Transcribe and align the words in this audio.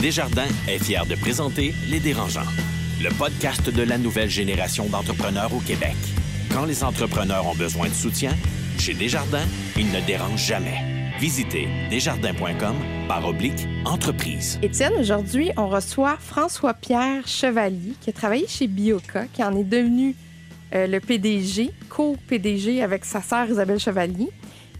Desjardins 0.00 0.46
est 0.68 0.78
fier 0.78 1.04
de 1.06 1.16
présenter 1.16 1.74
Les 1.90 1.98
Dérangeants, 1.98 2.46
le 3.02 3.08
podcast 3.18 3.68
de 3.68 3.82
la 3.82 3.98
nouvelle 3.98 4.30
génération 4.30 4.86
d'entrepreneurs 4.86 5.52
au 5.52 5.58
Québec. 5.58 5.96
Quand 6.52 6.66
les 6.66 6.84
entrepreneurs 6.84 7.48
ont 7.48 7.54
besoin 7.56 7.88
de 7.88 7.94
soutien, 7.94 8.30
chez 8.78 8.94
Desjardins, 8.94 9.46
ils 9.76 9.90
ne 9.90 10.00
dérangent 10.06 10.46
jamais. 10.46 11.10
Visitez 11.18 11.66
desjardins.com 11.90 12.76
par 13.08 13.26
oblique 13.26 13.66
entreprise. 13.84 14.60
Étienne, 14.62 14.92
aujourd'hui, 15.00 15.50
on 15.56 15.68
reçoit 15.68 16.16
François-Pierre 16.20 17.26
Chevalier, 17.26 17.94
qui 18.00 18.10
a 18.10 18.12
travaillé 18.12 18.46
chez 18.46 18.68
Bioca, 18.68 19.26
qui 19.32 19.42
en 19.42 19.56
est 19.56 19.64
devenu 19.64 20.14
euh, 20.76 20.86
le 20.86 21.00
PDG, 21.00 21.72
co-PDG 21.88 22.84
avec 22.84 23.04
sa 23.04 23.20
sœur 23.20 23.50
Isabelle 23.50 23.80
Chevalier. 23.80 24.28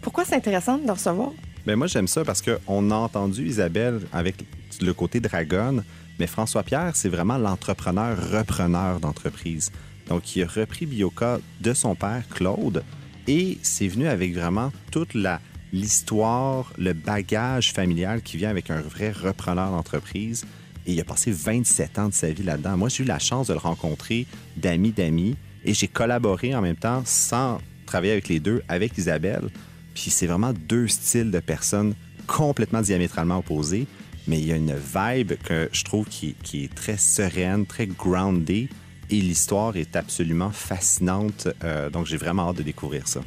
Pourquoi 0.01 0.25
c'est 0.25 0.37
intéressant 0.37 0.79
de 0.79 0.87
le 0.87 0.93
recevoir? 0.93 1.33
Bien, 1.67 1.75
moi, 1.75 1.89
j'aime 1.89 2.07
ça 2.07 2.25
parce 2.25 2.41
qu'on 2.41 2.91
a 2.93 2.95
entendu 2.95 3.49
Isabelle 3.49 4.03
avec 4.13 4.37
le 4.83 4.95
côté 4.95 5.21
dragonne, 5.21 5.85
mais 6.19 6.27
François 6.27 6.63
Pierre, 6.63 6.93
c'est 6.95 7.09
vraiment 7.09 7.39
l'entrepreneur-repreneur 7.39 9.01
d'entreprise. 9.01 9.71
Donc, 10.09 10.35
il 10.35 10.43
a 10.43 10.47
repris 10.47 10.87
Bioca 10.87 11.39
de 11.61 11.75
son 11.75 11.95
père, 11.95 12.25
Claude, 12.29 12.83
et 13.27 13.59
c'est 13.63 13.89
venu 13.89 14.09
avec 14.09 14.35
vraiment 14.35 14.73
toute 14.91 15.15
la 15.15 15.41
l'histoire, 15.73 16.73
le 16.79 16.93
bagage 16.93 17.73
familial 17.73 18.23
qui 18.23 18.37
vient 18.37 18.51
avec 18.51 18.71
un 18.71 18.81
vrai 18.81 19.11
repreneur 19.11 19.71
d'entreprise. 19.71 20.45
Et 20.87 20.93
il 20.93 21.01
a 21.01 21.05
passé 21.05 21.31
27 21.31 21.99
ans 21.99 22.09
de 22.09 22.15
sa 22.15 22.31
vie 22.31 22.43
là-dedans. 22.43 22.77
Moi, 22.77 22.89
j'ai 22.89 23.05
eu 23.05 23.07
la 23.07 23.19
chance 23.19 23.49
de 23.49 23.53
le 23.53 23.59
rencontrer 23.59 24.27
d'amis 24.57 24.93
d'amis 24.93 25.37
et 25.65 25.75
j'ai 25.75 25.89
collaboré 25.89 26.55
en 26.55 26.63
même 26.63 26.77
temps 26.77 27.03
sans 27.05 27.59
travailler 27.85 28.13
avec 28.13 28.29
les 28.29 28.41
deux, 28.41 28.63
avec 28.69 28.97
Isabelle. 28.97 29.49
Puis 29.95 30.11
c'est 30.11 30.27
vraiment 30.27 30.53
deux 30.53 30.89
styles 30.89 31.31
de 31.31 31.41
personnes 31.41 31.95
complètement 32.27 32.81
diamétralement 32.81 33.39
opposés, 33.39 33.87
mais 34.29 34.39
il 34.39 34.47
y 34.47 34.53
a 34.53 34.57
une 34.57 34.75
vibe 34.75 35.33
que 35.43 35.69
je 35.73 35.83
trouve 35.83 36.07
qui, 36.07 36.35
qui 36.43 36.65
est 36.65 36.75
très 36.75 36.99
sereine, 36.99 37.67
très 37.67 37.87
grounded, 37.87 38.69
et 39.11 39.15
l'histoire 39.15 39.77
est 39.77 39.97
absolument 39.97 40.51
fascinante. 40.51 41.49
Euh, 41.65 41.89
donc 41.91 42.07
j'ai 42.07 42.19
vraiment 42.19 42.51
hâte 42.51 42.57
de 42.57 42.63
découvrir 42.63 43.09
ça. 43.09 43.21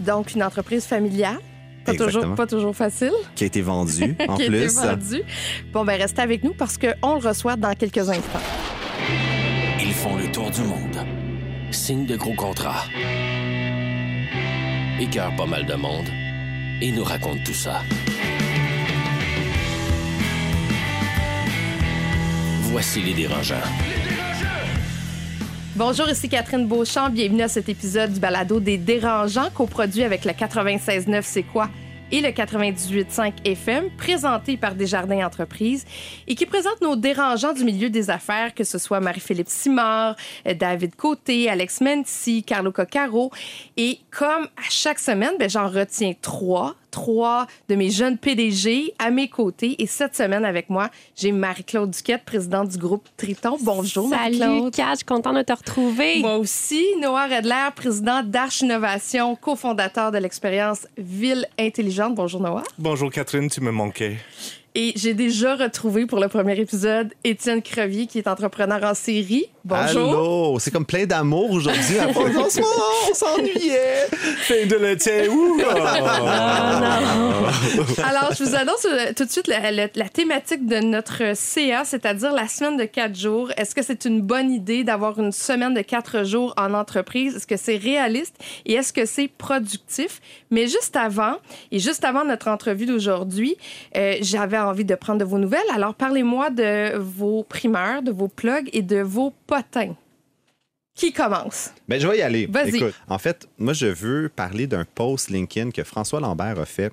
Donc 0.00 0.34
une 0.34 0.42
entreprise 0.42 0.84
familiale. 0.84 1.38
Pas 1.84 1.94
toujours, 1.94 2.34
pas 2.34 2.46
toujours 2.46 2.74
facile. 2.74 3.12
Qui 3.34 3.44
a 3.44 3.46
été 3.46 3.60
vendue, 3.60 4.16
en 4.28 4.36
qui 4.36 4.46
plus. 4.46 4.78
A 4.78 4.94
été 4.94 5.02
vendue. 5.02 5.22
Bon, 5.72 5.84
ben 5.84 6.00
restez 6.00 6.22
avec 6.22 6.42
nous 6.42 6.54
parce 6.54 6.78
qu'on 6.78 7.20
le 7.20 7.28
reçoit 7.28 7.56
dans 7.56 7.74
quelques 7.74 8.08
instants. 8.08 8.40
Ils 9.80 9.92
font 9.92 10.16
le 10.16 10.32
tour 10.32 10.50
du 10.50 10.62
monde. 10.62 10.96
Signent 11.70 12.06
de 12.06 12.16
gros 12.16 12.34
contrats. 12.34 12.84
Écœurent 14.98 15.36
pas 15.36 15.46
mal 15.46 15.66
de 15.66 15.74
monde. 15.74 16.08
Et 16.80 16.90
nous 16.90 17.04
racontent 17.04 17.42
tout 17.44 17.52
ça. 17.52 17.82
Voici 22.74 23.02
les 23.02 23.14
dérangeants. 23.14 23.54
Bonjour, 25.76 26.10
ici 26.10 26.28
Catherine 26.28 26.66
Beauchamp. 26.66 27.08
Bienvenue 27.08 27.42
à 27.42 27.48
cet 27.48 27.68
épisode 27.68 28.14
du 28.14 28.18
balado 28.18 28.58
des 28.58 28.78
dérangeants 28.78 29.48
coproduit 29.54 30.02
avec 30.02 30.24
le 30.24 30.32
96.9 30.32 31.22
C'est 31.22 31.44
quoi? 31.44 31.70
et 32.10 32.20
le 32.20 32.28
98.5 32.30 33.32
FM, 33.44 33.90
présenté 33.96 34.56
par 34.56 34.74
Desjardins 34.74 35.24
Entreprises 35.24 35.84
et 36.26 36.34
qui 36.34 36.46
présente 36.46 36.80
nos 36.80 36.96
dérangeants 36.96 37.52
du 37.52 37.64
milieu 37.64 37.90
des 37.90 38.10
affaires, 38.10 38.54
que 38.54 38.64
ce 38.64 38.78
soit 38.78 39.00
Marie-Philippe 39.00 39.48
Simard, 39.48 40.16
euh, 40.46 40.54
David 40.54 40.96
Côté, 40.96 41.48
Alex 41.48 41.80
Mency, 41.80 42.42
Carlo 42.42 42.72
Coccaro. 42.72 43.30
Et 43.76 44.00
comme 44.10 44.44
à 44.56 44.68
chaque 44.68 44.98
semaine, 44.98 45.34
ben, 45.38 45.48
j'en 45.48 45.68
retiens 45.68 46.12
trois 46.20 46.74
trois 46.94 47.48
de 47.68 47.74
mes 47.74 47.90
jeunes 47.90 48.16
PDG 48.16 48.94
à 49.00 49.10
mes 49.10 49.28
côtés. 49.28 49.74
Et 49.82 49.86
cette 49.86 50.14
semaine, 50.14 50.44
avec 50.44 50.70
moi, 50.70 50.90
j'ai 51.16 51.32
Marie-Claude 51.32 51.90
Duquette, 51.90 52.24
présidente 52.24 52.68
du 52.68 52.78
groupe 52.78 53.08
Triton. 53.16 53.56
Bonjour, 53.60 54.08
Marie-Claude. 54.08 54.58
Salut, 54.58 54.70
Kat, 54.70 54.90
je 54.92 54.96
suis 54.98 55.04
contente 55.04 55.36
de 55.36 55.42
te 55.42 55.52
retrouver. 55.52 56.20
Moi 56.20 56.36
aussi. 56.36 56.84
Noah 57.00 57.26
Redler, 57.26 57.68
président 57.74 58.22
d'Arche 58.22 58.60
Innovation, 58.60 59.34
cofondateur 59.34 60.12
de 60.12 60.18
l'expérience 60.18 60.86
Ville 60.96 61.46
Intelligente. 61.58 62.14
Bonjour, 62.14 62.40
Noah. 62.40 62.62
Bonjour, 62.78 63.10
Catherine, 63.10 63.50
tu 63.50 63.60
me 63.60 63.72
manquais. 63.72 64.18
Et 64.76 64.92
j'ai 64.96 65.14
déjà 65.14 65.54
retrouvé 65.54 66.04
pour 66.04 66.18
le 66.18 66.26
premier 66.26 66.58
épisode 66.58 67.14
Étienne 67.22 67.62
Crevier, 67.62 68.08
qui 68.08 68.18
est 68.18 68.26
entrepreneur 68.26 68.82
en 68.82 68.94
série. 68.94 69.46
Bonjour. 69.64 70.08
Allô, 70.10 70.58
c'est 70.58 70.72
comme 70.72 70.84
plein 70.84 71.06
d'amour 71.06 71.52
aujourd'hui. 71.52 71.96
on 72.08 73.14
s'ennuyait. 73.14 74.08
Fin 74.10 74.66
de 74.66 74.74
l'été. 74.74 75.28
Alors, 78.02 78.32
je 78.36 78.42
vous 78.42 78.56
annonce 78.56 78.84
euh, 78.84 79.12
tout 79.16 79.24
de 79.24 79.30
suite 79.30 79.46
la, 79.46 79.70
la, 79.70 79.86
la 79.94 80.08
thématique 80.08 80.66
de 80.66 80.80
notre 80.80 81.36
CA, 81.36 81.84
c'est-à-dire 81.84 82.32
la 82.32 82.48
semaine 82.48 82.76
de 82.76 82.84
quatre 82.84 83.16
jours. 83.16 83.52
Est-ce 83.56 83.76
que 83.76 83.82
c'est 83.82 84.04
une 84.06 84.22
bonne 84.22 84.50
idée 84.50 84.82
d'avoir 84.82 85.20
une 85.20 85.30
semaine 85.30 85.74
de 85.74 85.82
quatre 85.82 86.24
jours 86.26 86.52
en 86.56 86.74
entreprise? 86.74 87.36
Est-ce 87.36 87.46
que 87.46 87.56
c'est 87.56 87.76
réaliste? 87.76 88.34
Et 88.66 88.72
est-ce 88.72 88.92
que 88.92 89.06
c'est 89.06 89.28
productif? 89.28 90.20
Mais 90.50 90.66
juste 90.66 90.96
avant, 90.96 91.36
et 91.70 91.78
juste 91.78 92.04
avant 92.04 92.24
notre 92.24 92.48
entrevue 92.48 92.86
d'aujourd'hui, 92.86 93.56
euh, 93.96 94.16
j'avais 94.20 94.63
envie 94.64 94.84
de 94.84 94.94
prendre 94.94 95.18
de 95.18 95.24
vos 95.24 95.38
nouvelles. 95.38 95.60
Alors, 95.72 95.94
parlez-moi 95.94 96.50
de 96.50 96.96
vos 96.98 97.42
primeurs, 97.42 98.02
de 98.02 98.10
vos 98.10 98.28
plugs 98.28 98.68
et 98.72 98.82
de 98.82 99.00
vos 99.00 99.32
potins. 99.46 99.94
Qui 100.94 101.12
commence? 101.12 101.72
Ben, 101.88 102.00
je 102.00 102.06
vais 102.06 102.18
y 102.18 102.22
aller. 102.22 102.46
Vas-y. 102.46 102.84
En 103.08 103.18
fait, 103.18 103.48
moi, 103.58 103.72
je 103.72 103.86
veux 103.86 104.28
parler 104.28 104.66
d'un 104.66 104.84
post 104.84 105.28
LinkedIn 105.28 105.70
que 105.70 105.82
François 105.82 106.20
Lambert 106.20 106.58
a 106.58 106.64
fait 106.64 106.92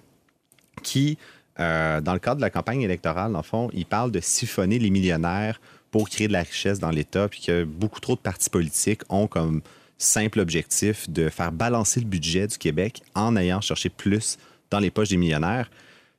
qui, 0.81 1.17
euh, 1.59 2.01
dans 2.01 2.13
le 2.13 2.19
cadre 2.19 2.37
de 2.37 2.41
la 2.41 2.49
campagne 2.49 2.81
électorale, 2.81 3.31
dans 3.31 3.39
le 3.39 3.43
fond, 3.43 3.69
il 3.73 3.85
parle 3.85 4.11
de 4.11 4.19
siphonner 4.19 4.79
les 4.79 4.89
millionnaires 4.89 5.61
pour 5.91 6.09
créer 6.09 6.27
de 6.27 6.33
la 6.33 6.41
richesse 6.41 6.79
dans 6.79 6.89
l'État, 6.89 7.27
puis 7.27 7.41
que 7.41 7.63
beaucoup 7.63 7.99
trop 7.99 8.15
de 8.15 8.21
partis 8.21 8.49
politiques 8.49 9.01
ont 9.09 9.27
comme 9.27 9.61
simple 9.97 10.39
objectif 10.39 11.07
de 11.09 11.29
faire 11.29 11.51
balancer 11.51 11.99
le 11.99 12.07
budget 12.07 12.47
du 12.47 12.57
Québec 12.57 13.03
en 13.13 13.35
ayant 13.35 13.61
cherché 13.61 13.89
plus 13.89 14.39
dans 14.71 14.79
les 14.79 14.89
poches 14.89 15.09
des 15.09 15.17
millionnaires. 15.17 15.69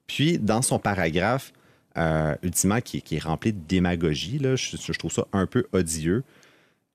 Puis, 0.06 0.38
dans 0.38 0.62
son 0.62 0.78
paragraphe, 0.78 1.52
euh, 1.98 2.34
ultimement, 2.42 2.80
qui, 2.80 3.02
est 3.10 3.22
rempli 3.22 3.52
de 3.52 3.60
démagogie, 3.68 4.40
je, 4.40 4.92
trouve 4.98 5.12
ça 5.12 5.26
un 5.32 5.46
peu 5.46 5.66
odieux. 5.72 6.24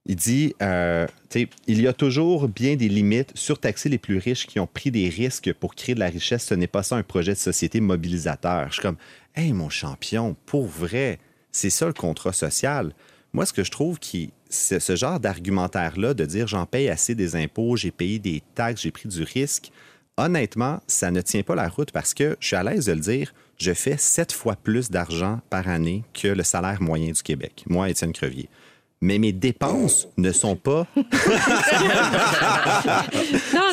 Il 0.10 0.16
dit 0.16 0.56
euh, 0.62 1.06
il 1.68 1.82
y 1.82 1.88
a 1.88 1.94
toujours 1.94 2.48
bien 2.48 2.76
des 2.76 2.88
limites. 2.88 3.32
Surtaxer 3.36 3.90
les 3.90 3.98
plus 3.98 4.18
riches 4.18 4.48
qui 4.48 4.60
ont 4.60 4.68
pris 4.68 4.90
des 4.90 5.10
risques 5.10 5.52
pour 5.54 5.76
créer 5.76 5.96
de 5.96 6.00
la 6.00 6.08
richesse, 6.08 6.46
ce 6.46 6.56
n'est 6.56 6.68
pas 6.68 6.82
ça 6.82 6.96
un 6.96 7.04
projet 7.04 7.34
de 7.34 7.38
société 7.38 7.82
mobilisateur. 7.82 8.68
Je 8.70 8.74
suis 8.74 8.82
comme 8.82 8.96
Hey, 9.36 9.52
mon 9.52 9.70
champion, 9.70 10.36
pour 10.46 10.66
vrai, 10.66 11.20
c'est 11.52 11.70
ça 11.70 11.86
le 11.86 11.94
contrat 11.94 12.34
social. 12.34 12.94
Moi, 13.34 13.46
ce 13.46 13.54
que 13.54 13.64
je 13.64 13.72
trouve 13.72 14.00
qui. 14.00 14.32
Ce 14.50 14.96
genre 14.96 15.20
d'argumentaire-là 15.20 16.14
de 16.14 16.26
dire 16.26 16.48
j'en 16.48 16.66
paye 16.66 16.88
assez 16.88 17.14
des 17.14 17.36
impôts, 17.36 17.76
j'ai 17.76 17.92
payé 17.92 18.18
des 18.18 18.42
taxes, 18.56 18.84
j'ai 18.84 18.92
pris 18.92 19.10
du 19.10 19.24
risque 19.24 19.72
honnêtement, 20.18 20.82
ça 20.88 21.12
ne 21.12 21.22
tient 21.22 21.44
pas 21.44 21.56
la 21.56 21.70
route 21.70 21.92
parce 21.92 22.14
que 22.14 22.36
je 22.40 22.48
suis 22.48 22.56
à 22.56 22.64
l'aise 22.64 22.86
de 22.88 22.94
le 22.94 23.00
dire, 23.00 23.34
je 23.58 23.74
fais 23.74 23.98
sept 23.98 24.32
fois 24.32 24.56
plus 24.56 24.92
d'argent 24.92 25.40
par 25.50 25.68
année 25.68 26.04
que 26.14 26.28
le 26.28 26.44
salaire 26.44 26.82
moyen 26.82 27.12
du 27.12 27.22
Québec. 27.22 27.64
Moi, 27.68 27.90
Étienne 27.90 28.14
Crevier. 28.14 28.50
Mais 29.00 29.20
mes 29.20 29.32
dépenses 29.32 30.08
ne 30.18 30.32
sont 30.32 30.56
pas. 30.56 30.88
non, 30.96 31.04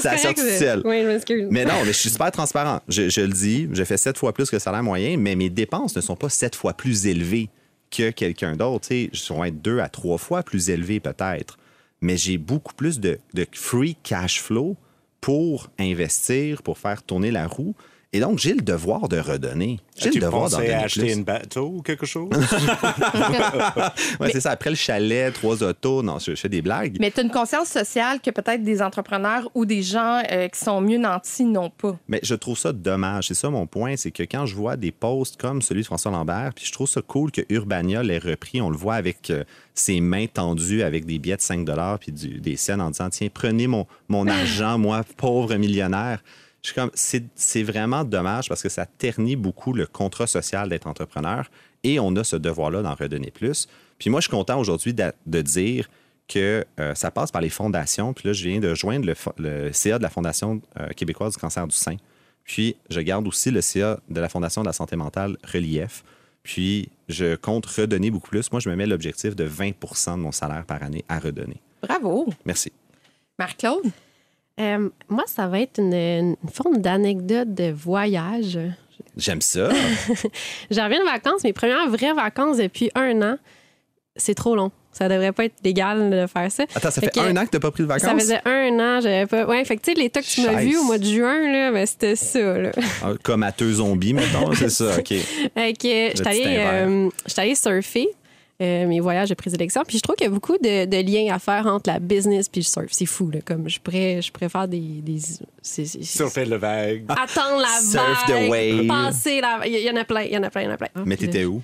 ça 0.00 0.18
sort 0.18 0.34
tout 0.34 0.42
seul. 0.42 0.82
Oui, 0.84 1.00
je 1.02 1.06
m'excuse. 1.06 1.46
Mais 1.50 1.64
non, 1.64 1.80
mais 1.80 1.92
je 1.92 1.98
suis 1.98 2.10
super 2.10 2.30
transparent. 2.30 2.82
Je, 2.88 3.08
je, 3.08 3.22
le 3.22 3.32
dis, 3.32 3.66
je 3.72 3.84
fais 3.84 3.96
sept 3.96 4.18
fois 4.18 4.34
plus 4.34 4.50
que 4.50 4.56
le 4.56 4.60
salaire 4.60 4.82
moyen, 4.82 5.16
mais 5.16 5.34
mes 5.34 5.48
dépenses 5.48 5.96
ne 5.96 6.02
sont 6.02 6.16
pas 6.16 6.28
sept 6.28 6.54
fois 6.54 6.74
plus 6.74 7.06
élevées 7.06 7.48
que 7.90 8.10
quelqu'un 8.10 8.54
d'autre. 8.54 8.88
Je 8.90 9.34
vais 9.34 9.48
être 9.48 9.62
deux 9.62 9.78
à 9.78 9.88
trois 9.88 10.18
fois 10.18 10.42
plus 10.42 10.68
élevées 10.68 11.00
peut-être. 11.00 11.56
Mais 12.02 12.18
j'ai 12.18 12.36
beaucoup 12.36 12.74
plus 12.74 13.00
de, 13.00 13.18
de 13.32 13.46
free 13.50 13.96
cash 14.02 14.42
flow 14.42 14.76
pour 15.24 15.70
investir, 15.78 16.62
pour 16.62 16.76
faire 16.76 17.02
tourner 17.02 17.30
la 17.30 17.46
roue. 17.46 17.74
Et 18.14 18.20
donc, 18.20 18.38
j'ai 18.38 18.54
le 18.54 18.62
devoir 18.62 19.08
de 19.08 19.18
redonner. 19.18 19.80
J'ai 19.96 20.12
le 20.12 20.20
devoir 20.20 20.48
d'en 20.48 20.58
donner 20.58 20.72
acheter 20.72 21.00
plus. 21.00 21.14
une 21.14 21.24
bateau 21.24 21.66
ou 21.66 21.82
quelque 21.82 22.06
chose? 22.06 22.30
ouais, 24.20 24.30
c'est 24.30 24.40
ça. 24.40 24.52
Après 24.52 24.70
le 24.70 24.76
chalet, 24.76 25.34
trois 25.34 25.64
autos, 25.64 26.00
non, 26.00 26.20
je, 26.20 26.30
je 26.30 26.40
fais 26.40 26.48
des 26.48 26.62
blagues. 26.62 26.96
Mais 27.00 27.10
tu 27.10 27.18
as 27.18 27.24
une 27.24 27.32
conscience 27.32 27.66
sociale 27.66 28.20
que 28.20 28.30
peut-être 28.30 28.62
des 28.62 28.82
entrepreneurs 28.82 29.50
ou 29.54 29.66
des 29.66 29.82
gens 29.82 30.22
euh, 30.30 30.46
qui 30.46 30.60
sont 30.60 30.80
mieux 30.80 30.96
nantis 30.96 31.44
n'ont 31.44 31.70
pas. 31.70 31.98
Mais 32.06 32.20
je 32.22 32.36
trouve 32.36 32.56
ça 32.56 32.72
dommage. 32.72 33.26
C'est 33.26 33.34
ça 33.34 33.50
mon 33.50 33.66
point, 33.66 33.96
c'est 33.96 34.12
que 34.12 34.22
quand 34.22 34.46
je 34.46 34.54
vois 34.54 34.76
des 34.76 34.92
posts 34.92 35.36
comme 35.36 35.60
celui 35.60 35.80
de 35.80 35.86
François 35.86 36.12
Lambert, 36.12 36.52
puis 36.54 36.66
je 36.66 36.72
trouve 36.72 36.88
ça 36.88 37.02
cool 37.02 37.32
que 37.32 37.40
Urbania 37.48 38.04
l'ait 38.04 38.18
repris, 38.18 38.62
on 38.62 38.70
le 38.70 38.76
voit 38.76 38.94
avec 38.94 39.30
euh, 39.30 39.42
ses 39.74 40.00
mains 40.00 40.26
tendues 40.32 40.84
avec 40.84 41.04
des 41.04 41.18
billets 41.18 41.36
de 41.36 41.40
5 41.40 41.68
puis 41.98 42.12
du, 42.12 42.40
des 42.40 42.56
scènes 42.56 42.80
en 42.80 42.90
disant, 42.90 43.10
tiens, 43.10 43.26
prenez 43.34 43.66
mon, 43.66 43.88
mon 44.08 44.26
argent, 44.28 44.78
moi, 44.78 45.02
pauvre 45.16 45.56
millionnaire. 45.56 46.22
Je 46.64 46.70
suis 46.70 46.74
comme, 46.74 46.90
c'est 46.94 47.62
vraiment 47.62 48.04
dommage 48.04 48.48
parce 48.48 48.62
que 48.62 48.70
ça 48.70 48.86
ternit 48.86 49.36
beaucoup 49.36 49.74
le 49.74 49.86
contrat 49.86 50.26
social 50.26 50.70
d'être 50.70 50.86
entrepreneur 50.86 51.50
et 51.82 52.00
on 52.00 52.16
a 52.16 52.24
ce 52.24 52.36
devoir-là 52.36 52.80
d'en 52.80 52.94
redonner 52.94 53.30
plus. 53.30 53.68
Puis 53.98 54.08
moi, 54.08 54.20
je 54.20 54.28
suis 54.28 54.30
content 54.30 54.58
aujourd'hui 54.58 54.94
de, 54.94 55.12
de, 55.26 55.42
dire 55.42 55.90
que 56.26 56.64
euh, 56.80 56.94
ça 56.94 57.10
passe 57.10 57.30
par 57.30 57.42
les 57.42 57.50
fondations. 57.50 58.14
Puis 58.14 58.28
là, 58.28 58.32
je 58.32 58.48
viens 58.48 58.60
de 58.60 58.74
joindre 58.74 59.04
le, 59.04 59.14
le 59.36 59.72
CA 59.72 59.98
de 59.98 60.02
la 60.02 60.08
Fondation 60.08 60.62
euh, 60.80 60.88
québécoise 60.96 61.34
du 61.34 61.38
cancer 61.38 61.66
du 61.66 61.76
sein. 61.76 61.96
Puis 62.44 62.76
je 62.88 63.00
garde 63.00 63.28
aussi 63.28 63.50
le 63.50 63.60
CA 63.60 64.00
de 64.08 64.20
la 64.20 64.30
Fondation 64.30 64.62
de 64.62 64.66
la 64.66 64.72
santé 64.72 64.96
mentale 64.96 65.36
Relief. 65.44 66.02
Puis, 66.44 66.90
je 67.08 67.36
compte 67.36 67.66
redonner 67.66 68.10
beaucoup 68.10 68.28
plus. 68.28 68.52
Moi, 68.52 68.60
je 68.60 68.68
me 68.68 68.76
mets 68.76 68.86
l'objectif 68.86 69.34
de 69.34 69.48
20% 69.48 70.12
de 70.12 70.20
mon 70.20 70.30
salaire 70.30 70.64
par 70.66 70.82
année 70.82 71.04
à 71.08 71.18
redonner. 71.18 71.56
Bravo. 71.82 72.28
Merci. 72.44 72.70
Marc-Claude? 73.38 73.90
Euh, 74.60 74.88
moi, 75.08 75.24
ça 75.26 75.48
va 75.48 75.60
être 75.60 75.78
une, 75.80 75.92
une 75.94 76.36
forme 76.52 76.78
d'anecdote 76.78 77.52
de 77.54 77.72
voyage. 77.72 78.58
J'aime 79.16 79.40
ça. 79.40 79.68
Je 80.70 80.80
reviens 80.80 81.00
de 81.00 81.04
vacances, 81.04 81.42
mes 81.44 81.52
premières 81.52 81.88
vraies 81.88 82.12
vacances 82.12 82.58
depuis 82.58 82.90
un 82.94 83.20
an. 83.22 83.36
C'est 84.16 84.34
trop 84.34 84.54
long. 84.54 84.70
Ça 84.92 85.08
devrait 85.08 85.32
pas 85.32 85.46
être 85.46 85.56
légal 85.64 86.08
de 86.08 86.26
faire 86.28 86.52
ça. 86.52 86.62
Attends, 86.72 86.92
ça 86.92 87.00
Fait 87.00 87.06
fait, 87.06 87.10
que- 87.14 87.20
un 87.20 87.36
an 87.36 87.44
que 87.46 87.50
tu 87.50 87.56
n'as 87.56 87.60
pas 87.60 87.72
pris 87.72 87.82
de 87.82 87.88
vacances? 87.88 88.08
Ça 88.08 88.16
faisait 88.16 88.40
un 88.44 88.78
an, 88.78 89.00
j'avais 89.00 89.26
pas. 89.26 89.44
Ouais, 89.44 89.64
fait 89.64 89.76
que 89.76 89.82
tu 89.82 89.92
sais, 89.92 89.98
les 90.00 90.08
tas 90.08 90.20
que 90.22 90.26
tu 90.26 90.42
m'as 90.42 90.60
vus 90.60 90.76
au 90.76 90.84
mois 90.84 90.98
de 90.98 91.04
juin, 91.04 91.50
là, 91.52 91.72
ben, 91.72 91.84
c'était 91.84 92.14
ça, 92.14 92.58
là. 92.58 92.70
Ah, 93.02 93.10
Comme 93.24 93.42
à 93.42 93.50
deux 93.50 93.72
zombies, 93.74 94.14
mettons. 94.14 94.52
c'est 94.54 94.70
ça, 94.70 94.96
OK. 94.96 95.08
Fait 95.54 95.72
que 95.72 95.82
j'étais 95.82 96.12
petit 96.14 96.28
allée, 96.28 96.44
invers. 96.44 96.88
euh, 96.88 97.10
j'étais 97.26 97.40
allée 97.40 97.54
surfer. 97.56 98.08
Euh, 98.62 98.86
mes 98.86 99.00
voyages 99.00 99.28
de 99.30 99.34
présélection. 99.34 99.82
Puis 99.86 99.98
je 99.98 100.02
trouve 100.02 100.14
qu'il 100.16 100.26
y 100.26 100.30
a 100.30 100.32
beaucoup 100.32 100.56
de, 100.58 100.84
de 100.84 100.96
liens 100.98 101.34
à 101.34 101.38
faire 101.38 101.66
entre 101.66 101.90
la 101.90 101.98
business 101.98 102.48
puis 102.48 102.60
le 102.60 102.66
surf. 102.66 102.86
C'est 102.90 103.06
fou, 103.06 103.30
là. 103.30 103.40
Comme 103.44 103.68
je 103.68 103.80
pourrais, 103.80 104.22
je 104.22 104.30
pourrais 104.30 104.48
faire 104.48 104.68
des. 104.68 104.78
des 104.80 105.18
c'est- 105.62 105.84
c'est- 105.86 106.02
Surfer 106.02 106.44
le 106.44 106.56
vague. 106.56 107.04
Attendre 107.08 107.60
la 107.60 107.80
Surf 107.80 108.24
the 108.26 108.30
vague, 108.30 108.50
wave. 108.50 108.86
passer 108.86 109.40
la 109.40 109.66
Il 109.66 109.74
y 109.82 109.90
en 109.90 109.96
a 109.96 110.04
plein, 110.04 110.22
il 110.22 110.32
y 110.32 110.38
en 110.38 110.42
a 110.44 110.50
plein, 110.50 110.62
il 110.62 110.64
y 110.66 110.68
en 110.68 110.74
a 110.74 110.76
plein. 110.76 110.88
Mais 111.04 111.16
t'étais 111.16 111.44
où? 111.44 111.62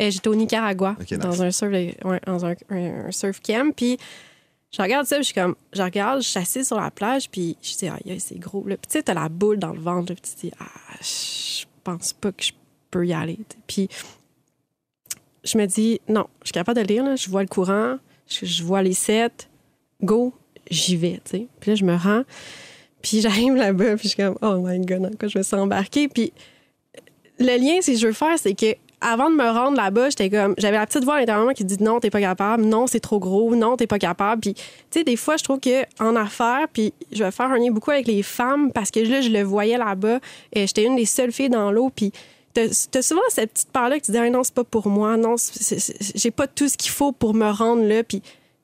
euh, 0.00 0.10
J'étais 0.10 0.28
au 0.28 0.34
Nicaragua, 0.34 0.96
nice. 0.98 1.18
dans 1.18 1.42
un 1.42 1.50
surf, 1.50 1.70
ouais, 1.72 1.94
dans 2.26 2.46
un, 2.46 2.54
un- 2.70 3.06
un 3.08 3.10
surf 3.10 3.38
camp. 3.42 3.74
Puis 3.76 3.98
je 4.72 4.80
regarde 4.80 5.04
ça, 5.06 5.16
puis 5.16 5.24
je 5.24 5.26
suis 5.32 5.34
comme, 5.34 5.56
je 5.74 5.82
regarde, 5.82 6.22
je 6.22 6.28
suis 6.28 6.38
assise 6.38 6.66
sur 6.68 6.80
la 6.80 6.90
plage, 6.90 7.28
puis 7.28 7.56
je 7.60 7.76
dis, 7.76 7.86
aïe, 7.88 8.12
aïe, 8.12 8.20
c'est 8.20 8.38
gros. 8.38 8.64
Là. 8.66 8.76
Puis 8.78 8.86
tu 8.90 8.92
sais, 8.98 9.02
t'as 9.02 9.14
la 9.14 9.28
boule 9.28 9.58
dans 9.58 9.72
le 9.72 9.80
ventre, 9.80 10.12
là, 10.12 10.16
puis 10.22 10.32
tu 10.40 10.46
dis, 10.46 10.52
ah, 10.58 10.64
je 11.02 11.64
pense 11.84 12.14
pas 12.14 12.32
que 12.32 12.42
je 12.44 12.52
peux 12.90 13.06
y 13.06 13.12
aller. 13.12 13.38
Puis 13.66 13.88
je 15.44 15.58
me 15.58 15.66
dis, 15.66 16.00
non, 16.08 16.26
je 16.42 16.48
suis 16.48 16.52
capable 16.52 16.80
de 16.80 16.86
lire, 16.86 17.04
là, 17.04 17.16
je 17.16 17.28
vois 17.30 17.42
le 17.42 17.48
courant, 17.48 17.96
je, 18.28 18.62
vois 18.62 18.82
les 18.82 18.92
sets, 18.92 19.48
go, 20.02 20.34
j'y 20.70 20.96
vais, 20.96 21.20
tu 21.24 21.30
sais. 21.30 21.46
Puis 21.60 21.70
là, 21.70 21.74
je 21.74 21.84
me 21.84 21.96
rends, 21.96 22.22
puis 23.02 23.20
j'arrive 23.22 23.54
là-bas, 23.54 23.96
puis 23.96 24.04
je 24.04 24.14
suis 24.14 24.16
comme, 24.16 24.36
oh 24.42 24.58
my 24.62 24.78
god, 24.80 25.02
dans 25.02 25.16
quoi 25.16 25.28
je 25.28 25.38
me 25.38 25.42
suis 25.42 25.56
embarquée? 25.56 26.08
Puis 26.08 26.32
le 27.38 27.58
lien, 27.58 27.80
que 27.80 27.96
je 27.96 28.06
veux 28.06 28.12
faire, 28.12 28.38
c'est 28.38 28.54
que 28.54 28.76
avant 29.00 29.30
de 29.30 29.34
me 29.34 29.48
rendre 29.48 29.76
là-bas, 29.76 30.10
j'étais 30.10 30.28
comme, 30.28 30.54
j'avais 30.58 30.76
la 30.76 30.86
petite 30.86 31.04
voix 31.04 31.14
à 31.14 31.20
l'intérieur 31.20 31.54
qui 31.54 31.64
dit 31.64 31.82
non, 31.82 32.00
t'es 32.00 32.10
pas 32.10 32.20
capable, 32.20 32.64
non, 32.64 32.86
c'est 32.86 33.00
trop 33.00 33.18
gros, 33.18 33.54
non, 33.56 33.76
t'es 33.76 33.86
pas 33.86 33.98
capable. 33.98 34.42
Puis, 34.42 34.54
tu 34.54 34.62
sais, 34.90 35.04
des 35.04 35.16
fois, 35.16 35.38
je 35.38 35.44
trouve 35.44 35.58
que 35.58 35.84
en 36.02 36.16
affaires, 36.16 36.66
puis 36.70 36.92
je 37.10 37.24
vais 37.24 37.30
faire 37.30 37.46
un 37.46 37.58
lien 37.58 37.70
beaucoup 37.70 37.90
avec 37.90 38.06
les 38.06 38.22
femmes 38.22 38.72
parce 38.72 38.90
que 38.90 39.00
là, 39.00 39.22
je 39.22 39.30
le 39.30 39.42
voyais 39.42 39.78
là-bas, 39.78 40.20
et 40.52 40.66
j'étais 40.66 40.84
une 40.84 40.96
des 40.96 41.06
seules 41.06 41.32
filles 41.32 41.48
dans 41.48 41.72
l'eau, 41.72 41.90
puis 41.94 42.12
t'as 42.54 43.02
souvent 43.02 43.20
cette 43.28 43.52
petite 43.52 43.70
part-là 43.70 43.96
qui 43.96 44.06
te 44.06 44.12
dit 44.12 44.18
Ah, 44.18 44.30
non, 44.30 44.42
c'est 44.42 44.54
pas 44.54 44.64
pour 44.64 44.88
moi, 44.88 45.16
non, 45.16 45.36
j'ai 46.14 46.30
pas 46.30 46.46
tout 46.46 46.68
ce 46.68 46.76
qu'il 46.76 46.90
faut 46.90 47.12
pour 47.12 47.34
me 47.34 47.48
rendre 47.50 47.84
là, 47.84 48.02
puis 48.02 48.22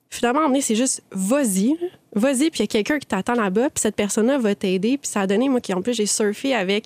finalement, 0.09 0.49
c'est 0.61 0.75
juste 0.75 1.03
vas-y, 1.11 1.75
vas-y, 2.13 2.49
puis 2.49 2.59
il 2.59 2.61
y 2.61 2.63
a 2.63 2.67
quelqu'un 2.67 2.99
qui 2.99 3.07
t'attend 3.07 3.33
là-bas, 3.33 3.69
puis 3.69 3.81
cette 3.81 3.95
personne-là 3.95 4.37
va 4.37 4.55
t'aider, 4.55 4.97
puis 4.97 5.09
ça 5.09 5.21
a 5.21 5.27
donné, 5.27 5.49
moi, 5.49 5.61
qui 5.61 5.73
en 5.73 5.81
plus, 5.81 5.93
j'ai 5.93 6.05
surfé 6.05 6.53
avec 6.53 6.85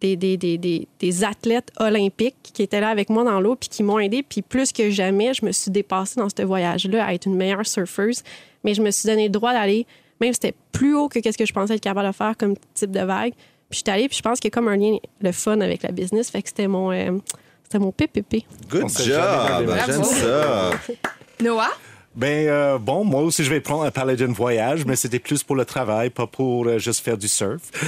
des, 0.00 0.16
des, 0.16 0.36
des, 0.36 0.58
des, 0.58 0.88
des 0.98 1.24
athlètes 1.24 1.70
olympiques 1.78 2.36
qui 2.42 2.62
étaient 2.62 2.80
là 2.80 2.90
avec 2.90 3.08
moi 3.08 3.24
dans 3.24 3.40
l'eau, 3.40 3.56
puis 3.56 3.68
qui 3.68 3.82
m'ont 3.82 3.98
aidé, 3.98 4.22
puis 4.22 4.42
plus 4.42 4.72
que 4.72 4.90
jamais, 4.90 5.32
je 5.34 5.44
me 5.44 5.52
suis 5.52 5.70
dépassée 5.70 6.20
dans 6.20 6.28
ce 6.28 6.42
voyage-là 6.42 7.06
à 7.06 7.14
être 7.14 7.26
une 7.26 7.36
meilleure 7.36 7.66
surfeuse, 7.66 8.22
mais 8.64 8.74
je 8.74 8.82
me 8.82 8.90
suis 8.90 9.06
donné 9.06 9.24
le 9.24 9.30
droit 9.30 9.52
d'aller, 9.52 9.86
même 10.20 10.32
si 10.32 10.40
c'était 10.42 10.56
plus 10.72 10.94
haut 10.94 11.08
que 11.08 11.20
ce 11.22 11.36
que 11.36 11.46
je 11.46 11.52
pensais 11.52 11.74
être 11.74 11.80
capable 11.80 12.08
de 12.08 12.12
faire 12.12 12.36
comme 12.36 12.54
type 12.74 12.90
de 12.90 13.00
vague, 13.00 13.32
puis 13.74 13.78
j'étais 13.80 13.90
allée, 13.90 14.08
puis 14.08 14.16
je 14.16 14.22
pense 14.22 14.38
qu'il 14.38 14.48
y 14.48 14.52
a 14.52 14.54
comme 14.54 14.68
un 14.68 14.76
lien, 14.76 14.96
le 15.20 15.32
fun 15.32 15.60
avec 15.60 15.82
la 15.82 15.90
business, 15.90 16.30
fait 16.30 16.42
que 16.42 16.48
c'était 16.48 16.68
mon... 16.68 16.92
euh, 16.92 17.10
c'était 17.64 17.78
mon 17.80 17.90
PPP. 17.90 18.44
Good 18.70 18.88
job! 19.04 19.74
J'aime 19.86 20.04
ça. 20.04 20.70
Noah? 21.42 21.70
Ben, 22.14 22.46
euh, 22.46 22.78
bon, 22.78 23.02
moi 23.04 23.22
aussi, 23.22 23.42
je 23.42 23.50
vais 23.50 23.58
prendre, 23.60 23.90
parler 23.90 24.14
d'un 24.14 24.32
voyage, 24.32 24.84
mais 24.86 24.94
c'était 24.94 25.18
plus 25.18 25.42
pour 25.42 25.56
le 25.56 25.64
travail, 25.64 26.10
pas 26.10 26.28
pour 26.28 26.64
euh, 26.68 26.78
juste 26.78 27.04
faire 27.04 27.18
du 27.18 27.26
surf. 27.26 27.60
Mais 27.72 27.80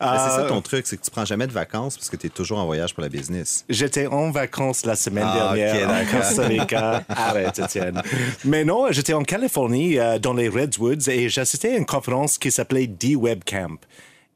ça 0.00 0.40
Euh, 0.40 0.48
ton 0.48 0.62
truc, 0.62 0.86
c'est 0.86 0.96
que 0.96 1.02
tu 1.04 1.10
prends 1.10 1.26
jamais 1.26 1.46
de 1.46 1.52
vacances 1.52 1.98
parce 1.98 2.08
que 2.08 2.16
tu 2.16 2.28
es 2.28 2.30
toujours 2.30 2.56
en 2.58 2.64
voyage 2.64 2.94
pour 2.94 3.02
la 3.02 3.10
business. 3.10 3.66
J'étais 3.68 4.06
en 4.06 4.30
vacances 4.30 4.86
la 4.86 4.96
semaine 4.96 5.26
Ah, 5.28 5.50
ok, 5.50 5.56
dernière 5.56 5.90
en 5.90 5.92
d'accord. 5.92 6.20
Costa 6.20 6.46
Rica. 6.46 7.04
Arrête, 7.10 7.58
Étienne. 7.58 8.00
Mais 8.46 8.64
non, 8.64 8.86
j'étais 8.90 9.12
en 9.12 9.22
Californie, 9.22 9.98
euh, 9.98 10.18
dans 10.18 10.32
les 10.32 10.48
Redwoods, 10.48 11.10
et 11.10 11.28
j'assistais 11.28 11.74
à 11.74 11.76
une 11.76 11.84
conférence 11.84 12.38
qui 12.38 12.50
s'appelait 12.50 12.86
D-Web 12.86 13.40
Camp. 13.44 13.78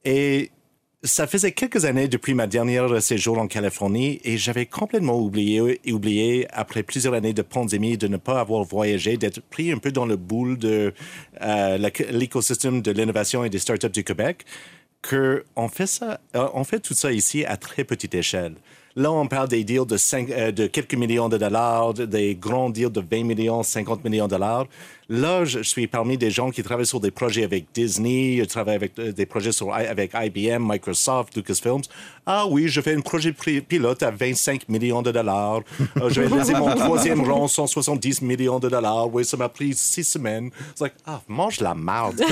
Et 0.05 0.51
ça 1.05 1.29
faisait 1.29 1.53
quelques 1.53 1.85
années 1.85 2.09
depuis 2.09 2.35
ma 2.35 2.49
dernière 2.49 3.01
séjour 3.01 3.39
en 3.39 3.47
Californie 3.47 4.21
et 4.25 4.37
j'avais 4.37 4.67
complètement 4.67 5.19
oublié, 5.21 5.81
oublié, 5.93 6.49
après 6.53 6.83
plusieurs 6.83 7.15
années 7.15 7.33
de 7.33 7.43
pandémie, 7.43 7.97
de 7.97 8.09
ne 8.09 8.17
pas 8.17 8.41
avoir 8.41 8.65
voyagé, 8.65 9.17
d'être 9.17 9.41
pris 9.41 9.71
un 9.71 9.79
peu 9.79 9.93
dans 9.93 10.07
le 10.07 10.17
boule 10.17 10.59
de 10.59 10.93
euh, 11.41 11.91
l'écosystème 12.11 12.83
de 12.83 12.91
l'innovation 12.91 13.45
et 13.45 13.51
des 13.51 13.61
startups 13.61 13.91
du 13.91 14.03
Québec, 14.03 14.45
que 15.01 15.45
on 15.55 15.69
fait 15.69 15.87
ça, 15.87 16.19
euh, 16.35 16.49
on 16.55 16.65
fait 16.65 16.81
tout 16.81 16.95
ça 16.95 17.13
ici 17.13 17.45
à 17.45 17.57
très 17.57 17.85
petite 17.85 18.15
échelle. 18.17 18.55
Là, 18.97 19.13
on 19.13 19.29
parle 19.29 19.47
des 19.47 19.63
deals 19.63 19.87
de, 19.87 19.97
euh, 20.33 20.69
quelques 20.69 20.95
millions 20.95 21.29
de 21.29 21.39
dollars, 21.39 21.95
de- 21.95 22.07
des 22.07 22.35
grands 22.35 22.71
deals 22.71 22.91
de 22.91 23.01
20 23.01 23.23
millions, 23.23 23.63
50 23.63 24.03
millions 24.03 24.25
de 24.27 24.31
dollars. 24.33 24.67
Là, 25.11 25.47
je 25.47 25.61
suis 25.63 25.87
parmi 25.87 26.19
des 26.19 26.31
gens 26.31 26.51
qui 26.51 26.63
travaillent 26.63 26.85
sur 26.85 27.01
des 27.01 27.11
projets 27.11 27.43
avec 27.43 27.67
Disney, 27.73 28.37
je 28.41 28.45
travaille 28.45 28.75
avec 28.75 28.93
euh, 28.99 29.11
des 29.11 29.25
projets 29.25 29.53
sur, 29.53 29.73
avec 29.73 30.13
IBM, 30.15 30.63
Microsoft, 30.71 31.35
Lucasfilms. 31.35 31.81
Ah 32.31 32.47
oui, 32.47 32.69
je 32.69 32.83
fais 32.83 32.95
un 32.95 33.01
projet 33.01 33.33
pilote 33.33 34.03
à 34.03 34.11
25 34.11 34.69
millions 34.69 35.01
de 35.01 35.11
dollars. 35.11 35.63
Euh, 35.97 36.11
je 36.11 36.21
vais 36.21 36.37
laisser 36.37 36.53
mon 36.53 36.75
troisième 36.75 37.23
rang, 37.23 37.49
170 37.49 38.21
millions 38.21 38.59
de 38.59 38.69
dollars. 38.69 39.09
Oui, 39.11 39.25
ça 39.25 39.39
m'a 39.39 39.49
pris 39.49 39.73
six 39.73 40.05
semaines. 40.05 40.51
C'est 40.75 40.85
like, 40.85 40.95
ah, 41.07 41.23
mange 41.27 41.61
la 41.61 41.73
marde. 41.73 42.23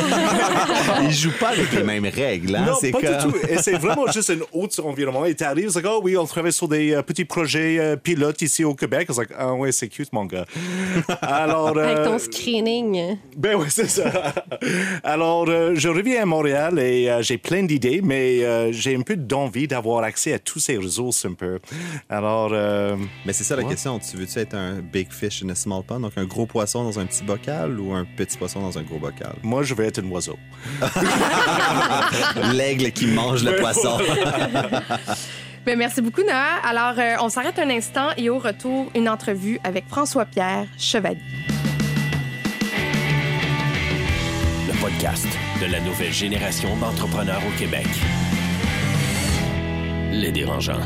Ils 1.02 1.12
jouent 1.12 1.38
pas 1.40 1.49
avec 1.49 1.72
les 1.72 1.82
mêmes 1.82 2.05
règles. 2.05 2.56
Hein? 2.56 2.67
Non, 2.67 2.75
c'est 2.79 2.90
pas 2.90 3.00
comme... 3.00 3.32
du 3.32 3.38
tout. 3.38 3.46
Et 3.49 3.56
c'est 3.56 3.79
vraiment 3.79 4.06
juste 4.12 4.29
un 4.29 4.40
autre 4.52 4.84
environnement. 4.84 5.25
Et 5.25 5.34
t'arrives, 5.34 5.70
c'est 5.70 5.81
like, 5.81 5.90
oh 5.90 6.00
oui, 6.05 6.14
on 6.19 6.26
travaille 6.26 6.52
sur 6.52 6.69
des 6.69 6.93
euh, 6.93 7.00
petits 7.00 7.25
projets 7.25 7.79
euh, 7.79 7.96
pilotes 7.96 8.43
ici 8.43 8.64
au 8.64 8.75
Québec. 8.75 9.08
C'est 9.11 9.17
like, 9.17 9.31
ah 9.38 9.55
ouais, 9.55 9.72
c'est 9.72 9.88
cute, 9.88 10.12
mon 10.12 10.26
gars. 10.26 10.44
Alors, 11.22 11.69
Avec 11.69 12.05
ton 12.05 12.19
ben 13.36 13.54
oui, 13.56 13.66
c'est 13.68 13.88
ça. 13.88 14.04
Alors, 15.04 15.46
euh, 15.48 15.72
je 15.74 15.88
reviens 15.88 16.22
à 16.22 16.26
Montréal 16.26 16.78
et 16.78 17.08
euh, 17.08 17.22
j'ai 17.22 17.38
plein 17.38 17.62
d'idées, 17.62 18.00
mais 18.02 18.42
euh, 18.44 18.72
j'ai 18.72 18.96
un 18.96 19.02
peu 19.02 19.16
d'envie 19.16 19.68
d'avoir 19.68 20.02
accès 20.02 20.32
à 20.32 20.38
tous 20.38 20.58
ces 20.60 20.76
ressources 20.76 21.24
un 21.24 21.34
peu. 21.34 21.58
Alors, 22.08 22.50
euh, 22.52 22.96
Mais 23.24 23.32
c'est 23.32 23.44
ça 23.44 23.56
la 23.56 23.62
Ouais. 23.62 23.68
question. 23.70 23.98
Tu 23.98 24.16
veux-tu 24.16 24.38
être 24.38 24.54
un 24.54 24.80
big 24.80 25.12
fish 25.12 25.42
in 25.44 25.48
a 25.50 25.55
small 25.55 25.82
pond, 25.82 26.00
donc 26.00 26.12
un 26.17 26.24
gros 26.24 26.46
poisson 26.46 26.84
dans 26.84 26.98
un 26.98 27.06
petit 27.06 27.22
bocal 27.24 27.79
ou 27.79 27.93
un 27.93 28.05
petit 28.17 28.36
poisson 28.36 28.60
dans 28.60 28.76
un 28.79 28.82
gros 28.82 28.98
bocal? 28.98 29.34
moi, 29.43 29.62
je 29.62 29.74
vais 29.74 29.86
être 29.86 29.98
un 30.00 30.08
oiseau. 30.10 30.36
L'aigle 32.55 32.91
qui 32.93 33.06
mange 33.06 33.44
le 33.44 33.56
poisson. 33.56 33.98
Ben, 35.67 35.76
merci 35.76 36.00
beaucoup, 36.00 36.20
Noah. 36.22 36.60
Alors, 36.62 36.94
euh, 36.96 37.17
on 37.20 37.29
s'arrête 37.29 37.58
un 37.58 37.69
instant 37.70 38.10
et 38.17 38.31
au 38.31 38.38
retour, 38.38 38.86
une 38.94 39.08
entrevue 39.08 39.58
avec 39.64 39.88
François-Pierre 39.88 40.67
Chevalier. 40.79 41.19
Podcast 44.80 45.26
de 45.60 45.66
la 45.70 45.80
nouvelle 45.80 46.12
génération 46.12 46.76
d'entrepreneurs 46.76 47.42
au 47.46 47.58
Québec. 47.58 47.86
Les 50.12 50.32
dérangeants. 50.32 50.80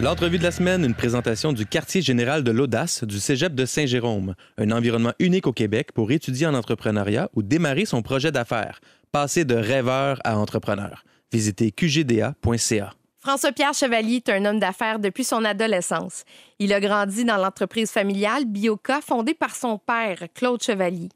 L'entrevue 0.00 0.38
de 0.38 0.42
la 0.42 0.50
semaine, 0.50 0.84
une 0.84 0.94
présentation 0.94 1.52
du 1.52 1.66
quartier 1.66 2.02
général 2.02 2.42
de 2.42 2.50
l'audace 2.50 3.04
du 3.04 3.20
Cégep 3.20 3.54
de 3.54 3.64
Saint-Jérôme, 3.64 4.34
un 4.58 4.70
environnement 4.70 5.12
unique 5.18 5.46
au 5.46 5.52
Québec 5.52 5.92
pour 5.92 6.10
étudier 6.12 6.46
en 6.46 6.54
entrepreneuriat 6.54 7.30
ou 7.34 7.42
démarrer 7.42 7.84
son 7.84 8.02
projet 8.02 8.32
d'affaires, 8.32 8.80
passer 9.12 9.44
de 9.44 9.54
rêveur 9.54 10.20
à 10.24 10.38
entrepreneur. 10.38 11.04
Visitez 11.32 11.72
qgda.ca. 11.72 12.92
François-Pierre 13.20 13.72
Chevalier 13.72 14.16
est 14.16 14.28
un 14.28 14.44
homme 14.44 14.60
d'affaires 14.60 14.98
depuis 14.98 15.24
son 15.24 15.44
adolescence. 15.44 16.24
Il 16.58 16.72
a 16.72 16.80
grandi 16.80 17.24
dans 17.24 17.38
l'entreprise 17.38 17.90
familiale 17.90 18.44
Bioca, 18.44 19.00
fondée 19.00 19.34
par 19.34 19.56
son 19.56 19.78
père, 19.78 20.18
Claude 20.34 20.62
Chevalier. 20.62 21.08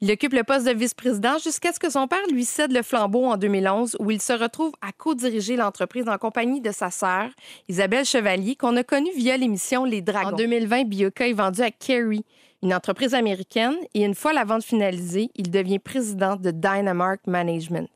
Il 0.00 0.10
occupe 0.10 0.32
le 0.32 0.44
poste 0.44 0.66
de 0.66 0.72
vice-président 0.72 1.38
jusqu'à 1.38 1.72
ce 1.72 1.78
que 1.78 1.90
son 1.90 2.06
père 2.08 2.26
lui 2.30 2.44
cède 2.44 2.72
le 2.72 2.82
flambeau 2.82 3.24
en 3.26 3.36
2011, 3.36 3.96
où 4.00 4.10
il 4.10 4.20
se 4.20 4.32
retrouve 4.32 4.72
à 4.82 4.92
co-diriger 4.92 5.56
l'entreprise 5.56 6.08
en 6.08 6.18
compagnie 6.18 6.60
de 6.60 6.72
sa 6.72 6.90
sœur, 6.90 7.30
Isabelle 7.68 8.04
Chevalier, 8.04 8.56
qu'on 8.56 8.76
a 8.76 8.84
connue 8.84 9.12
via 9.16 9.36
l'émission 9.36 9.84
Les 9.84 10.02
Dragons. 10.02 10.30
En 10.30 10.36
2020, 10.36 10.84
Bioca 10.84 11.28
est 11.28 11.32
vendu 11.32 11.62
à 11.62 11.70
Kerry, 11.70 12.24
une 12.62 12.74
entreprise 12.74 13.14
américaine, 13.14 13.76
et 13.94 14.04
une 14.04 14.14
fois 14.14 14.32
la 14.32 14.44
vente 14.44 14.64
finalisée, 14.64 15.30
il 15.36 15.50
devient 15.50 15.78
président 15.78 16.36
de 16.36 16.50
Dynamark 16.50 17.20
Management. 17.26 17.88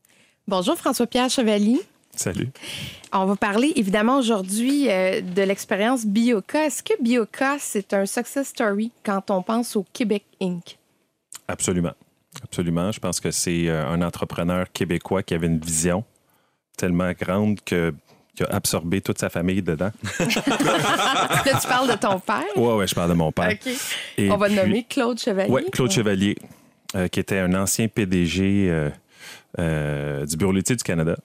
Bonjour 0.47 0.77
François-Pierre 0.77 1.29
Chevalier. 1.31 1.81
Salut. 2.15 2.49
On 3.13 3.27
va 3.27 3.37
parler 3.37 3.73
évidemment 3.77 4.19
aujourd'hui 4.19 4.89
euh, 4.89 5.21
de 5.21 5.43
l'expérience 5.43 6.07
Bioca. 6.07 6.67
Est-ce 6.67 6.83
que 6.83 6.95
Bioca, 7.03 7.59
c'est 7.61 7.93
un 7.93 8.07
success 8.07 8.49
story 8.49 8.91
quand 9.05 9.31
on 9.31 9.43
pense 9.43 9.77
au 9.77 9.85
Québec 9.93 10.25
Inc? 10.41 10.78
Absolument. 11.49 11.93
Absolument. 12.45 12.93
Je 12.93 13.01
pense 13.01 13.21
que 13.21 13.31
c'est 13.31 13.69
euh, 13.69 13.87
un 13.89 14.03
entrepreneur 14.03 14.71
québécois 14.73 15.23
qui 15.23 15.35
avait 15.35 15.47
une 15.47 15.59
vision 15.59 16.05
tellement 16.77 17.11
grande 17.13 17.61
qu'il 17.63 17.93
qui 18.37 18.45
a 18.45 18.47
absorbé 18.55 19.01
toute 19.01 19.19
sa 19.19 19.31
famille 19.31 19.63
dedans. 19.63 19.91
Là, 20.21 21.61
tu 21.61 21.67
parles 21.69 21.91
de 21.91 21.97
ton 21.97 22.21
père? 22.21 22.45
Ouais, 22.57 22.75
ouais, 22.77 22.87
je 22.87 22.95
parle 22.95 23.11
de 23.11 23.15
mon 23.15 23.33
père. 23.33 23.51
Et 24.17 24.31
On 24.31 24.37
va 24.37 24.47
puis- 24.47 24.55
le 24.57 24.63
nommer 24.63 24.85
Claude 24.89 25.19
Chevalier. 25.19 25.51
Oui, 25.51 25.63
Claude 25.73 25.91
Chevalier, 25.91 26.37
euh, 26.95 27.09
qui 27.09 27.19
était 27.21 27.39
un 27.39 27.53
ancien 27.55 27.89
PDG 27.89 28.69
euh, 28.71 28.91
euh, 29.59 30.25
du 30.27 30.37
Bureau 30.37 30.53
laitier 30.53 30.77
du 30.77 30.85
Canada. 30.85 31.17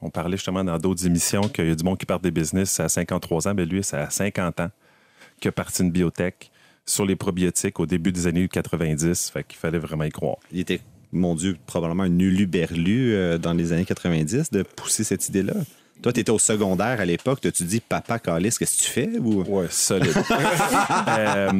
On 0.00 0.10
parlait 0.10 0.36
justement 0.36 0.64
dans 0.64 0.78
d'autres 0.78 1.06
émissions 1.06 1.42
qu'il 1.42 1.68
y 1.68 1.70
a 1.70 1.74
du 1.74 1.84
monde 1.84 1.98
qui 1.98 2.06
part 2.06 2.20
des 2.20 2.30
business 2.30 2.80
à 2.80 2.88
53 2.88 3.48
ans, 3.48 3.54
mais 3.54 3.64
lui, 3.64 3.82
c'est 3.84 3.96
à 3.98 4.10
50 4.10 4.60
ans 4.60 4.70
qu'il 5.40 5.48
a 5.48 5.52
parti 5.52 5.82
une 5.82 5.90
biotech 5.92 6.50
sur 6.88 7.04
les 7.04 7.16
probiotiques 7.16 7.78
au 7.80 7.86
début 7.86 8.12
des 8.12 8.26
années 8.26 8.48
90. 8.48 9.30
Fait 9.30 9.44
qu'il 9.44 9.58
fallait 9.58 9.78
vraiment 9.78 10.04
y 10.04 10.10
croire. 10.10 10.36
Il 10.50 10.60
était, 10.60 10.80
mon 11.12 11.34
Dieu, 11.34 11.56
probablement 11.66 12.04
un 12.04 12.18
uluberlu 12.18 13.14
euh, 13.14 13.38
dans 13.38 13.52
les 13.52 13.72
années 13.72 13.84
90 13.84 14.50
de 14.50 14.62
pousser 14.62 15.04
cette 15.04 15.28
idée-là. 15.28 15.54
Toi, 16.02 16.12
tu 16.12 16.20
étais 16.20 16.30
au 16.30 16.38
secondaire 16.38 17.00
à 17.00 17.04
l'époque. 17.04 17.40
Tu 17.40 17.64
dis, 17.64 17.80
papa, 17.80 18.18
Calis, 18.18 18.54
qu'est-ce 18.58 18.78
que 18.78 18.84
tu 18.84 18.90
fais? 18.90 19.18
Ou... 19.18 19.42
Ouais, 19.42 19.66
solide. 19.70 20.14
Euh, 21.08 21.52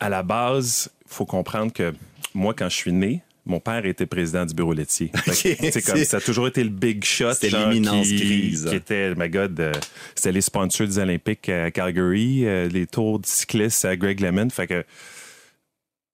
à 0.00 0.08
la 0.08 0.22
base, 0.22 0.88
il 1.06 1.12
faut 1.12 1.26
comprendre 1.26 1.72
que 1.72 1.92
moi, 2.32 2.54
quand 2.54 2.68
je 2.68 2.76
suis 2.76 2.92
né, 2.92 3.22
mon 3.46 3.60
père 3.60 3.84
était 3.84 4.06
président 4.06 4.46
du 4.46 4.54
bureau 4.54 4.72
laitier. 4.72 5.08
Que, 5.10 5.84
comme, 5.90 6.04
ça 6.04 6.16
a 6.16 6.20
toujours 6.20 6.46
été 6.48 6.64
le 6.64 6.70
big 6.70 7.04
shot. 7.04 7.34
C'était 7.34 7.50
l'imminence 7.56 8.08
qui, 8.08 8.16
grise. 8.16 8.66
Qui 8.70 8.76
était, 8.76 9.14
my 9.14 9.28
God, 9.28 9.60
euh, 9.60 9.72
c'était 10.14 10.32
les 10.32 10.40
sponsors 10.40 10.86
des 10.86 10.98
Olympiques 10.98 11.48
à 11.50 11.70
Calgary, 11.70 12.46
euh, 12.46 12.68
les 12.68 12.86
tours 12.86 13.18
de 13.20 13.26
cyclistes 13.26 13.84
à 13.84 13.96
Greg 13.96 14.20
Lemon. 14.20 14.48
Fait 14.50 14.66
que 14.66 14.84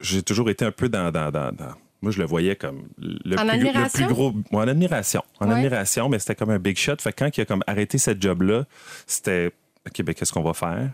j'ai 0.00 0.22
toujours 0.22 0.50
été 0.50 0.64
un 0.64 0.72
peu 0.72 0.88
dans. 0.88 1.10
dans, 1.10 1.30
dans- 1.30 1.52
dans- 1.52 1.74
moi, 2.02 2.10
je 2.12 2.18
le 2.18 2.24
voyais 2.24 2.56
comme 2.56 2.88
le, 2.96 3.38
En 3.38 3.46
plus, 3.46 3.60
le 3.62 3.92
plus 3.92 4.06
gros. 4.06 4.32
En 4.52 4.66
admiration. 4.66 5.22
En 5.38 5.48
Ouais. 5.48 5.54
admiration, 5.56 6.08
mais 6.08 6.18
c'était 6.18 6.34
comme 6.34 6.48
un 6.48 6.58
big 6.58 6.78
shot. 6.78 6.96
Fait 6.98 7.12
que 7.12 7.18
quand 7.24 7.36
il 7.36 7.42
a 7.42 7.44
comme 7.44 7.62
arrêté 7.66 7.98
cette 7.98 8.22
job-là, 8.22 8.64
c'était 9.06 9.50
OK, 9.86 10.02
ben 10.02 10.14
qu'est-ce 10.14 10.32
qu'on 10.32 10.42
va 10.42 10.54
faire? 10.54 10.90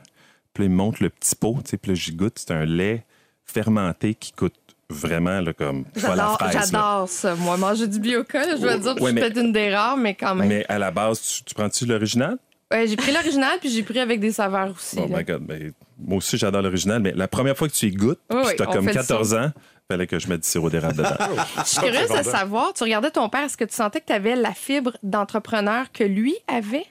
Puis 0.53 0.65
là, 0.65 0.67
il 0.67 0.71
me 0.73 0.77
montre 0.77 1.03
le 1.05 1.11
petit 1.11 1.37
pot, 1.37 1.59
tu 1.65 1.71
sais, 1.71 1.77
puis 1.77 1.93
là, 1.93 1.95
j'y 1.95 2.13
goûte. 2.13 2.39
C'est 2.41 2.51
un 2.51 2.65
lait 2.65 3.05
fermenté 3.45 4.15
qui 4.15 4.33
coûte 4.33 4.57
vraiment 4.91 5.41
là, 5.41 5.53
comme 5.53 5.85
J'adore, 5.97 6.39
j'adore 6.53 7.09
ça. 7.09 7.35
Moi, 7.35 7.57
manger 7.57 7.87
du 7.89 7.99
bioca, 8.01 8.47
là, 8.47 8.57
je 8.57 8.61
dois 8.61 8.79
dire, 8.79 8.95
que 8.95 9.01
Ouais, 9.03 9.11
je 9.11 9.15
mais- 9.15 9.21
peut-être 9.23 9.41
une 9.41 9.53
des 9.53 9.75
rares, 9.75 9.97
mais 9.97 10.15
quand 10.15 10.35
même. 10.35 10.49
Mais 10.49 10.65
à 10.69 10.79
la 10.79 10.91
base, 10.91 11.21
tu, 11.21 11.45
tu 11.45 11.55
prends-tu 11.55 11.87
l'original? 11.87 12.39
Ouais, 12.73 12.87
j'ai 12.89 12.97
pris 12.97 13.13
l'original, 13.13 13.59
puis 13.61 13.69
j'ai 13.71 13.83
pris 13.85 14.01
avec 14.01 14.19
des 14.21 14.33
saveurs 14.33 14.71
aussi. 14.71 14.97
Oh 14.99 15.07
là. 15.09 15.19
my 15.19 15.25
God. 15.25 15.43
ben, 15.47 15.73
moi 15.99 16.19
aussi, 16.19 16.37
j'adore 16.37 16.63
l'original, 16.63 17.01
mais 17.01 17.13
la 17.13 17.29
première 17.29 17.57
fois 17.57 17.69
que 17.69 17.73
tu 17.75 17.87
y 17.87 17.93
goûtes, 17.93 18.19
Oui, 18.33 18.43
puis 18.47 18.57
tu 18.57 18.63
as 18.63 18.67
comme 18.67 18.85
fait 18.85 18.93
le 18.93 19.01
14 19.01 19.35
ans, 19.35 19.53
fallait 19.89 20.07
que 20.09 20.19
je 20.19 20.29
mette 20.29 20.43
du 20.43 20.49
sirop 20.49 20.69
d'érable 20.69 20.97
dedans. 20.97 21.11
Je 21.59 21.63
suis 21.65 21.79
curieuse 21.79 22.11
de 22.11 22.23
savoir, 22.25 22.73
tu 22.73 22.83
regardais 22.83 23.11
ton 23.13 23.29
père, 23.29 23.43
est-ce 23.45 23.57
que 23.57 23.65
tu 23.65 23.75
sentais 23.75 24.01
que 24.01 24.07
tu 24.07 24.13
avais 24.13 24.35
la 24.35 24.53
fibre 24.53 24.97
d'entrepreneur 25.05 25.93
que 25.93 26.03
lui 26.03 26.35
avait? 26.49 26.87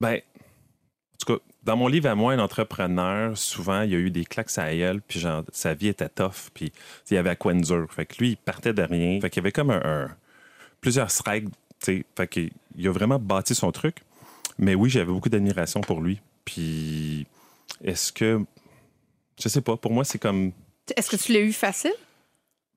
Ben, 0.00 0.14
en 0.14 1.16
tout 1.26 1.34
cas, 1.34 1.40
dans 1.64 1.76
mon 1.76 1.86
livre 1.88 2.08
à 2.08 2.14
moi, 2.14 2.32
un 2.32 2.38
entrepreneur, 2.38 3.36
souvent, 3.38 3.82
il 3.82 3.90
y 3.90 3.94
a 3.94 3.98
eu 3.98 4.10
des 4.10 4.24
claques 4.24 4.56
à 4.58 4.74
gueule, 4.74 5.00
puis 5.00 5.20
genre, 5.20 5.44
sa 5.52 5.74
vie 5.74 5.88
était 5.88 6.08
tough, 6.08 6.50
puis 6.52 6.72
il 7.10 7.14
y 7.14 7.16
avait 7.16 7.30
à 7.30 7.36
quoi 7.36 7.54
dur. 7.54 7.86
Fait 7.90 8.06
que 8.06 8.16
lui, 8.18 8.30
il 8.30 8.36
partait 8.36 8.72
de 8.72 8.82
rien. 8.82 9.20
Fait 9.20 9.30
qu'il 9.30 9.40
y 9.40 9.44
avait 9.44 9.52
comme 9.52 9.70
un, 9.70 9.80
un- 9.84 10.16
plusieurs 10.80 11.10
strikes, 11.10 11.46
tu 11.48 11.52
sais. 11.80 12.04
Fait 12.16 12.26
qu'il 12.26 12.50
il 12.76 12.88
a 12.88 12.90
vraiment 12.92 13.18
bâti 13.18 13.54
son 13.54 13.70
truc. 13.70 13.98
Mais 14.58 14.74
oui, 14.74 14.90
j'avais 14.90 15.06
beaucoup 15.12 15.28
d'admiration 15.28 15.80
pour 15.80 16.00
lui. 16.00 16.20
Puis, 16.44 17.26
est-ce 17.82 18.12
que. 18.12 18.40
Je 19.42 19.48
sais 19.48 19.60
pas, 19.60 19.76
pour 19.76 19.92
moi, 19.92 20.04
c'est 20.04 20.18
comme. 20.18 20.52
Est-ce 20.96 21.10
que 21.10 21.16
tu 21.16 21.32
l'as 21.32 21.40
eu 21.40 21.52
facile? 21.52 21.92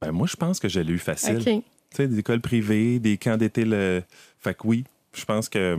Ben, 0.01 0.11
moi, 0.11 0.27
je 0.27 0.35
pense 0.35 0.59
que 0.59 0.69
je 0.69 0.79
l'ai 0.79 0.93
eu 0.93 0.99
facile. 0.99 1.37
OK. 1.37 1.43
Tu 1.43 1.63
sais, 1.91 2.07
des 2.07 2.19
écoles 2.19 2.41
privées, 2.41 2.99
des 2.99 3.17
camps 3.17 3.37
d'été. 3.37 3.65
Le... 3.65 4.03
Fait 4.39 4.53
que 4.53 4.65
oui, 4.67 4.83
je 5.13 5.25
pense 5.25 5.49
que 5.49 5.77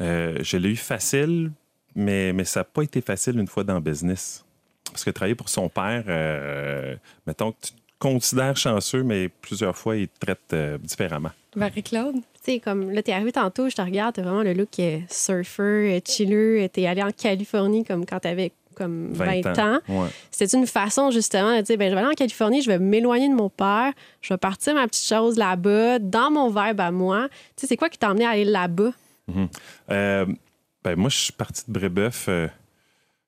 euh, 0.00 0.38
je 0.42 0.56
l'ai 0.56 0.70
eu 0.70 0.76
facile, 0.76 1.52
mais, 1.94 2.32
mais 2.32 2.44
ça 2.44 2.60
n'a 2.60 2.64
pas 2.64 2.82
été 2.82 3.00
facile 3.00 3.38
une 3.38 3.48
fois 3.48 3.64
dans 3.64 3.74
le 3.74 3.80
business. 3.80 4.44
Parce 4.90 5.04
que 5.04 5.10
travailler 5.10 5.34
pour 5.34 5.48
son 5.48 5.68
père, 5.68 6.04
euh, 6.08 6.96
mettons 7.26 7.52
que 7.52 7.58
tu 7.62 7.72
te 7.72 7.78
considères 7.98 8.56
chanceux, 8.56 9.02
mais 9.02 9.28
plusieurs 9.28 9.76
fois, 9.76 9.96
il 9.96 10.08
te 10.08 10.18
traite 10.18 10.52
euh, 10.52 10.78
différemment. 10.78 11.30
Marie-Claude? 11.56 12.14
Tu 12.14 12.52
sais, 12.54 12.60
comme 12.60 12.90
là, 12.90 13.02
t'es 13.02 13.12
arrivé 13.12 13.32
tantôt, 13.32 13.68
je 13.68 13.76
te 13.76 13.82
regarde, 13.82 14.14
t'as 14.14 14.22
vraiment 14.22 14.42
le 14.42 14.54
look 14.54 14.78
euh, 14.78 14.98
surfer, 15.08 16.00
chiller. 16.04 16.68
T'es 16.72 16.86
allé 16.86 17.02
en 17.02 17.10
Californie 17.10 17.84
comme 17.84 18.06
quand 18.06 18.20
t'avais 18.20 18.52
comme 18.74 19.12
20, 19.12 19.58
ans. 19.58 19.80
Ouais. 19.88 20.08
C'était 20.30 20.56
une 20.56 20.66
façon 20.66 21.10
justement 21.10 21.54
de 21.54 21.60
dire 21.60 21.76
ben, 21.76 21.90
je 21.90 21.94
vais 21.94 22.00
aller 22.00 22.10
en 22.10 22.14
Californie, 22.14 22.62
je 22.62 22.70
vais 22.70 22.78
m'éloigner 22.78 23.28
de 23.28 23.34
mon 23.34 23.50
père, 23.50 23.92
je 24.22 24.32
vais 24.32 24.38
partir 24.38 24.74
ma 24.74 24.86
petite 24.88 25.06
chose 25.06 25.36
là-bas, 25.36 25.98
dans 25.98 26.30
mon 26.30 26.48
vibe 26.48 26.80
à 26.80 26.90
moi. 26.90 27.28
Tu 27.56 27.62
sais, 27.62 27.66
c'est 27.66 27.76
quoi 27.76 27.90
qui 27.90 27.98
t'a 27.98 28.10
emmené 28.10 28.24
à 28.24 28.30
aller 28.30 28.44
là-bas? 28.46 28.92
Euh, 29.90 30.26
ben, 30.84 30.96
moi, 30.96 31.10
je 31.10 31.16
suis 31.16 31.32
parti 31.32 31.62
de 31.66 31.72
Brébeuf 31.72 32.26
euh, 32.28 32.48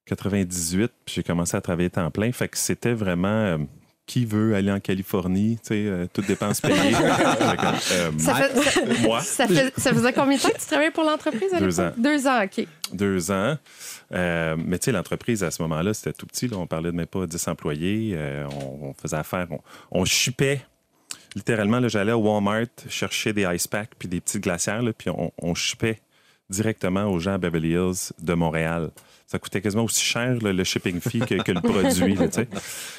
98, 0.07 0.91
puis 1.05 1.15
j'ai 1.17 1.23
commencé 1.23 1.57
à 1.57 1.61
travailler 1.61 1.91
temps 1.91 2.11
plein. 2.11 2.33
Fait 2.33 2.49
que 2.49 2.59
c'était 2.59 2.93
vraiment 2.95 3.29
euh, 3.29 3.59
qui 4.07 4.25
veut 4.25 4.55
aller 4.55 4.73
en 4.73 4.81
Californie, 4.81 5.59
tu 5.63 5.69
sais, 5.69 5.75
euh, 5.87 6.07
toutes 6.13 6.27
dépenses 6.27 6.61
payées. 6.61 6.75
Euh, 7.93 8.11
Ça, 8.19 8.35
fait- 8.35 8.61
ça- 8.63 8.81
moi, 9.03 9.21
ça 9.21 9.47
fait- 9.47 9.73
ça 9.79 9.93
faisait 9.93 10.13
combien 10.13 10.37
de 10.37 10.43
temps 10.43 10.49
que 10.49 10.59
tu 10.59 10.67
travaillais 10.67 10.91
pour 10.91 11.05
l'entreprise 11.05 11.53
à 11.55 11.61
Deux 11.61 11.67
l'époque? 11.69 11.85
ans. 11.85 11.93
Deux 11.99 12.27
ans, 12.27 12.43
OK. 12.45 12.67
deux 12.93 13.31
ans. 13.31 13.57
Euh, 14.13 14.57
mais 14.59 14.79
tu 14.79 14.87
sais, 14.87 14.93
l'entreprise, 14.93 15.45
à 15.45 15.51
ce 15.51 15.63
moment-là, 15.63 15.95
c'était 15.95 16.13
tout 16.13 16.27
petit. 16.27 16.49
là. 16.49 16.57
on 16.59 16.67
parlait 16.67 16.91
de 16.91 16.97
même 16.97 17.07
pas 17.07 17.27
10 17.27 17.49
employés. 17.49 18.13
Euh, 18.17 18.47
on, 18.51 18.89
on 18.89 18.95
faisait 18.95 19.17
affaire. 19.17 19.47
On, 19.51 19.61
on 19.91 20.05
shippait. 20.05 20.63
Littéralement, 21.35 21.81
là, 21.81 21.89
j'allais 21.89 22.12
au 22.12 22.19
Walmart 22.19 22.67
chercher 22.89 23.33
des 23.33 23.47
ice 23.55 23.67
packs 23.67 23.95
puis 23.99 24.09
des 24.09 24.21
petites 24.21 24.43
glacières, 24.43 24.83
puis 24.97 25.11
on, 25.11 25.33
on 25.39 25.55
shippait 25.55 26.01
directement 26.51 27.07
aux 27.07 27.19
gens 27.19 27.35
à 27.35 27.39
Beverly 27.39 27.71
Hills 27.71 28.12
de 28.21 28.35
Montréal. 28.35 28.91
Ça 29.27 29.39
coûtait 29.39 29.62
quasiment 29.62 29.85
aussi 29.85 30.05
cher, 30.05 30.37
le 30.41 30.65
shipping 30.65 31.01
fee, 31.01 31.21
que, 31.21 31.53
le 31.53 31.61
produit. 31.61 32.17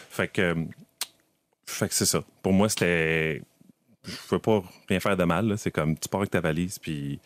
fait 0.10 0.28
que, 0.28 0.56
fait 1.66 1.88
que 1.88 1.94
c'est 1.94 2.08
ça. 2.08 2.24
Pour 2.42 2.54
moi, 2.54 2.70
c'était. 2.70 3.42
Je 4.06 4.12
ne 4.12 4.32
veux 4.32 4.40
pas 4.40 4.64
rien 4.90 5.00
faire 5.00 5.16
de 5.16 5.24
mal. 5.24 5.58
C'est 5.58 5.72
comme 5.72 5.98
tu 5.98 6.10
pars 6.10 6.22
avec 6.22 6.32
ta 6.32 6.42
valise, 6.42 6.80
puis, 6.80 7.20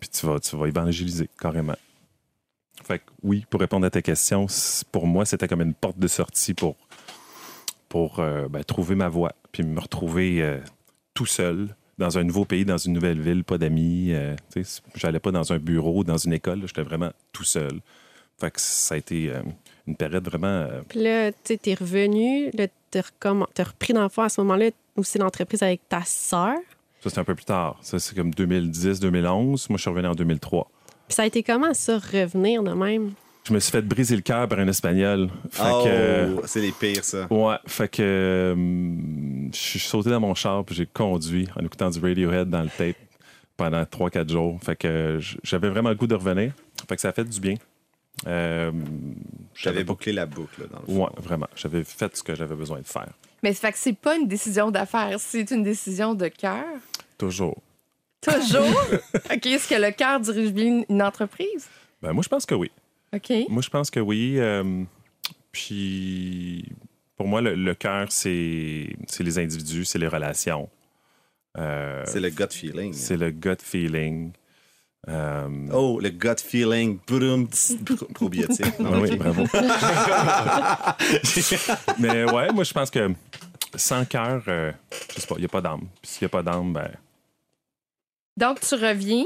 puis 0.00 0.08
tu, 0.08 0.26
vas, 0.26 0.40
tu 0.40 0.56
vas 0.56 0.66
évangéliser 0.66 1.28
carrément. 1.38 1.76
Fait 2.84 3.00
que 3.00 3.04
oui, 3.22 3.44
pour 3.50 3.60
répondre 3.60 3.86
à 3.86 3.90
ta 3.90 4.02
question, 4.02 4.46
pour 4.90 5.06
moi, 5.06 5.24
c'était 5.26 5.46
comme 5.46 5.60
une 5.60 5.74
porte 5.74 5.98
de 5.98 6.08
sortie 6.08 6.54
pour, 6.54 6.76
pour 7.88 8.20
euh, 8.20 8.48
ben, 8.48 8.62
trouver 8.64 8.94
ma 8.94 9.08
voie, 9.08 9.32
puis 9.52 9.62
me 9.62 9.80
retrouver 9.80 10.42
euh, 10.42 10.58
tout 11.14 11.26
seul 11.26 11.74
dans 11.98 12.16
un 12.18 12.22
nouveau 12.24 12.44
pays, 12.44 12.64
dans 12.64 12.76
une 12.78 12.92
nouvelle 12.92 13.20
ville, 13.20 13.42
pas 13.44 13.58
d'amis. 13.58 14.12
euh, 14.12 14.36
tu 14.54 14.62
sais, 14.64 14.80
J'allais 14.94 15.18
pas 15.20 15.32
dans 15.32 15.52
un 15.52 15.58
bureau, 15.58 16.04
dans 16.04 16.16
une 16.18 16.32
école, 16.32 16.60
j'étais 16.66 16.82
vraiment 16.82 17.10
tout 17.32 17.44
seul. 17.44 17.80
Fait 18.40 18.50
que 18.52 18.60
ça 18.60 18.94
a 18.94 18.98
été 18.98 19.30
euh, 19.30 19.42
une 19.88 19.96
période 19.96 20.24
vraiment. 20.24 20.46
euh, 20.46 20.80
Puis 20.88 21.02
là, 21.02 21.32
tu 21.32 21.58
t'es 21.58 21.74
revenu, 21.74 22.50
recomm- 22.94 23.46
t'as 23.52 23.64
repris 23.64 23.92
dans 23.94 24.04
le 24.04 24.08
fond 24.08 24.22
à 24.22 24.28
ce 24.28 24.40
moment-là 24.42 24.70
aussi 24.96 25.18
l'entreprise 25.18 25.62
avec 25.62 25.80
ta 25.88 26.02
sœur. 26.04 26.54
ça, 27.02 27.10
c'est 27.10 27.18
un 27.18 27.24
peu 27.24 27.34
plus 27.34 27.44
tard. 27.46 27.78
Ça, 27.82 27.98
c'est 27.98 28.14
comme 28.14 28.30
2010-2011. 28.30 29.66
Moi, 29.70 29.76
je 29.76 29.76
suis 29.78 29.90
revenu 29.90 30.06
en 30.08 30.14
2003. 30.14 30.70
Puis 31.08 31.14
ça 31.16 31.22
a 31.22 31.26
été 31.26 31.42
comment, 31.42 31.74
ça, 31.74 31.98
revenir 31.98 32.62
de 32.62 32.72
même? 32.72 33.12
Je 33.48 33.54
me 33.54 33.60
suis 33.60 33.72
fait 33.72 33.80
briser 33.82 34.14
le 34.14 34.20
cœur 34.20 34.46
par 34.46 34.58
un 34.58 34.68
Espagnol. 34.68 35.30
Fait 35.50 35.62
Oh, 35.72 35.82
que, 35.84 35.88
euh, 35.88 36.40
c'est 36.46 36.60
les 36.60 36.70
pires, 36.72 37.02
ça. 37.02 37.26
Ouais, 37.30 37.56
fait 37.66 37.88
que 37.88 38.02
euh, 38.02 38.54
je 39.52 39.56
suis 39.58 39.78
sauté 39.78 40.10
dans 40.10 40.20
mon 40.20 40.34
char 40.34 40.64
puis 40.64 40.74
j'ai 40.74 40.84
conduit 40.86 41.48
en 41.58 41.64
écoutant 41.64 41.88
du 41.88 41.98
Radiohead 41.98 42.50
dans 42.50 42.60
le 42.62 42.68
tape 42.68 42.96
pendant 43.56 43.82
3-4 43.82 44.30
jours. 44.30 44.58
Fait 44.62 44.76
que 44.76 45.18
j'avais 45.42 45.70
vraiment 45.70 45.88
le 45.88 45.94
goût 45.94 46.06
de 46.06 46.14
revenir. 46.14 46.52
Fait 46.88 46.94
que 46.96 47.00
ça 47.00 47.08
a 47.08 47.12
fait 47.12 47.24
du 47.24 47.40
bien. 47.40 47.54
Euh, 48.26 48.70
J'avais 49.54 49.84
bouclé 49.84 50.12
la 50.12 50.26
boucle, 50.26 50.60
là, 50.62 50.66
dans 50.70 50.80
le 50.80 50.86
fond. 50.86 51.04
Ouais, 51.04 51.10
vraiment. 51.22 51.46
J'avais 51.56 51.84
fait 51.84 52.14
ce 52.16 52.22
que 52.22 52.34
j'avais 52.34 52.54
besoin 52.56 52.80
de 52.80 52.86
faire. 52.86 53.08
Mais 53.42 53.54
ça 53.54 53.68
fait 53.68 53.72
que 53.72 53.78
c'est 53.78 53.96
pas 53.96 54.16
une 54.16 54.26
décision 54.28 54.70
d'affaires, 54.70 55.16
c'est 55.20 55.50
une 55.52 55.62
décision 55.62 56.14
de 56.14 56.28
cœur? 56.28 56.64
Toujours. 57.16 57.56
Toujours? 58.20 58.82
OK, 59.32 59.46
est-ce 59.46 59.68
que 59.68 59.80
le 59.80 59.92
cœur 59.92 60.20
dirige 60.20 60.52
bien 60.52 60.82
une 60.88 61.02
entreprise? 61.02 61.66
Ben, 62.02 62.12
moi, 62.12 62.22
je 62.22 62.28
pense 62.28 62.44
que 62.44 62.54
oui. 62.54 62.70
OK. 63.14 63.32
Moi, 63.48 63.62
je 63.62 63.68
pense 63.70 63.90
que 63.90 64.00
oui. 64.00 64.34
euh, 64.38 64.84
puis, 65.52 66.64
pour 67.16 67.26
moi, 67.28 67.40
le, 67.40 67.54
le 67.54 67.74
cœur, 67.74 68.06
c'est 68.10 68.94
c'est 69.06 69.22
les 69.24 69.38
individus, 69.38 69.84
c'est 69.84 69.98
les 69.98 70.08
relations. 70.08 70.68
Euh, 71.56 72.04
C'est 72.06 72.20
le 72.20 72.30
gut 72.30 72.50
feeling. 72.52 72.92
c'est 72.92 73.16
le 73.16 73.30
gut 73.30 73.56
feeling. 73.62 74.32
Euh, 75.08 75.48
Oh, 75.72 75.98
le 76.00 76.10
gut 76.10 76.40
feeling. 76.44 76.98
Brum, 77.06 77.48
probiotique. 78.14 78.78
Non, 78.78 78.90
Ah 78.94 79.00
oui, 79.00 79.16
bravo. 79.16 79.44
Mais 81.98 82.24
ouais, 82.30 82.52
moi, 82.52 82.64
je 82.64 82.72
pense 82.72 82.90
que 82.90 83.10
sans 83.74 84.04
cœur, 84.04 84.42
euh, 84.48 84.72
je 85.14 85.20
sais 85.20 85.26
pas, 85.26 85.34
il 85.36 85.40
n'y 85.40 85.44
a 85.46 85.48
pas 85.48 85.60
d'âme. 85.60 85.86
Puis 86.02 86.10
s'il 86.12 86.24
n'y 86.24 86.26
a 86.26 86.30
pas 86.30 86.42
d'âme, 86.42 86.72
ben, 86.72 86.90
Donc, 88.36 88.60
tu 88.60 88.74
reviens. 88.74 89.24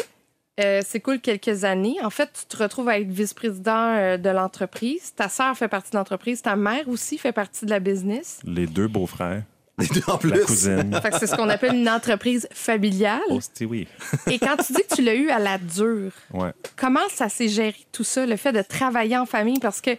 Euh, 0.61 0.82
c'est 0.85 1.00
cool 1.00 1.21
quelques 1.21 1.64
années. 1.64 1.97
En 2.02 2.11
fait, 2.11 2.28
tu 2.38 2.44
te 2.56 2.62
retrouves 2.62 2.88
à 2.88 2.99
être 2.99 3.09
vice-président 3.09 3.94
euh, 3.97 4.16
de 4.18 4.28
l'entreprise. 4.28 5.14
Ta 5.14 5.28
sœur 5.30 5.56
fait 5.56 5.68
partie 5.68 5.92
de 5.92 5.97
l'entreprise. 5.97 6.42
Ta 6.42 6.56
mère 6.56 6.87
aussi 6.88 7.16
fait 7.16 7.32
partie 7.32 7.64
de 7.64 7.71
la 7.71 7.80
business. 7.80 8.40
les 8.44 8.66
deux 8.66 8.87
beaux-frères. 8.88 9.42
Les 9.78 9.87
deux 9.87 10.02
en 10.06 10.12
la 10.12 10.18
plus. 10.18 10.44
cousine. 10.44 11.00
Fait 11.00 11.11
que 11.11 11.18
c'est 11.18 11.26
ce 11.26 11.35
qu'on 11.35 11.49
appelle 11.49 11.75
une 11.75 11.88
entreprise 11.88 12.47
familiale. 12.52 13.23
Oh, 13.30 13.38
oui. 13.62 13.88
Et 14.30 14.38
quand 14.38 14.56
tu 14.59 14.75
dis 14.75 14.82
que 14.88 14.94
tu 14.97 15.02
l'as 15.02 15.14
eu 15.14 15.30
à 15.30 15.38
la 15.38 15.56
dure, 15.56 16.12
Ouais. 16.35 16.50
comment 16.76 17.00
ça 17.11 17.30
s'est 17.30 17.49
géré 17.49 17.75
tout 17.90 18.04
ça, 18.04 18.26
le 18.26 18.37
fait 18.37 18.52
de 18.52 18.61
travailler 18.61 19.16
en 19.16 19.25
famille? 19.25 19.59
Parce 19.59 19.80
que, 19.80 19.92
tu 19.92 19.99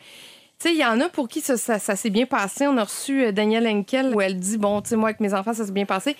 sais, 0.59 0.71
il 0.73 0.77
y 0.77 0.85
en 0.85 1.01
a 1.01 1.09
pour 1.09 1.27
qui 1.27 1.41
ça, 1.41 1.57
ça- 1.57 1.79
ça 1.79 1.95
s'est 1.95 2.11
bien 2.11 2.27
passé. 2.27 2.67
On 2.67 2.77
a 2.77 2.83
reçu 2.83 3.23
euh, 3.25 3.31
Danielle 3.31 3.67
Henkel 3.67 4.13
où 4.15 4.21
elle 4.21 4.39
dit, 4.39 4.59
bon, 4.59 4.79
tu 4.83 4.89
sais, 4.89 4.95
moi, 4.95 5.09
avec 5.09 5.19
mes 5.19 5.33
enfants, 5.33 5.53
ça 5.55 5.65
s'est 5.65 5.71
bien 5.71 5.85
passé. 5.87 6.15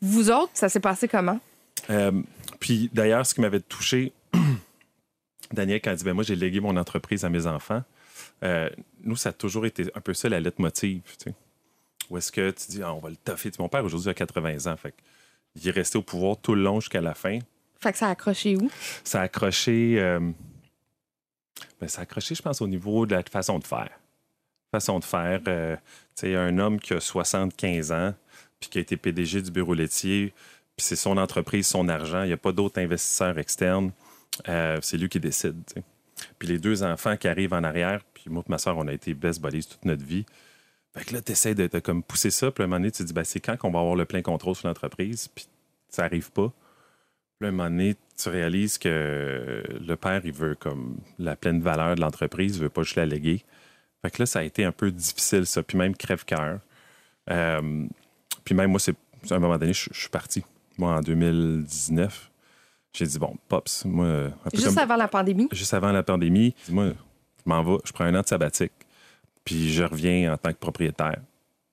Vous 0.00 0.30
autres, 0.30 0.50
ça 0.54 0.70
s'est 0.70 0.80
passé 0.80 1.06
comment? 1.06 1.38
Euh, 1.90 2.10
puis 2.64 2.88
d'ailleurs, 2.94 3.26
ce 3.26 3.34
qui 3.34 3.42
m'avait 3.42 3.60
touché, 3.60 4.14
Daniel, 5.52 5.82
quand 5.82 5.90
il 5.90 5.96
dit 5.98 6.04
ben, 6.04 6.14
Moi, 6.14 6.24
j'ai 6.24 6.34
légué 6.34 6.60
mon 6.60 6.78
entreprise 6.78 7.22
à 7.26 7.28
mes 7.28 7.46
enfants, 7.46 7.82
euh, 8.42 8.70
nous, 9.02 9.16
ça 9.16 9.28
a 9.28 9.32
toujours 9.32 9.66
été 9.66 9.84
un 9.94 10.00
peu 10.00 10.14
ça 10.14 10.30
la 10.30 10.40
lettre 10.40 10.62
motive. 10.62 11.02
Tu 11.18 11.24
sais. 11.24 11.34
Où 12.08 12.16
est-ce 12.16 12.32
que 12.32 12.50
tu 12.52 12.70
dis 12.70 12.82
Ah, 12.82 12.94
On 12.94 13.00
va 13.00 13.10
le 13.10 13.16
toffer. 13.16 13.50
Mon 13.58 13.68
père, 13.68 13.84
aujourd'hui, 13.84 14.08
a 14.08 14.14
80 14.14 14.72
ans. 14.72 14.76
Fait 14.78 14.94
il 15.56 15.68
est 15.68 15.72
resté 15.72 15.98
au 15.98 16.02
pouvoir 16.02 16.38
tout 16.38 16.54
le 16.54 16.62
long 16.62 16.80
jusqu'à 16.80 17.02
la 17.02 17.12
fin. 17.12 17.38
Fait 17.82 17.92
que 17.92 17.98
ça 17.98 18.08
a 18.08 18.12
accroché 18.12 18.56
où? 18.56 18.70
Ça 19.04 19.20
a 19.20 19.24
accroché. 19.24 19.96
euh, 20.00 20.20
ben, 21.82 21.86
ça 21.86 22.00
a 22.00 22.04
accroché, 22.04 22.34
je 22.34 22.40
pense, 22.40 22.62
au 22.62 22.66
niveau 22.66 23.04
de 23.04 23.14
la 23.14 23.22
façon 23.24 23.58
de 23.58 23.66
faire. 23.66 23.90
Façon 24.72 25.00
de 25.00 25.04
faire. 25.04 25.42
euh, 25.48 25.76
tu 26.16 26.28
sais, 26.28 26.34
un 26.34 26.56
homme 26.58 26.80
qui 26.80 26.94
a 26.94 27.00
75 27.00 27.92
ans, 27.92 28.14
puis 28.58 28.70
qui 28.70 28.78
a 28.78 28.80
été 28.80 28.96
PDG 28.96 29.42
du 29.42 29.50
bureau 29.50 29.74
laitier, 29.74 30.32
puis 30.76 30.84
c'est 30.86 30.96
son 30.96 31.16
entreprise, 31.16 31.66
son 31.66 31.88
argent, 31.88 32.22
il 32.22 32.28
n'y 32.28 32.32
a 32.32 32.38
pas 32.38 32.52
d'autres 32.52 32.80
investisseurs 32.80 33.38
externes. 33.38 33.92
Euh, 34.48 34.78
c'est 34.82 34.96
lui 34.96 35.08
qui 35.08 35.20
décide. 35.20 35.62
Puis 36.38 36.48
les 36.48 36.58
deux 36.58 36.82
enfants 36.82 37.16
qui 37.16 37.28
arrivent 37.28 37.54
en 37.54 37.62
arrière, 37.62 38.00
puis 38.12 38.24
moi 38.28 38.42
et 38.46 38.50
ma 38.50 38.58
soeur, 38.58 38.76
on 38.76 38.88
a 38.88 38.92
été 38.92 39.14
best 39.14 39.40
buddies 39.40 39.66
toute 39.66 39.84
notre 39.84 40.04
vie. 40.04 40.26
Fait 40.96 41.04
que 41.04 41.14
là, 41.14 41.20
tu 41.20 41.32
essaies 41.32 41.54
de, 41.54 41.66
comme 41.80 42.02
pousser 42.02 42.30
ça, 42.30 42.50
puis 42.50 42.62
à 42.62 42.64
un 42.64 42.68
moment 42.68 42.78
donné, 42.80 42.90
tu 42.90 42.98
te 42.98 43.02
dis, 43.04 43.12
ben, 43.12 43.24
c'est 43.24 43.40
quand 43.40 43.56
qu'on 43.56 43.70
va 43.70 43.80
avoir 43.80 43.96
le 43.96 44.04
plein 44.04 44.22
contrôle 44.22 44.54
sur 44.54 44.68
l'entreprise, 44.68 45.28
puis 45.28 45.46
ça 45.88 46.02
n'arrive 46.02 46.30
pas. 46.30 46.52
Puis 47.38 47.46
à 47.46 47.48
un 47.48 47.52
moment 47.52 47.68
donné, 47.68 47.96
tu 48.16 48.28
réalises 48.28 48.78
que 48.78 49.62
le 49.80 49.96
père, 49.96 50.22
il 50.24 50.32
veut 50.32 50.54
comme 50.54 50.98
la 51.18 51.36
pleine 51.36 51.60
valeur 51.60 51.96
de 51.96 52.00
l'entreprise, 52.00 52.56
il 52.56 52.62
veut 52.62 52.68
pas 52.68 52.82
juste 52.82 52.96
la 52.96 53.06
léguer. 53.06 53.44
Fait 54.02 54.10
que 54.10 54.22
là, 54.22 54.26
ça 54.26 54.40
a 54.40 54.42
été 54.42 54.64
un 54.64 54.72
peu 54.72 54.90
difficile, 54.90 55.46
ça. 55.46 55.62
Puis 55.62 55.78
même 55.78 55.96
crève-cœur. 55.96 56.60
Euh, 57.30 57.86
puis 58.44 58.54
même, 58.54 58.70
moi, 58.70 58.78
c'est 58.78 58.94
à 59.30 59.34
un 59.34 59.38
moment 59.38 59.58
donné, 59.58 59.72
je 59.72 59.88
suis 59.92 60.10
parti. 60.10 60.44
Moi, 60.78 60.92
en 60.96 61.00
2019, 61.00 62.30
j'ai 62.92 63.06
dit, 63.06 63.18
bon, 63.18 63.36
Pops, 63.48 63.84
moi... 63.84 64.06
un 64.06 64.30
peu 64.50 64.56
Juste 64.56 64.68
comme- 64.68 64.78
avant 64.78 64.96
la 64.96 65.08
pandémie? 65.08 65.48
juste 65.52 65.74
avant 65.74 65.92
la 65.92 66.02
pandémie, 66.02 66.54
moi, 66.68 66.88
je 66.88 67.42
m'en 67.46 67.62
vais, 67.62 67.78
je 67.84 67.92
prends 67.92 68.04
un 68.04 68.14
an 68.14 68.22
de 68.22 68.26
sabbatique, 68.26 68.72
puis 69.44 69.72
je 69.72 69.84
reviens 69.84 70.32
en 70.32 70.36
tant 70.36 70.50
que 70.52 70.58
propriétaire. 70.58 71.20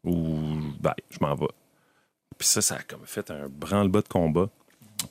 Ou, 0.04 0.38
ben, 0.80 0.94
je 1.12 1.18
m'en 1.22 1.36
vais. 1.36 1.48
Puis 2.38 2.48
ça, 2.48 2.62
ça 2.62 2.76
a 2.76 2.82
comme 2.82 3.06
fait 3.06 3.30
un 3.30 3.48
branle-bas 3.48 4.02
de 4.02 4.08
combat. 4.08 4.50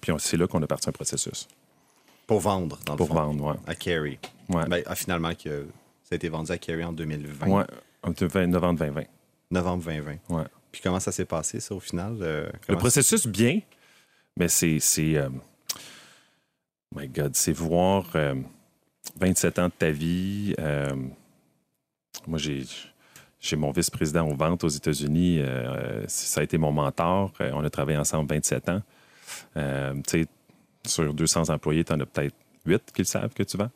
Puis 0.01 0.11
on- 0.13 0.19
c'est 0.19 0.37
là 0.37 0.47
qu'on 0.49 0.61
a 0.63 0.67
parti 0.67 0.89
un 0.89 0.93
processus 0.93 1.47
Pour 2.27 2.41
vendre, 2.41 2.79
dans 2.87 2.95
le 2.95 2.97
pour 2.97 3.09
fond. 3.09 3.15
vendre, 3.15 3.45
ouais. 3.45 3.57
À 3.67 3.75
Kerry. 3.77 4.19
Ouais. 4.49 4.65
Ben, 4.69 4.83
ah, 4.87 4.95
finalement, 4.97 5.33
que 5.35 5.67
ça 6.05 6.11
a 6.13 6.15
été 6.17 6.29
vendu 6.29 6.51
à 6.51 6.59
Kerry 6.59 6.83
en 6.85 6.93
2020. 6.93 7.47
Ouais, 7.49 7.65
en 8.03 8.11
20 8.11 8.47
novembre 8.49 8.81
2020. 8.81 9.05
Novembre 9.53 9.85
2020. 9.85 10.17
Ouais. 10.29 10.45
Puis 10.73 10.81
comment 10.83 10.99
ça 11.01 11.13
s'est 11.13 11.25
passé, 11.25 11.61
ça, 11.61 11.75
au 11.75 11.81
final? 11.81 12.19
euh, 12.21 12.49
Le 12.69 12.77
processus, 12.77 13.27
bien, 13.29 13.61
mais 14.37 14.49
c'est. 14.49 14.79
c'est 14.81 15.17
euh, 15.17 15.29
my 16.95 17.09
God, 17.09 17.35
c'est 17.37 17.53
voir 17.53 18.07
euh, 18.15 18.35
27 19.21 19.59
ans 19.59 19.67
de 19.69 19.73
ta 19.73 19.91
vie. 19.91 20.55
euh, 20.59 20.95
moi, 22.27 22.39
j'ai. 22.39 22.65
J'ai 23.43 23.57
mon 23.57 23.71
vice-président 23.71 24.29
aux 24.29 24.35
ventes 24.37 24.65
aux 24.65 24.69
États-Unis. 24.69 25.39
euh, 25.41 26.05
ça 26.09 26.43
a 26.43 26.45
été 26.45 26.59
mon 26.59 26.73
mentor. 26.73 27.33
Euh, 27.41 27.51
on 27.55 27.65
a 27.65 27.71
travaillé 27.71 27.97
ensemble 27.97 28.29
27 28.29 28.69
ans. 28.69 28.83
Euh, 29.57 29.95
sur 30.87 31.15
200 31.15 31.49
employés, 31.49 31.83
tu 31.85 31.93
en 31.95 32.01
as 32.01 32.05
peut-être 32.07 32.35
8 32.67 32.83
qui 32.93 33.01
le 33.01 33.07
savent 33.07 33.33
que 33.33 33.43
tu 33.43 33.57
vends. 33.57 33.71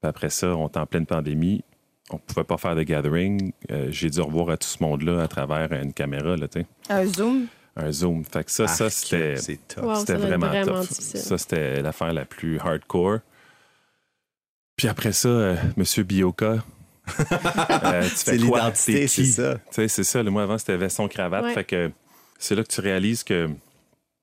Puis 0.00 0.08
après 0.08 0.30
ça, 0.30 0.54
on 0.54 0.68
est 0.68 0.76
en 0.76 0.86
pleine 0.86 1.06
pandémie. 1.06 1.64
On 2.10 2.14
ne 2.16 2.20
pouvait 2.20 2.44
pas 2.44 2.56
faire 2.56 2.76
de 2.76 2.84
gathering. 2.84 3.50
Euh, 3.72 3.88
J'ai 3.90 4.16
au 4.20 4.26
revoir 4.26 4.50
à 4.50 4.56
tout 4.56 4.68
ce 4.68 4.80
monde-là 4.80 5.22
à 5.24 5.26
travers 5.26 5.72
une 5.72 5.92
caméra. 5.92 6.36
Là, 6.36 6.46
Un 6.88 7.04
Zoom? 7.06 7.48
Un 7.78 7.92
Zoom. 7.92 8.24
Fait 8.24 8.44
que 8.44 8.50
ça, 8.50 8.66
ça 8.68 8.90
c'était. 8.90 9.36
Wow, 9.78 10.04
vraiment, 10.04 10.48
vraiment 10.48 10.80
tough. 10.80 10.88
difficile. 10.88 11.20
Ça, 11.20 11.38
c'était 11.38 11.80
l'affaire 11.82 12.12
la 12.12 12.24
plus 12.24 12.58
hardcore. 12.58 13.18
Puis 14.76 14.88
après 14.88 15.12
ça, 15.12 15.28
euh, 15.28 15.56
Monsieur 15.76 16.02
Bioka. 16.04 16.64
euh, 17.20 18.02
tu 18.02 18.08
C'est 18.16 18.32
fais 18.32 18.38
quoi? 18.46 18.58
l'identité, 18.58 18.92
T'es 19.00 19.06
c'est 19.08 19.22
qui? 19.22 19.28
ça. 19.32 19.54
Tu 19.54 19.60
sais, 19.70 19.88
c'est 19.88 20.04
ça. 20.04 20.22
Le 20.22 20.30
mois 20.30 20.42
avant, 20.42 20.58
c'était 20.58 20.76
veston 20.76 21.08
cravate. 21.08 21.44
Ouais. 21.44 21.54
Fait 21.54 21.64
que 21.64 21.90
c'est 22.38 22.54
là 22.54 22.62
que 22.62 22.68
tu 22.68 22.80
réalises 22.80 23.24
que 23.24 23.48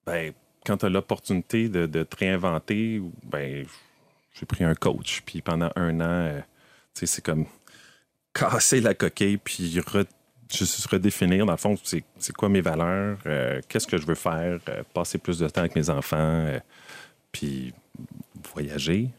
ben, 0.06 0.34
quand 0.65 0.78
tu 0.78 0.86
as 0.86 0.89
l'opportunité 0.89 1.68
de, 1.68 1.86
de 1.88 2.04
te 2.04 2.15
réinventer, 2.18 3.02
ben, 3.24 3.65
j'ai 4.34 4.46
pris 4.46 4.63
un 4.63 4.76
coach. 4.76 5.24
Puis 5.26 5.41
pendant 5.41 5.72
un 5.76 6.00
an, 6.00 6.04
euh, 6.04 6.39
tu 6.94 7.02
sais, 7.02 7.06
c'est 7.08 7.22
comme 7.26 7.46
casser 8.34 8.82
la 8.82 8.94
coquille, 8.94 9.38
puis 9.38 9.80
re- 9.80 10.06
juste 10.53 10.86
redéfinir, 10.88 11.45
dans 11.45 11.53
le 11.53 11.58
fond, 11.58 11.75
c'est 11.84 12.03
c'est 12.19 12.36
quoi 12.36 12.49
mes 12.49 12.62
valeurs, 12.62 13.17
euh, 13.25 13.62
qu'est-ce 13.69 13.88
que 13.88 13.97
je 13.97 14.05
veux 14.05 14.15
faire, 14.15 14.60
euh, 14.69 14.84
passer 14.93 15.17
plus 15.17 15.39
de 15.39 15.47
temps 15.49 15.62
avec 15.62 15.75
mes 15.75 15.89
enfants, 15.89 16.17
euh, 16.19 16.60
puis 17.31 17.73
voyager. 18.53 19.10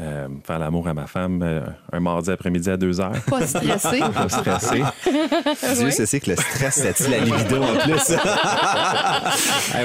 euh, 0.00 0.26
faire 0.46 0.58
l'amour 0.58 0.88
à 0.88 0.94
ma 0.94 1.06
femme 1.06 1.42
euh, 1.42 1.60
un 1.92 2.00
mardi 2.00 2.30
après-midi 2.30 2.70
à 2.70 2.76
2 2.78 3.00
heures. 3.00 3.12
Pas 3.28 3.46
stressé? 3.46 4.00
Pas 4.14 4.28
stressé. 4.28 4.82
Dieu 5.76 5.90
sait 5.90 6.06
c'est 6.06 6.20
que 6.20 6.30
le 6.30 6.36
stress, 6.36 6.74
c'était 6.76 7.08
la 7.10 7.18
libido 7.20 7.62
en 7.62 7.76
plus? 7.76 8.12
ah 8.24 9.32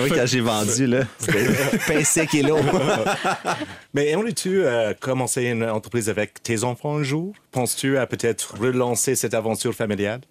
oui, 0.01 0.09
quand 0.09 0.25
j'ai 0.25 0.39
vendu, 0.41 0.87
là, 0.87 1.01
c'était 1.19 1.47
pincé 1.87 2.25
qui 2.27 2.39
est 2.39 2.43
lourd. 2.43 2.61
Mais 3.93 4.07
aimerais-tu 4.09 4.63
euh, 4.63 4.93
commencer 4.99 5.43
une 5.43 5.63
entreprise 5.65 6.09
avec 6.09 6.41
tes 6.41 6.63
enfants 6.63 6.97
un 6.97 7.03
jour? 7.03 7.33
Penses-tu 7.51 7.97
à 7.97 8.07
peut-être 8.07 8.55
relancer 8.59 9.15
cette 9.15 9.33
aventure 9.33 9.73
familiale? 9.73 10.21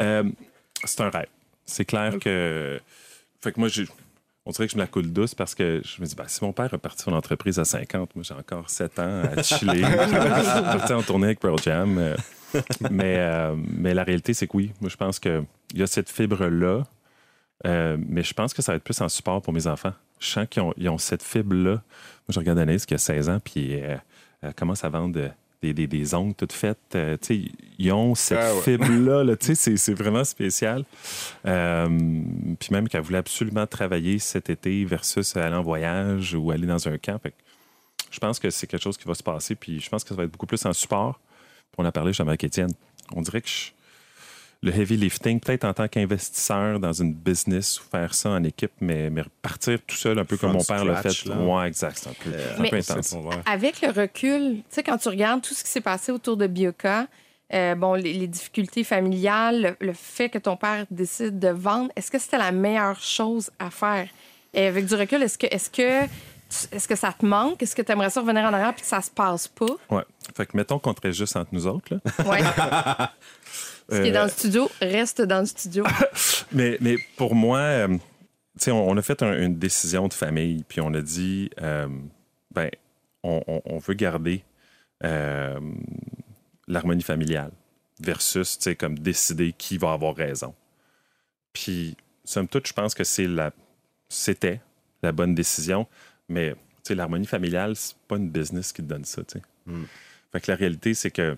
Euh, 0.00 0.24
c'est 0.84 1.00
un 1.00 1.10
rêve. 1.10 1.26
C'est 1.66 1.84
clair 1.84 2.18
que. 2.20 2.80
Fait 3.40 3.52
que 3.52 3.60
moi, 3.60 3.68
j'ai- 3.68 3.86
on 4.46 4.50
dirait 4.50 4.66
que 4.66 4.72
je 4.72 4.76
me 4.76 4.82
la 4.82 4.86
coule 4.86 5.10
douce 5.12 5.34
parce 5.34 5.54
que 5.54 5.80
je 5.84 6.00
me 6.02 6.06
dis, 6.06 6.14
ben, 6.14 6.24
si 6.28 6.44
mon 6.44 6.52
père 6.52 6.72
a 6.72 6.78
parti 6.78 7.02
son 7.02 7.12
entreprise 7.14 7.58
à 7.58 7.64
50, 7.64 8.14
moi, 8.14 8.22
j'ai 8.26 8.34
encore 8.34 8.68
7 8.68 8.98
ans 8.98 9.22
à 9.36 9.42
chiller. 9.42 9.80
parti 10.12 10.92
en 10.92 11.02
tournée 11.02 11.26
avec 11.26 11.40
Pearl 11.40 11.58
Jam. 11.62 11.96
euh, 11.98 12.16
mais, 12.90 13.16
euh, 13.18 13.54
mais 13.56 13.94
la 13.94 14.04
réalité, 14.04 14.34
c'est 14.34 14.46
que 14.46 14.56
oui, 14.56 14.72
moi, 14.80 14.90
je 14.90 14.96
pense 14.96 15.18
qu'il 15.18 15.44
y 15.74 15.82
a 15.82 15.86
cette 15.86 16.10
fibre-là. 16.10 16.82
euh, 17.66 17.96
mais 18.06 18.22
je 18.22 18.34
pense 18.34 18.52
que 18.52 18.60
ça 18.62 18.72
va 18.72 18.76
être 18.76 18.84
plus 18.84 19.00
en 19.00 19.08
support 19.08 19.40
pour 19.40 19.52
mes 19.54 19.66
enfants. 19.66 19.92
Je 20.20 20.26
sens 20.28 20.46
qu'ils 20.50 20.62
ont, 20.62 20.74
ils 20.76 20.88
ont 20.90 20.98
cette 20.98 21.22
fibre-là. 21.22 21.70
Moi, 21.72 21.82
je 22.28 22.38
regarde 22.38 22.58
Anaïs 22.58 22.84
qui 22.86 22.94
a 22.94 22.98
16 22.98 23.28
ans, 23.30 23.40
puis 23.42 23.72
elle 23.72 24.54
commence 24.56 24.84
à 24.84 24.88
vendre 24.90 25.30
des, 25.64 25.72
des, 25.74 25.86
des 25.86 26.14
ongles 26.14 26.34
toutes 26.34 26.52
faites. 26.52 26.78
Euh, 26.94 27.16
ils 27.78 27.92
ont 27.92 28.14
cette 28.14 28.38
Ah 28.40 28.54
ouais. 28.54 28.60
fibre-là. 28.62 29.24
là, 29.24 29.34
c'est, 29.40 29.54
c'est 29.76 29.94
vraiment 29.94 30.24
spécial. 30.24 30.84
Euh, 31.46 31.88
puis 32.58 32.68
même 32.70 32.88
qu'elle 32.88 33.02
voulait 33.02 33.18
absolument 33.18 33.66
travailler 33.66 34.18
cet 34.18 34.50
été 34.50 34.84
versus 34.84 35.36
aller 35.36 35.54
en 35.56 35.62
voyage 35.62 36.34
ou 36.34 36.50
aller 36.50 36.66
dans 36.66 36.88
un 36.88 36.98
camp. 36.98 37.18
Fait 37.22 37.30
que 37.30 37.36
je 38.10 38.18
pense 38.20 38.38
que 38.38 38.50
c'est 38.50 38.66
quelque 38.66 38.82
chose 38.82 38.96
qui 38.96 39.06
va 39.08 39.14
se 39.14 39.22
passer. 39.22 39.54
Puis 39.54 39.80
je 39.80 39.88
pense 39.88 40.04
que 40.04 40.10
ça 40.10 40.14
va 40.14 40.24
être 40.24 40.30
beaucoup 40.32 40.46
plus 40.46 40.64
en 40.66 40.72
support. 40.72 41.18
Puis 41.72 41.76
on 41.78 41.84
a 41.84 41.92
parlé 41.92 42.10
justement 42.12 42.28
avec 42.30 42.44
Étienne. 42.44 42.72
On 43.12 43.22
dirait 43.22 43.40
que 43.40 43.48
je- 43.48 43.70
le 44.64 44.72
heavy 44.74 44.96
lifting, 44.96 45.40
peut-être 45.40 45.64
en 45.64 45.74
tant 45.74 45.86
qu'investisseur 45.88 46.80
dans 46.80 46.92
une 46.92 47.12
business 47.12 47.80
ou 47.80 47.84
faire 47.90 48.14
ça 48.14 48.30
en 48.30 48.42
équipe, 48.44 48.72
mais, 48.80 49.10
mais 49.10 49.22
repartir 49.22 49.78
tout 49.86 49.94
seul, 49.96 50.18
un 50.18 50.24
peu 50.24 50.36
comme 50.36 50.52
mon 50.52 50.64
père 50.64 50.84
l'a 50.84 51.02
fait. 51.02 51.28
Ouais, 51.30 51.68
exact. 51.68 51.98
C'est 52.02 52.08
un 52.10 52.12
peu, 52.14 52.30
c'est 52.38 52.58
un 52.58 52.62
Mais- 52.62 52.70
peu 52.70 52.76
intense. 52.76 53.14
Avec 53.46 53.80
le 53.82 53.90
recul, 53.90 54.56
tu 54.56 54.62
sais, 54.70 54.82
quand 54.82 54.96
tu 54.98 55.08
regardes 55.08 55.42
tout 55.42 55.54
ce 55.54 55.62
qui 55.62 55.70
s'est 55.70 55.80
passé 55.80 56.12
autour 56.12 56.36
de 56.36 56.46
Bioca, 56.46 57.06
euh, 57.52 57.74
bon, 57.74 57.94
les, 57.94 58.14
les 58.14 58.26
difficultés 58.26 58.84
familiales, 58.84 59.76
le, 59.80 59.86
le 59.88 59.92
fait 59.92 60.30
que 60.30 60.38
ton 60.38 60.56
père 60.56 60.86
décide 60.90 61.38
de 61.38 61.48
vendre, 61.48 61.90
est-ce 61.94 62.10
que 62.10 62.18
c'était 62.18 62.38
la 62.38 62.50
meilleure 62.52 63.00
chose 63.00 63.50
à 63.58 63.70
faire? 63.70 64.08
Et 64.54 64.66
avec 64.66 64.86
du 64.86 64.94
recul, 64.94 65.22
est-ce 65.22 65.36
que, 65.36 65.46
est-ce 65.50 65.68
que, 65.68 66.04
est-ce 66.74 66.88
que 66.88 66.96
ça 66.96 67.12
te 67.12 67.26
manque? 67.26 67.62
Est-ce 67.62 67.76
que 67.76 67.82
tu 67.82 67.92
aimerais 67.92 68.08
ça 68.10 68.20
revenir 68.22 68.44
en 68.44 68.52
arrière 68.52 68.72
puis 68.72 68.82
que 68.82 68.88
ça 68.88 69.02
se 69.02 69.10
passe 69.10 69.46
pas? 69.48 69.66
Ouais. 69.90 70.02
Fait 70.34 70.46
que 70.46 70.56
mettons 70.56 70.78
qu'on 70.78 70.94
serait 70.94 71.12
juste 71.12 71.36
entre 71.36 71.50
nous 71.52 71.66
autres. 71.66 71.92
Là. 71.94 72.24
Ouais. 72.30 72.40
Ce 73.90 73.96
qui 74.00 74.08
est 74.08 74.10
Euh, 74.10 74.14
dans 74.14 74.24
le 74.24 74.30
studio 74.30 74.70
reste 74.80 75.20
dans 75.22 75.40
le 75.40 75.46
studio. 75.46 75.84
Mais, 76.52 76.78
mais 76.80 76.96
pour 77.16 77.34
moi, 77.34 77.58
euh, 77.58 77.88
tu 77.88 77.98
sais, 78.58 78.70
on, 78.70 78.88
on 78.88 78.96
a 78.96 79.02
fait 79.02 79.22
un- 79.22 79.36
une 79.42 79.58
décision 79.58 80.06
de 80.08 80.14
famille, 80.14 80.64
puis 80.68 80.80
on 80.80 80.92
a 80.94 81.00
dit, 81.02 81.50
euh, 81.60 81.88
ben, 82.52 82.70
on, 83.22 83.42
on- 83.46 83.62
on 83.64 83.78
veut 83.78 83.94
garder 83.94 84.44
euh, 85.02 85.58
l'harmonie 86.68 87.02
familiale 87.02 87.50
versus, 88.00 88.56
tu 88.58 88.64
sais, 88.64 88.76
comme 88.76 88.98
décider 88.98 89.52
qui 89.52 89.76
va 89.78 89.92
avoir 89.92 90.14
raison. 90.14 90.54
Puis, 91.52 91.96
somme 92.24 92.48
toute, 92.48 92.66
je 92.66 92.72
pense 92.72 92.94
que 92.94 93.04
c'est 93.04 93.26
la, 93.26 93.52
c'était 94.08 94.60
la 95.02 95.12
bonne 95.12 95.34
décision, 95.34 95.86
mais, 96.28 96.52
tu 96.52 96.58
sais, 96.84 96.94
l'harmonie 96.94 97.26
familiale, 97.26 97.76
c'est 97.76 97.96
pas 98.08 98.16
une 98.16 98.30
business 98.30 98.72
qui 98.72 98.82
te 98.82 98.86
donne 98.88 99.04
ça, 99.04 99.22
tu 99.24 99.38
sais. 99.38 99.42
Mm. 99.66 99.84
Fait 100.32 100.40
que 100.40 100.50
la 100.50 100.56
réalité, 100.56 100.94
c'est 100.94 101.10
que, 101.10 101.36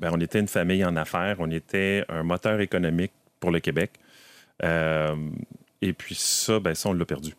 ben, 0.00 0.10
on 0.12 0.20
était 0.20 0.40
une 0.40 0.48
famille 0.48 0.84
en 0.84 0.96
affaires, 0.96 1.36
on 1.38 1.50
était 1.50 2.04
un 2.08 2.22
moteur 2.22 2.60
économique 2.60 3.12
pour 3.40 3.50
le 3.50 3.60
Québec. 3.60 3.92
Euh, 4.62 5.30
et 5.82 5.92
puis 5.92 6.14
ça, 6.14 6.60
ben 6.60 6.74
ça, 6.74 6.88
on 6.88 6.92
l'a 6.92 7.04
perdu. 7.04 7.34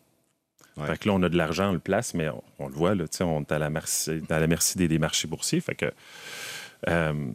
Ouais. 0.76 0.86
Fait 0.86 0.98
que 0.98 1.08
là, 1.08 1.14
on 1.14 1.22
a 1.22 1.28
de 1.28 1.36
l'argent, 1.36 1.70
on 1.70 1.72
le 1.72 1.78
place, 1.78 2.14
mais 2.14 2.28
on, 2.28 2.42
on 2.58 2.68
le 2.68 2.74
voit, 2.74 2.94
là, 2.94 3.04
on 3.20 3.40
est 3.42 3.52
à 3.52 3.58
la 3.58 3.70
merci, 3.70 4.22
à 4.28 4.38
la 4.38 4.46
merci 4.46 4.76
des, 4.76 4.88
des 4.88 4.98
marchés 4.98 5.26
boursiers. 5.26 5.60
Fait 5.60 5.74
que 5.74 5.92
euh, 6.88 7.30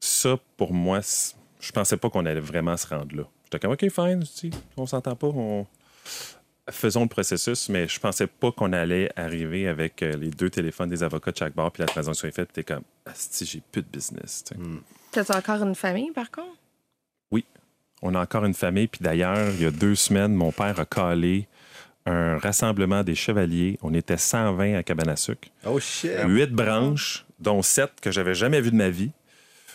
ça, 0.00 0.38
pour 0.56 0.72
moi, 0.72 1.00
je 1.60 1.72
pensais 1.72 1.96
pas 1.96 2.10
qu'on 2.10 2.26
allait 2.26 2.40
vraiment 2.40 2.76
se 2.76 2.86
rendre 2.86 3.16
là. 3.16 3.24
J'étais 3.44 3.58
comme, 3.58 3.72
OK, 3.72 3.88
fine, 3.90 4.24
on 4.76 4.86
s'entend 4.86 5.16
pas, 5.16 5.28
on... 5.28 5.66
faisons 6.70 7.02
le 7.02 7.08
processus, 7.08 7.68
mais 7.68 7.88
je 7.88 7.98
pensais 7.98 8.26
pas 8.26 8.52
qu'on 8.52 8.72
allait 8.72 9.10
arriver 9.16 9.66
avec 9.68 10.02
euh, 10.02 10.16
les 10.16 10.30
deux 10.30 10.50
téléphones 10.50 10.88
des 10.88 11.02
avocats 11.02 11.32
de 11.32 11.36
chaque 11.36 11.54
bar, 11.54 11.72
puis 11.72 11.82
la 11.82 11.88
transaction 11.88 12.28
est 12.28 12.32
faite, 12.32 12.50
puis 12.52 12.62
t'es 12.62 12.74
comme, 12.74 12.84
Asti, 13.06 13.44
j'ai 13.44 13.62
plus 13.72 13.82
de 13.82 13.88
business. 13.88 14.44
tu 14.46 14.54
sais. 14.54 14.60
T'as-tu 15.10 15.32
encore 15.32 15.62
une 15.62 15.74
famille, 15.74 16.10
par 16.12 16.30
contre? 16.30 16.56
On 18.04 18.16
a 18.16 18.20
encore 18.20 18.44
une 18.44 18.54
famille, 18.54 18.88
puis 18.88 19.00
d'ailleurs, 19.00 19.50
il 19.50 19.62
y 19.62 19.64
a 19.64 19.70
deux 19.70 19.94
semaines, 19.94 20.34
mon 20.34 20.50
père 20.50 20.78
a 20.80 20.84
calé 20.84 21.46
un 22.04 22.36
rassemblement 22.36 23.04
des 23.04 23.14
chevaliers. 23.14 23.78
On 23.80 23.94
était 23.94 24.16
120 24.16 24.74
à 24.74 24.82
Cabane 24.82 25.08
à 25.08 25.14
sucre. 25.14 25.48
Oh 25.64 25.78
shit! 25.78 26.10
Huit 26.26 26.50
branches, 26.50 27.24
dont 27.38 27.62
sept 27.62 27.92
que 28.02 28.10
j'avais 28.10 28.34
jamais 28.34 28.60
vues 28.60 28.72
de 28.72 28.76
ma 28.76 28.90
vie. 28.90 29.12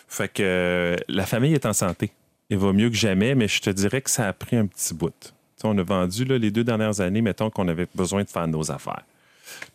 Fait 0.10 0.28
que 0.28 0.44
euh, 0.44 0.96
la 1.08 1.26
famille 1.26 1.54
est 1.54 1.66
en 1.66 1.72
santé. 1.72 2.12
Il 2.50 2.58
va 2.58 2.74
mieux 2.74 2.90
que 2.90 2.98
jamais, 2.98 3.34
mais 3.34 3.48
je 3.48 3.62
te 3.62 3.70
dirais 3.70 4.02
que 4.02 4.10
ça 4.10 4.28
a 4.28 4.34
pris 4.34 4.58
un 4.58 4.66
petit 4.68 4.94
bout. 4.94 5.34
On 5.64 5.78
a 5.78 5.84
vendu 5.84 6.24
là, 6.26 6.38
les 6.38 6.52
deux 6.52 6.64
dernières 6.64 7.02
années, 7.02 7.22
mettons 7.22 7.50
qu'on 7.50 7.68
avait 7.68 7.88
besoin 7.96 8.24
de 8.24 8.30
faire 8.30 8.48
nos 8.48 8.72
affaires. 8.72 9.04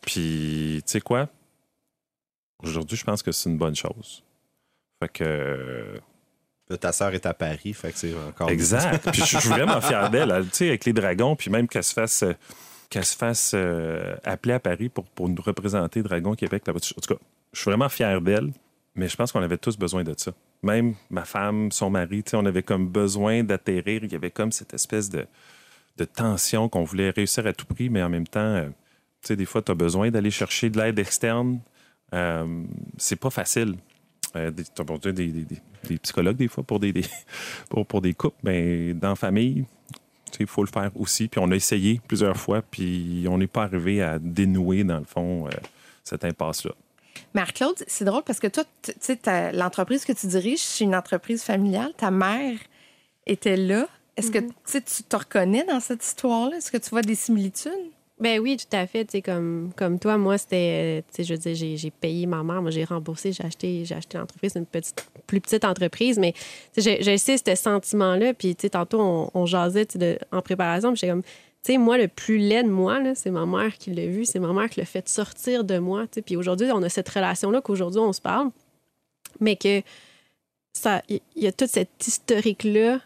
Puis, 0.00 0.82
tu 0.86 0.92
sais 0.92 1.00
quoi? 1.00 1.28
Aujourd'hui, 2.62 2.96
je 2.96 3.04
pense 3.04 3.22
que 3.22 3.32
c'est 3.32 3.50
une 3.50 3.58
bonne 3.58 3.74
chose. 3.74 4.22
Fait 5.00 5.08
que. 5.08 5.24
euh, 5.24 5.98
Là, 6.68 6.76
ta 6.78 6.92
sœur 6.92 7.12
est 7.12 7.26
à 7.26 7.34
Paris, 7.34 7.72
fait 7.74 7.92
que 7.92 7.98
c'est 7.98 8.14
encore. 8.14 8.48
Exact. 8.48 9.10
puis 9.12 9.22
je 9.26 9.38
suis 9.38 9.48
vraiment 9.48 9.80
fier 9.80 10.08
d'elle. 10.10 10.30
elle, 10.30 10.44
Tu 10.44 10.50
sais, 10.56 10.68
avec 10.68 10.84
les 10.84 10.92
dragons, 10.92 11.34
puis 11.36 11.50
même 11.50 11.66
qu'elle 11.68 11.82
se 11.84 11.92
fasse, 11.92 12.22
euh, 12.22 12.32
qu'elle 12.88 13.04
se 13.04 13.16
fasse 13.16 13.52
euh, 13.54 14.14
appeler 14.24 14.54
à 14.54 14.60
Paris 14.60 14.88
pour, 14.88 15.04
pour 15.06 15.28
nous 15.28 15.42
représenter 15.42 16.02
Dragon 16.02 16.34
Québec. 16.34 16.62
En 16.68 16.72
tout 16.74 17.14
cas, 17.14 17.20
je 17.52 17.60
suis 17.60 17.68
vraiment 17.70 17.88
fier 17.88 18.20
d'elle, 18.20 18.52
mais 18.94 19.08
je 19.08 19.16
pense 19.16 19.32
qu'on 19.32 19.42
avait 19.42 19.58
tous 19.58 19.76
besoin 19.76 20.04
de 20.04 20.14
ça. 20.16 20.32
Même 20.62 20.94
ma 21.10 21.24
femme, 21.24 21.72
son 21.72 21.90
mari, 21.90 22.22
tu 22.22 22.30
sais, 22.30 22.36
on 22.36 22.46
avait 22.46 22.62
comme 22.62 22.88
besoin 22.88 23.42
d'atterrir. 23.42 24.04
Il 24.04 24.12
y 24.12 24.14
avait 24.14 24.30
comme 24.30 24.52
cette 24.52 24.72
espèce 24.72 25.10
de, 25.10 25.26
de 25.96 26.04
tension 26.04 26.68
qu'on 26.68 26.84
voulait 26.84 27.10
réussir 27.10 27.46
à 27.46 27.52
tout 27.52 27.66
prix, 27.66 27.88
mais 27.90 28.02
en 28.02 28.08
même 28.08 28.26
temps, 28.26 28.40
euh, 28.40 28.66
tu 29.20 29.28
sais, 29.28 29.36
des 29.36 29.44
fois, 29.44 29.62
tu 29.62 29.70
as 29.72 29.74
besoin 29.74 30.10
d'aller 30.10 30.30
chercher 30.30 30.70
de 30.70 30.78
l'aide 30.80 30.98
externe. 30.98 31.60
Euh, 32.14 32.64
c'est 32.98 33.16
pas 33.16 33.30
facile. 33.30 33.76
Euh, 34.36 34.50
des, 34.50 34.64
besoin 34.78 35.12
des, 35.12 35.26
des- 35.28 35.44
des- 35.88 35.98
psychologues, 35.98 36.36
des 36.36 36.48
fois, 36.48 36.64
pour 36.64 36.80
des, 36.80 36.92
pour, 37.70 37.86
pour 37.86 38.00
des 38.00 38.14
couples, 38.14 38.38
mais 38.42 38.94
dans 38.94 39.10
la 39.10 39.14
famille, 39.16 39.64
tu 40.30 40.38
sais, 40.38 40.38
il 40.40 40.46
faut 40.46 40.62
le 40.64 40.70
faire 40.70 40.90
aussi. 40.98 41.28
Puis 41.28 41.40
on 41.42 41.50
a 41.50 41.54
essayé 41.54 42.00
plusieurs 42.08 42.36
fois, 42.36 42.62
puis 42.62 43.26
on 43.28 43.36
n'est 43.38 43.46
pas 43.46 43.64
arrivé 43.64 44.00
à 44.02 44.18
dénouer, 44.18 44.84
dans 44.84 44.98
le 44.98 45.04
fond, 45.04 45.46
euh, 45.46 45.50
cette 46.04 46.24
impasse-là. 46.24 46.72
Marc-Claude, 47.34 47.84
c'est 47.86 48.04
drôle 48.06 48.22
parce 48.24 48.40
que 48.40 48.46
toi, 48.46 48.64
tu 48.82 48.92
sais, 49.00 49.52
l'entreprise 49.52 50.04
que 50.06 50.12
tu 50.12 50.26
diriges, 50.26 50.60
c'est 50.60 50.84
une 50.84 50.94
entreprise 50.94 51.42
familiale. 51.42 51.92
Ta 51.96 52.10
mère 52.10 52.58
était 53.26 53.56
là. 53.56 53.86
Est-ce 54.16 54.30
que 54.30 54.38
tu 54.38 54.52
sais, 54.64 54.82
tu 54.82 55.02
te 55.04 55.16
reconnais 55.16 55.64
dans 55.64 55.80
cette 55.80 56.04
histoire-là? 56.04 56.56
Est-ce 56.58 56.70
que 56.70 56.76
tu 56.76 56.90
vois 56.90 57.02
des 57.02 57.14
similitudes? 57.14 57.72
Ben 58.20 58.38
oui, 58.38 58.56
tout 58.56 58.76
à 58.76 58.86
fait. 58.86 59.20
Comme, 59.22 59.72
comme 59.74 59.98
toi, 59.98 60.16
moi, 60.16 60.38
c'était, 60.38 61.02
euh, 61.18 61.22
je 61.24 61.32
veux 61.32 61.38
dire, 61.38 61.54
j'ai, 61.56 61.76
j'ai 61.76 61.90
payé 61.90 62.26
ma 62.26 62.44
mère, 62.44 62.62
moi, 62.62 62.70
j'ai 62.70 62.84
remboursé, 62.84 63.32
j'ai 63.32 63.42
acheté, 63.44 63.84
j'ai 63.84 63.94
acheté 63.94 64.16
l'entreprise, 64.18 64.52
une 64.54 64.66
petite, 64.66 65.04
plus 65.26 65.40
petite 65.40 65.64
entreprise, 65.64 66.18
mais 66.18 66.34
je 66.76 67.16
sais 67.16 67.36
ce 67.38 67.54
sentiment-là. 67.54 68.34
Puis, 68.34 68.54
tu 68.54 68.62
sais, 68.62 68.70
tantôt, 68.70 69.00
on, 69.00 69.30
on 69.34 69.46
jasait 69.46 69.86
de- 69.96 70.18
en 70.30 70.40
préparation, 70.42 70.90
puis 70.92 71.00
j'étais 71.00 71.10
comme, 71.10 71.22
tu 71.22 71.28
sais, 71.62 71.78
moi, 71.78 71.96
le 71.98 72.06
plus 72.06 72.38
laid 72.38 72.62
de 72.64 72.68
moi, 72.68 73.00
là, 73.00 73.14
c'est 73.14 73.30
ma 73.30 73.46
mère 73.46 73.76
qui 73.78 73.92
l'a 73.92 74.06
vu, 74.06 74.24
c'est 74.24 74.38
ma 74.38 74.52
mère 74.52 74.68
qui 74.68 74.78
l'a 74.78 74.86
fait 74.86 75.08
sortir 75.08 75.64
de 75.64 75.78
moi. 75.78 76.06
Puis 76.24 76.36
aujourd'hui, 76.36 76.70
on 76.72 76.82
a 76.82 76.88
cette 76.88 77.08
relation-là 77.08 77.60
qu'aujourd'hui, 77.60 78.00
on 78.00 78.12
se 78.12 78.20
parle, 78.20 78.50
mais 79.40 79.56
que 79.56 79.82
ça, 80.72 81.02
il 81.08 81.20
y, 81.34 81.44
y 81.44 81.46
a 81.46 81.52
toute 81.52 81.70
cette 81.70 82.06
historique-là 82.06 83.00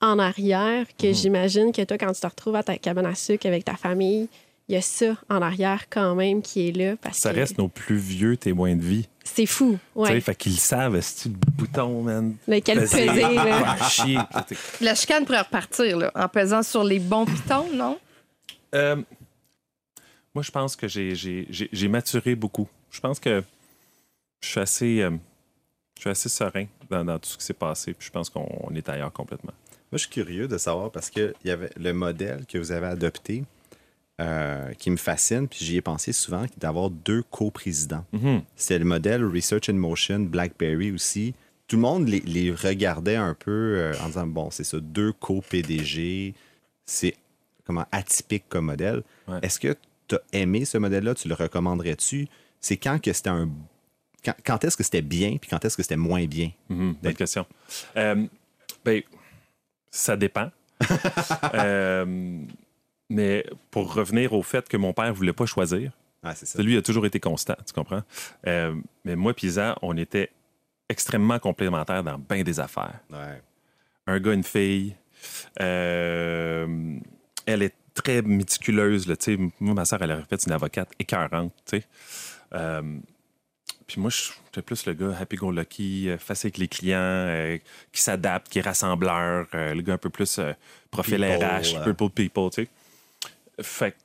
en 0.00 0.18
arrière 0.18 0.86
que 0.96 1.12
j'imagine 1.12 1.72
que 1.72 1.82
toi, 1.82 1.98
quand 1.98 2.12
tu 2.12 2.20
te 2.20 2.26
retrouves 2.26 2.56
à 2.56 2.62
ta 2.62 2.76
cabane 2.78 3.06
à 3.06 3.14
sucre 3.14 3.46
avec 3.46 3.64
ta 3.64 3.74
famille, 3.76 4.28
il 4.68 4.74
y 4.74 4.76
a 4.76 4.82
ça 4.82 5.16
en 5.30 5.40
arrière 5.42 5.88
quand 5.88 6.14
même 6.14 6.42
qui 6.42 6.68
est 6.68 6.72
là. 6.72 6.96
Parce 7.00 7.18
Ça 7.18 7.32
que 7.32 7.36
reste 7.40 7.58
nos 7.58 7.68
plus 7.68 7.96
vieux 7.96 8.36
témoins 8.36 8.76
de 8.76 8.82
vie. 8.82 9.08
C'est 9.24 9.46
fou. 9.46 9.72
Tu 9.72 9.78
sais, 10.06 10.12
Ouais. 10.12 10.20
Fait 10.20 10.34
qu'ils 10.34 10.58
savent, 10.58 11.00
c'est 11.00 11.28
le 11.30 11.34
bouton, 11.34 12.02
man? 12.02 12.36
Lequel 12.46 12.80
Peser, 12.80 13.04
là. 13.34 13.76
faire 13.76 13.90
chier. 13.90 14.18
La 14.80 14.94
chicane 14.94 15.24
pourrait 15.24 15.40
repartir 15.40 15.96
là, 15.98 16.12
en 16.14 16.28
pesant 16.28 16.62
sur 16.62 16.84
les 16.84 16.98
bons 16.98 17.24
pitons, 17.26 17.66
non? 17.74 17.98
Euh, 18.74 18.96
moi, 20.34 20.42
je 20.42 20.50
pense 20.50 20.76
que 20.76 20.86
j'ai- 20.86 21.88
maturé 21.88 22.34
beaucoup. 22.34 22.68
Je 22.90 23.00
pense 23.00 23.18
que 23.18 23.42
je 24.42 24.48
suis 24.48 24.60
assez, 24.60 25.00
euh, 25.02 25.10
je 25.96 26.02
suis 26.02 26.10
assez 26.10 26.28
serein 26.28 26.66
dans, 26.90 27.04
dans 27.04 27.18
tout 27.18 27.28
ce 27.30 27.38
qui 27.38 27.44
s'est 27.44 27.54
passé. 27.54 27.94
Puis 27.94 28.06
je 28.06 28.12
pense 28.12 28.28
qu'on 28.30 28.46
on 28.64 28.74
est 28.74 28.88
ailleurs 28.88 29.12
complètement. 29.12 29.52
Moi, 29.90 29.96
je 29.96 29.98
suis 29.98 30.10
curieux 30.10 30.48
de 30.48 30.58
savoir 30.58 30.90
parce 30.90 31.10
que 31.10 31.34
il 31.44 31.48
y 31.48 31.50
avait 31.50 31.70
le 31.76 31.92
modèle 31.92 32.44
que 32.46 32.58
vous 32.58 32.72
avez 32.72 32.86
adopté 32.86 33.44
euh, 34.20 34.72
qui 34.74 34.90
me 34.90 34.96
fascine, 34.96 35.46
puis 35.46 35.64
j'y 35.64 35.76
ai 35.76 35.80
pensé 35.80 36.12
souvent, 36.12 36.44
d'avoir 36.56 36.90
deux 36.90 37.22
coprésidents. 37.22 38.04
Mhm. 38.12 38.42
C'est 38.56 38.78
le 38.78 38.84
modèle 38.84 39.24
Research 39.24 39.68
in 39.68 39.74
Motion, 39.74 40.20
BlackBerry 40.20 40.90
aussi. 40.90 41.34
Tout 41.68 41.76
le 41.76 41.82
monde 41.82 42.08
les, 42.08 42.20
les 42.20 42.50
regardait 42.50 43.16
un 43.16 43.34
peu 43.34 43.76
euh, 43.78 43.94
en 44.02 44.08
disant 44.08 44.26
bon, 44.26 44.50
c'est 44.50 44.64
ça, 44.64 44.80
deux 44.80 45.12
co-PDG, 45.12 46.34
c'est 46.84 47.14
comment 47.64 47.86
atypique 47.92 48.44
comme 48.48 48.66
modèle. 48.66 49.02
Ouais. 49.28 49.38
Est-ce 49.42 49.60
que 49.60 49.76
tu 50.08 50.16
as 50.16 50.20
aimé 50.32 50.64
ce 50.64 50.78
modèle-là? 50.78 51.14
Tu 51.14 51.28
le 51.28 51.34
recommanderais-tu? 51.34 52.26
C'est 52.60 52.76
quand 52.76 53.00
que 53.00 53.12
c'était 53.12 53.30
un. 53.30 53.48
Quand, 54.24 54.34
quand 54.44 54.64
est-ce 54.64 54.76
que 54.76 54.82
c'était 54.82 55.02
bien, 55.02 55.36
puis 55.36 55.48
quand 55.48 55.64
est-ce 55.64 55.76
que 55.76 55.82
c'était 55.82 55.96
moins 55.96 56.24
bien? 56.26 56.50
Mhm, 56.70 56.96
bonne 57.02 57.14
question. 57.14 57.46
Euh, 57.96 58.26
ben, 58.84 59.02
ça 59.90 60.16
dépend. 60.16 60.50
Euh, 61.54 62.44
mais 63.10 63.44
pour 63.70 63.92
revenir 63.94 64.32
au 64.32 64.42
fait 64.42 64.68
que 64.68 64.76
mon 64.76 64.92
père 64.92 65.12
voulait 65.14 65.32
pas 65.32 65.46
choisir, 65.46 65.92
Ah, 66.22 66.34
c'est 66.34 66.46
ça. 66.46 66.62
lui 66.62 66.76
a 66.76 66.82
toujours 66.82 67.06
été 67.06 67.18
constant, 67.20 67.56
tu 67.66 67.72
comprends? 67.72 68.02
Euh, 68.46 68.74
mais 69.04 69.16
moi 69.16 69.32
et 69.42 69.46
Isa, 69.46 69.76
on 69.82 69.96
était 69.96 70.30
extrêmement 70.88 71.38
complémentaires 71.38 72.02
dans 72.04 72.18
bien 72.18 72.42
des 72.42 72.60
affaires. 72.60 73.00
Ouais. 73.10 73.40
un 74.06 74.20
gars, 74.20 74.32
une 74.34 74.44
fille. 74.44 74.94
Euh, 75.60 76.98
elle 77.46 77.62
est 77.62 77.74
très 77.94 78.22
méticuleuse. 78.22 79.06
Là, 79.08 79.14
moi, 79.60 79.74
ma 79.74 79.84
soeur, 79.84 80.02
elle 80.02 80.12
a 80.12 80.22
fait 80.22 80.44
une 80.46 80.52
avocate 80.52 80.90
écœurante. 80.98 81.52
sais. 81.66 81.84
Puis 83.88 84.00
moi, 84.00 84.10
j'étais 84.10 84.60
plus 84.62 84.84
le 84.86 84.92
gars 84.92 85.16
happy-go-lucky, 85.18 86.10
euh, 86.10 86.18
facile 86.18 86.48
avec 86.48 86.58
les 86.58 86.68
clients, 86.68 86.98
euh, 87.00 87.58
qui 87.90 88.02
s'adapte, 88.02 88.48
qui 88.50 88.58
est 88.58 88.62
rassembleur, 88.62 89.46
euh, 89.54 89.74
le 89.74 89.80
gars 89.82 89.94
un 89.94 89.98
peu 89.98 90.10
plus 90.10 90.38
euh, 90.38 90.52
profil 90.90 91.16
People, 91.20 91.44
RH, 91.44 91.74
euh. 91.76 91.84
people 91.94 92.10
people, 92.10 92.50
tu 92.50 92.64
sais. 92.64 92.68
Fait 93.62 93.92
que 93.92 93.96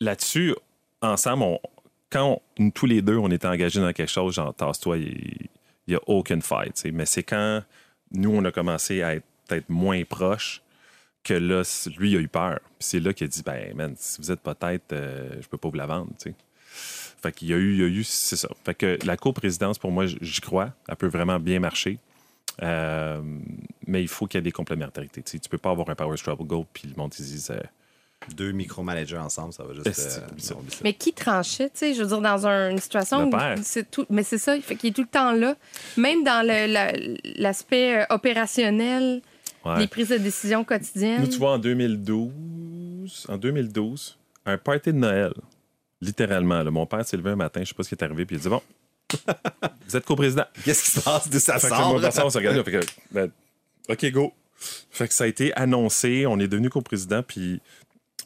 là-dessus, 0.00 0.54
ensemble, 1.00 1.44
on- 1.44 1.60
quand 2.10 2.40
on- 2.58 2.70
tous 2.70 2.86
les 2.86 3.00
deux, 3.00 3.16
on 3.16 3.30
était 3.30 3.46
engagés 3.46 3.80
dans 3.80 3.92
quelque 3.92 4.10
chose, 4.10 4.34
genre, 4.34 4.52
tasse-toi, 4.54 4.98
il 4.98 5.48
n'y 5.86 5.94
a 5.94 6.00
aucune 6.08 6.42
fight, 6.42 6.74
tu 6.74 6.80
sais. 6.82 6.90
Mais 6.90 7.06
c'est 7.06 7.22
quand 7.22 7.62
nous, 8.10 8.34
on 8.34 8.44
a 8.44 8.50
commencé 8.50 9.02
à 9.02 9.14
être 9.14 9.24
peut-être 9.46 9.68
moins 9.70 10.02
proches 10.04 10.62
que 11.22 11.34
là, 11.34 11.62
lui, 11.96 12.10
il 12.10 12.16
a 12.16 12.20
eu 12.20 12.28
peur. 12.28 12.58
Puis 12.78 12.88
c'est 12.88 13.00
là 13.00 13.12
qu'il 13.12 13.26
a 13.26 13.28
dit, 13.28 13.42
ben, 13.44 13.74
man, 13.76 13.94
si 13.96 14.20
vous 14.20 14.32
êtes 14.32 14.40
euh, 14.92 15.30
je 15.40 15.46
peux 15.46 15.58
pas 15.58 15.68
vous 15.68 15.76
la 15.76 15.86
vendre, 15.86 16.10
tu 16.20 16.30
sais. 16.30 16.34
Fait 17.22 17.32
qu'il 17.32 17.48
y 17.48 17.52
a 17.54 17.56
eu, 17.56 17.72
il 17.74 17.80
y 17.80 17.82
a 17.84 17.86
eu, 17.86 18.04
c'est 18.04 18.36
ça. 18.36 18.48
Fait 18.64 18.74
que 18.74 18.98
la 19.04 19.16
coprésidence, 19.16 19.78
pour 19.78 19.90
moi, 19.90 20.06
j'y 20.06 20.40
crois. 20.40 20.70
Elle 20.88 20.96
peut 20.96 21.08
vraiment 21.08 21.38
bien 21.40 21.58
marcher. 21.60 21.98
Euh, 22.62 23.20
mais 23.86 24.02
il 24.02 24.08
faut 24.08 24.26
qu'il 24.26 24.38
y 24.38 24.40
ait 24.40 24.42
des 24.42 24.52
complémentarités. 24.52 25.22
Tu 25.22 25.32
sais, 25.32 25.38
tu 25.38 25.48
peux 25.48 25.58
pas 25.58 25.70
avoir 25.70 25.88
un 25.90 25.94
power 25.94 26.16
struggle 26.16 26.64
puis 26.72 26.88
le 26.88 26.94
monde 26.96 27.14
ils 27.18 27.24
disent 27.24 27.50
euh, 27.52 27.60
Deux 28.34 28.50
micro-managers 28.50 29.16
ensemble, 29.18 29.52
ça 29.52 29.62
va 29.62 29.74
juste. 29.74 30.20
Euh, 30.20 30.54
non. 30.54 30.62
Mais 30.82 30.92
qui 30.92 31.12
tranchait, 31.12 31.70
tu 31.70 31.78
sais, 31.78 31.94
je 31.94 32.02
veux 32.02 32.08
dire, 32.08 32.20
dans 32.20 32.46
un- 32.48 32.70
une 32.70 32.78
situation 32.80 33.20
Le 33.20 33.26
où 33.26 33.30
père. 33.30 33.56
c'est 33.62 33.88
tout. 33.90 34.06
Mais 34.10 34.24
c'est 34.24 34.38
ça, 34.38 34.56
il 34.56 34.62
fait 34.62 34.74
qu'il 34.74 34.90
est 34.90 34.92
tout 34.92 35.02
le 35.02 35.06
temps 35.08 35.30
là. 35.32 35.54
Même 35.96 36.24
dans 36.24 36.44
la- 36.44 36.92
l'aspect 37.36 38.00
euh, 38.00 38.04
opérationnel, 38.10 39.22
ouais. 39.64 39.78
les 39.78 39.86
prises 39.86 40.08
de 40.08 40.18
décision 40.18 40.64
quotidiennes. 40.64 41.20
Nous, 41.20 41.28
tu 41.28 41.38
vois, 41.38 41.52
en 41.52 41.58
2012, 41.58 43.26
en 43.28 43.36
2012, 43.36 44.18
un 44.46 44.58
party 44.58 44.92
de 44.92 44.98
Noël, 44.98 45.32
littéralement. 46.00 46.62
là, 46.62 46.70
mon 46.70 46.86
père 46.86 47.04
s'est 47.04 47.16
levé 47.16 47.30
un 47.30 47.36
matin, 47.36 47.60
je 47.62 47.68
sais 47.68 47.74
pas 47.74 47.82
ce 47.82 47.88
qui 47.88 47.94
est 47.94 48.04
arrivé, 48.04 48.24
puis 48.24 48.36
il 48.36 48.40
a 48.40 48.42
dit 48.42 48.48
Bon, 48.48 48.62
vous 49.86 49.96
êtes 49.96 50.04
coprésident. 50.04 50.44
Qu'est-ce 50.64 50.84
qui 50.84 50.90
se 50.92 51.00
passe? 51.00 51.28
D'où 51.28 51.38
ça 51.38 51.58
Fait 51.58 51.68
sort? 51.68 51.94
on 51.94 52.00
que, 52.00 52.80
ben, 53.10 53.30
OK, 53.88 54.10
go. 54.10 54.32
Fait 54.90 55.08
que 55.08 55.14
ça 55.14 55.24
a 55.24 55.26
été 55.26 55.54
annoncé, 55.54 56.26
on 56.26 56.38
est 56.40 56.48
devenu 56.48 56.68
coprésident, 56.68 57.22
puis, 57.22 57.60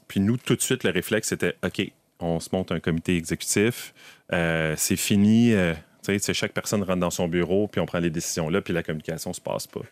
puis 0.09 0.21
nous, 0.21 0.37
tout 0.37 0.57
de 0.57 0.63
suite, 0.63 0.83
le 0.85 0.91
réflexe, 0.91 1.29
c'était 1.29 1.57
OK, 1.63 1.93
on 2.21 2.41
se 2.41 2.49
monte 2.53 2.73
un 2.73 2.81
comité 2.81 3.17
exécutif, 3.17 3.93
euh, 4.33 4.75
c'est 4.79 4.97
fini, 4.97 5.53
euh, 5.53 5.75
sais, 6.03 6.35
chaque 6.35 6.53
personne 6.53 6.83
rentre 6.83 7.01
dans 7.01 7.11
son 7.11 7.29
bureau, 7.29 7.69
puis 7.69 7.81
on 7.81 7.87
prend 7.87 7.99
les 7.99 8.11
décisions 8.11 8.49
là, 8.49 8.61
puis 8.61 8.73
la 8.73 8.83
communication 8.83 9.33
se 9.33 9.41
passe 9.41 9.67
pas. 9.67 9.83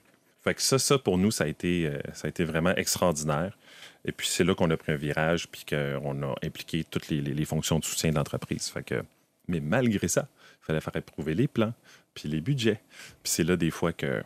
Fait 0.43 0.55
que 0.55 0.63
ça, 0.63 0.79
ça 0.79 0.99
pour 0.99 1.19
nous, 1.19 1.31
ça 1.31 1.45
a 1.45 1.47
été, 1.47 1.87
euh, 1.87 1.99
ça 2.15 2.27
a 2.27 2.29
été 2.31 2.45
vraiment 2.45 2.75
extraordinaire. 2.75 3.57
Et 4.05 4.13
puis 4.13 4.27
c'est 4.29 4.45
là 4.45 4.55
qu'on 4.55 4.71
a 4.71 4.77
pris 4.77 4.93
un 4.93 4.97
virage, 4.97 5.49
puis 5.49 5.65
qu'on 5.69 6.23
a 6.23 6.35
impliqué 6.43 6.85
toutes 6.85 7.09
les, 7.09 7.21
les- 7.21 7.35
les 7.35 7.45
fonctions 7.45 7.79
de 7.79 7.85
soutien 7.85 8.11
de 8.11 8.17
l'entreprise. 8.17 8.69
Fait 8.69 8.83
que, 8.83 9.03
mais 9.49 9.61
malgré 9.61 10.09
ça, 10.09 10.29
il 10.63 10.65
fallait 10.67 10.81
faire 10.81 10.97
approuver 10.97 11.35
les 11.35 11.49
plans, 11.49 11.75
puis 12.15 12.29
les 12.29 12.41
budgets. 12.41 12.81
Puis 13.23 13.33
c'est 13.33 13.45
là 13.45 13.57
des 13.57 13.71
fois 13.71 13.93
que 13.93 14.23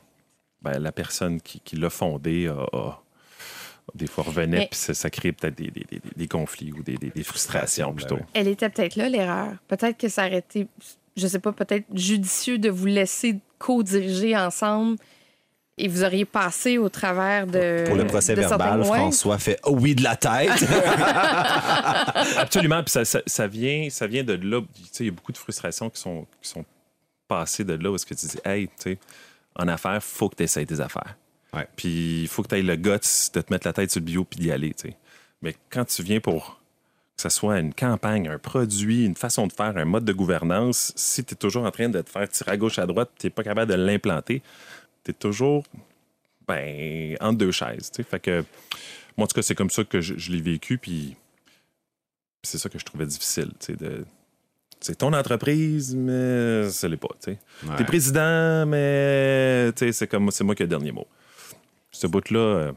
ben, 0.62 0.78
la 0.78 0.92
personne 0.92 1.40
qui, 1.40 1.60
qui 1.60 1.76
l'a 1.76 1.90
fondé 1.90 2.46
a, 2.48 2.66
a- 2.76 3.02
des 3.94 4.06
fois 4.06 4.24
revenait, 4.24 4.58
Mais- 4.60 4.68
puis 4.70 4.78
ça, 4.78 4.94
ça 4.94 5.10
crée 5.10 5.32
peut-être 5.32 5.56
des, 5.58 5.70
des- 5.70 5.84
des- 5.90 6.00
des 6.16 6.28
conflits 6.28 6.72
ou 6.72 6.82
des, 6.82 6.96
des- 6.96 7.10
des 7.10 7.22
frustrations 7.24 7.88
Ben 7.90 7.96
plutôt. 7.96 8.16
oui. 8.16 8.22
Elle 8.32 8.48
était 8.48 8.70
peut-être 8.70 8.96
là, 8.96 9.08
l'erreur. 9.08 9.52
Peut-être 9.68 9.98
que 9.98 10.08
ça 10.08 10.26
aurait 10.26 10.38
été, 10.38 10.66
je 11.16 11.26
sais 11.26 11.38
pas, 11.38 11.52
peut-être 11.52 11.84
judicieux 11.92 12.58
de 12.58 12.70
vous 12.70 12.86
laisser 12.86 13.38
co-diriger 13.58 14.36
ensemble 14.36 14.96
et 15.76 15.88
vous 15.88 16.04
auriez 16.04 16.24
passé 16.24 16.78
au 16.78 16.88
travers 16.88 17.46
de. 17.46 17.84
Pour 17.86 17.96
le 17.96 18.06
procès 18.06 18.34
verbal. 18.34 18.84
François 18.84 19.38
fait 19.38 19.58
oh 19.64 19.76
oui 19.80 19.94
de 19.94 20.02
la 20.02 20.16
tête. 20.16 20.50
Absolument. 22.36 22.82
Puis 22.82 22.92
ça, 22.92 23.04
ça- 23.04 23.22
ça 23.26 23.46
vient, 23.46 23.88
ça 23.90 24.06
vient 24.06 24.24
de 24.24 24.34
là. 24.34 24.60
Tu 24.74 24.82
sais, 24.92 25.04
il 25.04 25.06
y 25.06 25.10
a 25.10 25.12
beaucoup 25.12 25.32
de 25.32 25.38
frustrations 25.38 25.90
qui 25.90 26.00
sont, 26.00 26.26
qui 26.40 26.48
sont 26.48 26.64
passées 27.28 27.64
de 27.64 27.74
là 27.74 27.90
où 27.90 27.94
est-ce 27.96 28.06
que 28.06 28.14
tu 28.14 28.26
dis, 28.26 28.38
hey, 28.44 28.68
tu 28.68 28.74
sais, 28.92 28.98
en 29.56 29.68
affaires, 29.68 30.02
faut 30.02 30.28
que 30.28 30.36
tu 30.36 30.42
essayes 30.42 30.66
tes 30.66 30.80
affaires. 30.80 31.16
Ouais. 31.52 31.66
Puis 31.76 32.22
il 32.22 32.28
faut 32.28 32.42
que 32.42 32.48
tu 32.48 32.56
aies 32.56 32.62
le 32.62 32.76
guts 32.76 32.90
de 33.34 33.40
te 33.40 33.52
mettre 33.52 33.66
la 33.66 33.72
tête 33.72 33.90
sur 33.90 34.00
le 34.00 34.04
bio 34.06 34.24
puis 34.24 34.40
d'y 34.40 34.50
aller, 34.50 34.74
tu 34.74 34.88
sais. 34.88 34.96
Mais 35.42 35.54
quand 35.70 35.84
tu 35.84 36.02
viens 36.02 36.20
pour 36.20 36.60
que 37.16 37.22
ce 37.22 37.28
soit 37.28 37.60
une 37.60 37.72
campagne, 37.72 38.26
un 38.28 38.38
produit, 38.38 39.04
une 39.04 39.14
façon 39.14 39.46
de 39.46 39.52
faire, 39.52 39.76
un 39.76 39.84
mode 39.84 40.04
de 40.04 40.12
gouvernance, 40.12 40.92
si 40.96 41.22
tu 41.24 41.34
es 41.34 41.36
toujours 41.36 41.64
en 41.64 41.70
train 41.70 41.88
de 41.88 42.00
te 42.00 42.10
faire 42.10 42.28
tirer 42.28 42.52
à 42.52 42.56
gauche, 42.56 42.78
à 42.80 42.86
droite, 42.86 43.10
tu 43.18 43.26
n'es 43.26 43.30
pas 43.30 43.44
capable 43.44 43.70
de 43.70 43.76
l'implanter, 43.76 44.42
tu 45.04 45.10
es 45.10 45.14
toujours 45.14 45.64
ben, 46.48 47.16
entre 47.20 47.38
deux 47.38 47.50
chaises. 47.52 47.90
tu 47.90 48.02
sais. 48.02 48.08
Fait 48.08 48.20
que, 48.20 48.44
moi, 49.16 49.24
en 49.24 49.26
tout 49.26 49.34
cas, 49.34 49.42
c'est 49.42 49.54
comme 49.54 49.70
ça 49.70 49.84
que 49.84 50.00
je, 50.00 50.14
je 50.16 50.32
l'ai 50.32 50.40
vécu. 50.40 50.78
Puis 50.78 51.16
c'est 52.42 52.58
ça 52.58 52.68
que 52.68 52.78
je 52.78 52.84
trouvais 52.84 53.06
difficile. 53.06 53.50
tu 53.60 53.66
sais, 53.66 53.76
de- 53.76 54.04
C'est 54.80 54.96
ton 54.98 55.12
entreprise, 55.14 55.94
mais 55.96 56.68
ce 56.70 56.86
n'est 56.86 56.96
pas. 56.98 57.08
tu. 57.22 57.30
Ouais. 57.30 57.38
T'es 57.78 57.84
président, 57.84 58.66
mais 58.66 59.72
tu 59.72 59.86
sais, 59.86 59.92
c'est 59.92 60.06
comme 60.08 60.30
c'est 60.30 60.44
moi 60.44 60.54
qui 60.54 60.62
ai 60.62 60.66
le 60.66 60.70
dernier 60.70 60.92
mot. 60.92 61.06
Ce 61.90 62.06
bout-là, 62.06 62.38
euh, 62.38 62.72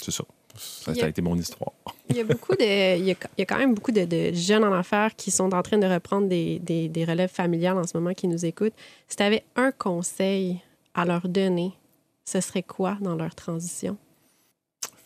c'est 0.00 0.12
ça. 0.12 0.24
Ça, 0.56 0.92
a- 0.92 1.04
a 1.04 1.08
été 1.08 1.20
mon 1.22 1.36
histoire. 1.36 1.72
Il 2.08 2.16
y 2.16 2.20
a 2.20 2.24
beaucoup 2.24 2.54
de, 2.56 2.96
il 2.98 3.04
y 3.04 3.10
a, 3.10 3.14
il 3.36 3.40
y 3.40 3.42
a 3.42 3.44
quand 3.46 3.58
même 3.58 3.74
beaucoup 3.74 3.92
de, 3.92 4.04
de 4.06 4.32
jeunes 4.32 4.64
en 4.64 4.72
affaires 4.72 5.14
qui 5.14 5.30
sont 5.30 5.52
en 5.54 5.62
train 5.62 5.76
de 5.78 5.86
reprendre 5.86 6.26
des, 6.28 6.58
des, 6.60 6.88
des 6.88 7.04
relèves 7.04 7.30
familiales 7.30 7.76
en 7.76 7.84
ce 7.86 7.96
moment 7.96 8.14
qui 8.14 8.26
nous 8.26 8.44
écoutent. 8.46 8.72
Si 9.06 9.16
tu 9.16 9.22
avais 9.22 9.44
un 9.54 9.70
conseil 9.70 10.60
à 10.98 11.04
leur 11.04 11.28
donner, 11.28 11.72
ce 12.24 12.40
serait 12.40 12.62
quoi 12.62 12.98
dans 13.00 13.14
leur 13.14 13.34
transition? 13.34 13.96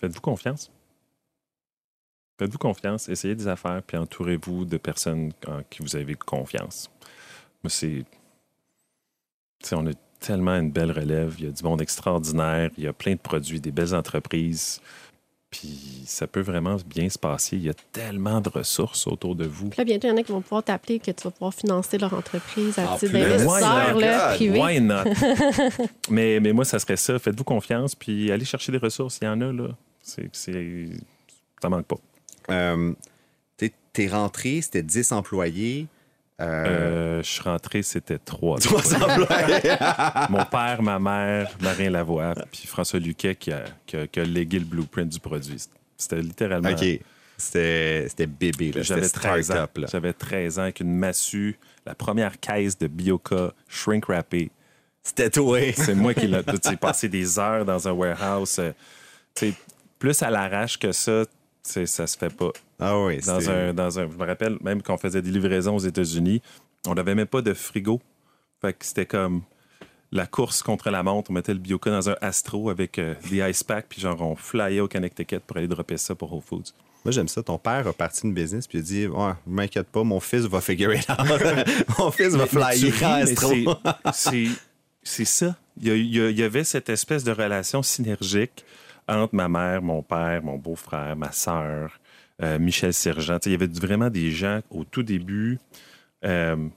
Faites-vous 0.00 0.20
confiance. 0.20 0.70
Faites-vous 2.38 2.58
confiance, 2.58 3.08
essayez 3.08 3.34
des 3.34 3.46
affaires, 3.46 3.82
puis 3.82 3.98
entourez-vous 3.98 4.64
de 4.64 4.78
personnes 4.78 5.32
en 5.46 5.62
qui 5.68 5.82
vous 5.82 5.94
avez 5.94 6.14
confiance. 6.14 6.90
C'est. 7.68 8.04
On 9.70 9.86
a 9.86 9.92
tellement 10.18 10.56
une 10.56 10.72
belle 10.72 10.90
relève, 10.90 11.36
il 11.38 11.44
y 11.44 11.48
a 11.48 11.52
du 11.52 11.62
monde 11.62 11.82
extraordinaire, 11.82 12.70
il 12.76 12.84
y 12.84 12.88
a 12.88 12.92
plein 12.92 13.12
de 13.12 13.20
produits, 13.20 13.60
des 13.60 13.70
belles 13.70 13.94
entreprises. 13.94 14.80
Puis 15.52 16.02
ça 16.06 16.26
peut 16.26 16.40
vraiment 16.40 16.76
bien 16.86 17.08
se 17.10 17.18
passer. 17.18 17.56
Il 17.56 17.62
y 17.62 17.68
a 17.68 17.74
tellement 17.92 18.40
de 18.40 18.48
ressources 18.48 19.06
autour 19.06 19.36
de 19.36 19.44
vous. 19.44 19.68
Puis 19.68 19.76
là, 19.78 19.84
bientôt, 19.84 20.08
il 20.08 20.10
y 20.10 20.12
en 20.14 20.16
a 20.16 20.22
qui 20.22 20.32
vont 20.32 20.40
pouvoir 20.40 20.64
t'appeler 20.64 20.98
que 20.98 21.10
tu 21.10 21.22
vas 21.24 21.30
pouvoir 21.30 21.52
financer 21.54 21.98
leur 21.98 22.14
entreprise 22.14 22.78
à 22.78 22.94
Ah, 22.94 22.96
titre 22.98 23.12
d'investisseur 23.12 23.52
Why 23.88 23.92
not? 23.94 24.00
là, 24.00 24.34
privé. 24.34 24.58
Why 24.60 24.80
not? 24.80 25.04
mais, 26.10 26.40
mais 26.40 26.52
moi, 26.52 26.64
ça 26.64 26.78
serait 26.78 26.96
ça. 26.96 27.18
Faites-vous 27.18 27.44
confiance, 27.44 27.94
puis 27.94 28.32
allez 28.32 28.44
chercher 28.46 28.72
des 28.72 28.78
ressources. 28.78 29.18
Il 29.20 29.26
y 29.26 29.28
en 29.28 29.40
a, 29.42 29.52
là. 29.52 29.68
C'est, 30.02 30.28
c'est... 30.32 30.88
Ça 31.60 31.68
manque 31.68 31.86
pas. 31.86 31.98
Euh, 32.50 32.92
t'es- 33.56 33.72
T'es 33.92 34.08
rentré, 34.08 34.62
c'était 34.62 34.82
10 34.82 35.12
employés. 35.12 35.86
Euh, 36.42 37.18
Euh, 37.18 37.22
je 37.22 37.28
suis 37.28 37.42
rentré, 37.42 37.82
c'était 37.82 38.18
trois. 38.18 38.58
Trois 38.58 38.94
employés. 38.94 39.76
Mon 40.30 40.44
père, 40.44 40.82
ma 40.82 40.98
mère, 40.98 41.50
Marin 41.60 41.90
Lavoie, 41.90 42.34
puis 42.50 42.66
François 42.66 42.98
Luquet 42.98 43.34
qui 43.36 43.52
a, 43.52 43.62
qui 43.86 43.96
a- 43.96 44.06
qui 44.06 44.20
a 44.20 44.24
légué 44.24 44.58
le 44.58 44.64
blueprint 44.64 45.08
du 45.08 45.20
produit. 45.20 45.62
C'était 45.96 46.20
littéralement. 46.20 46.70
OK. 46.70 46.84
C'était 47.38 48.26
bébé. 48.26 48.72
J'avais 48.80 49.02
C'était 49.04 49.18
13 49.20 49.50
ans. 49.52 49.66
J'avais 49.90 50.12
13 50.12 50.58
ans 50.58 50.62
avec 50.62 50.80
une 50.80 50.94
massue, 50.94 51.58
la 51.86 51.94
première 51.94 52.38
caisse 52.38 52.78
de 52.78 52.86
Bioca 52.86 53.52
shrink 53.68 54.06
wrappée. 54.06 54.50
C'était 55.02 55.30
toi. 55.30 55.58
C'est 55.76 55.94
moi 55.94 56.14
qui 56.14 56.26
l'ai. 56.28 56.42
Passé 56.80 57.08
des 57.08 57.38
heures 57.38 57.64
dans 57.64 57.88
un 57.88 57.92
warehouse. 57.92 58.56
euh, 58.60 58.72
tu 59.34 59.48
sais, 59.50 59.54
plus 59.98 60.22
à 60.22 60.30
l'arrache 60.30 60.78
que 60.78 60.92
ça, 60.92 61.24
ça 61.62 62.06
se 62.06 62.16
fait 62.18 62.34
pas. 62.34 62.50
Ah 62.80 62.98
oui, 63.00 63.18
Dans 63.18 63.48
un, 63.50 63.72
dans 63.72 63.98
un, 63.98 64.08
je 64.10 64.16
me 64.16 64.26
rappelle, 64.26 64.56
même 64.62 64.82
quand 64.82 64.94
on 64.94 64.98
faisait 64.98 65.22
des 65.22 65.30
livraisons 65.30 65.76
aux 65.76 65.80
États-Unis, 65.80 66.42
on 66.86 66.94
n'avait 66.94 67.14
même 67.14 67.26
pas 67.28 67.42
de 67.42 67.54
frigo. 67.54 68.00
Fait 68.60 68.72
que 68.72 68.84
c'était 68.84 69.06
comme 69.06 69.42
la 70.10 70.26
course 70.26 70.62
contre 70.62 70.90
la 70.90 71.02
montre. 71.02 71.30
On 71.30 71.34
mettait 71.34 71.52
le 71.54 71.58
Bioca 71.60 71.90
dans 71.90 72.10
un 72.10 72.16
Astro 72.20 72.70
avec 72.70 72.98
euh, 72.98 73.14
des 73.30 73.38
ice 73.48 73.62
packs, 73.64 73.86
puis 73.88 74.00
genre, 74.00 74.20
on 74.20 74.34
flyait 74.36 74.80
au 74.80 74.88
Connecticut 74.88 75.38
pour 75.46 75.56
aller 75.56 75.68
dropper 75.68 75.96
ça 75.96 76.14
pour 76.14 76.32
Whole 76.32 76.42
Foods. 76.42 76.72
Moi, 77.04 77.10
j'aime 77.10 77.26
ça. 77.28 77.42
Ton 77.42 77.58
père 77.58 77.88
a 77.88 77.92
parti 77.92 78.26
une 78.26 78.32
business 78.34 78.66
puis 78.68 78.78
il 78.78 78.80
a 78.80 78.84
dit 78.84 79.06
Ouais, 79.08 79.32
ne 79.46 79.54
m'inquiète 79.54 79.88
pas, 79.88 80.04
mon 80.04 80.20
fils 80.20 80.42
va 80.44 80.60
figure 80.60 80.92
it 80.94 81.08
out. 81.10 81.18
mon 81.98 82.10
fils 82.12 82.34
va 82.34 82.46
flyer 82.46 83.04
Astro. 83.04 83.74
c'est- 84.12 85.24
ça. 85.24 85.56
Il 85.80 85.88
y, 85.88 85.90
a- 85.90 85.94
il 85.96 86.14
y 86.14 86.20
a- 86.20 86.30
il 86.30 86.38
y 86.38 86.42
avait 86.44 86.62
cette 86.64 86.88
espèce 86.90 87.24
de 87.24 87.32
relation 87.32 87.82
synergique 87.82 88.64
entre 89.08 89.34
ma 89.34 89.48
mère, 89.48 89.82
mon 89.82 90.02
père, 90.02 90.42
mon 90.42 90.56
beau-frère, 90.58 91.16
ma 91.16 91.32
sœur, 91.32 91.98
euh, 92.42 92.58
Michel 92.58 92.92
Sergent. 92.94 93.38
Il 93.46 93.52
y 93.52 93.54
avait 93.54 93.66
vraiment 93.66 94.10
des 94.10 94.30
gens 94.30 94.60
au 94.70 94.84
tout 94.84 95.02
début 95.02 95.58
euh, 96.24 96.68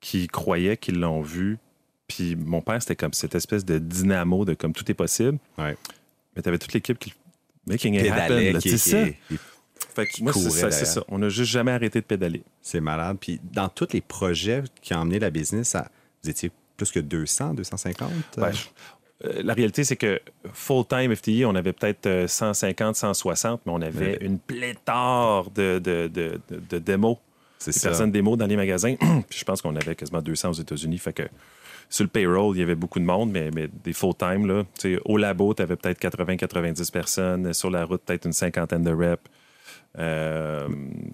qui 0.00 0.26
croyaient 0.28 0.76
qu'ils 0.76 0.98
l'ont 1.00 1.22
vu. 1.22 1.58
Puis 2.08 2.36
mon 2.36 2.60
père, 2.60 2.80
c'était 2.82 2.96
comme 2.96 3.12
cette 3.14 3.34
espèce 3.34 3.64
de 3.64 3.78
dynamo 3.78 4.44
de 4.44 4.54
comme 4.54 4.72
tout 4.72 4.88
est 4.90 4.94
possible. 4.94 5.38
Ouais. 5.58 5.76
Mais 6.36 6.42
tu 6.42 6.48
avais 6.48 6.58
toute 6.58 6.72
l'équipe 6.72 6.98
qui 6.98 7.14
making 7.66 7.94
it 7.94 8.00
happen. 8.12 8.60
Ça. 8.78 9.04
qui- 9.06 9.14
qui- 9.28 9.38
Fait 9.94 10.06
que 10.06 10.22
moi, 10.22 10.32
c'est 10.32 10.50
ça, 10.50 10.70
c'est. 10.70 11.00
On 11.08 11.18
n'a 11.18 11.28
juste 11.28 11.50
jamais 11.50 11.72
arrêté 11.72 12.00
de 12.00 12.06
pédaler. 12.06 12.42
C'est 12.62 12.80
malade. 12.80 13.18
Puis 13.20 13.40
dans 13.52 13.68
tous 13.68 13.88
les 13.92 14.00
projets 14.00 14.62
qui 14.80 14.94
ont 14.94 14.98
emmené 14.98 15.18
la 15.18 15.30
business, 15.30 15.74
à- 15.74 15.90
vous 16.22 16.30
étiez 16.30 16.50
plus 16.76 16.90
que 16.90 17.00
200, 17.00 17.54
250? 17.54 18.10
euh? 18.38 18.42
Ouais. 18.42 18.48
Euh, 18.48 18.52
la 19.42 19.54
réalité, 19.54 19.84
c'est 19.84 19.96
que 19.96 20.20
full-time 20.52 21.14
FTI, 21.14 21.44
on 21.44 21.54
avait 21.54 21.72
peut-être 21.72 22.06
euh, 22.06 22.26
150, 22.26 22.96
160, 22.96 23.60
mais 23.66 23.72
on 23.72 23.80
avait 23.82 24.18
une 24.20 24.38
pléthore 24.38 25.50
de, 25.50 25.78
de, 25.78 26.08
de, 26.08 26.78
démos, 26.78 27.16
c'est 27.58 27.72
des 27.72 27.78
ça. 27.78 27.88
personnes 27.90 28.10
démos 28.10 28.36
dans 28.38 28.46
les 28.46 28.56
magasins. 28.56 28.94
Puis 29.28 29.38
je 29.38 29.44
pense 29.44 29.62
qu'on 29.62 29.76
avait 29.76 29.94
quasiment 29.94 30.22
200 30.22 30.50
aux 30.50 30.52
États-Unis. 30.54 30.98
Fait 30.98 31.12
que 31.12 31.22
sur 31.88 32.04
le 32.04 32.08
payroll, 32.10 32.56
il 32.56 32.60
y 32.60 32.62
avait 32.62 32.74
beaucoup 32.74 32.98
de 32.98 33.04
monde, 33.04 33.30
mais, 33.30 33.50
mais 33.54 33.68
des 33.84 33.92
full-time, 33.92 34.46
là. 34.46 34.62
Au 35.04 35.16
labo, 35.18 35.52
tu 35.54 35.62
avais 35.62 35.76
peut-être 35.76 36.00
80-90 36.00 36.90
personnes. 36.90 37.52
Sur 37.52 37.70
la 37.70 37.84
route, 37.84 38.02
peut-être 38.04 38.24
une 38.26 38.32
cinquantaine 38.32 38.82
de 38.82 38.92
reps. 38.92 39.22
Euh, 39.98 40.68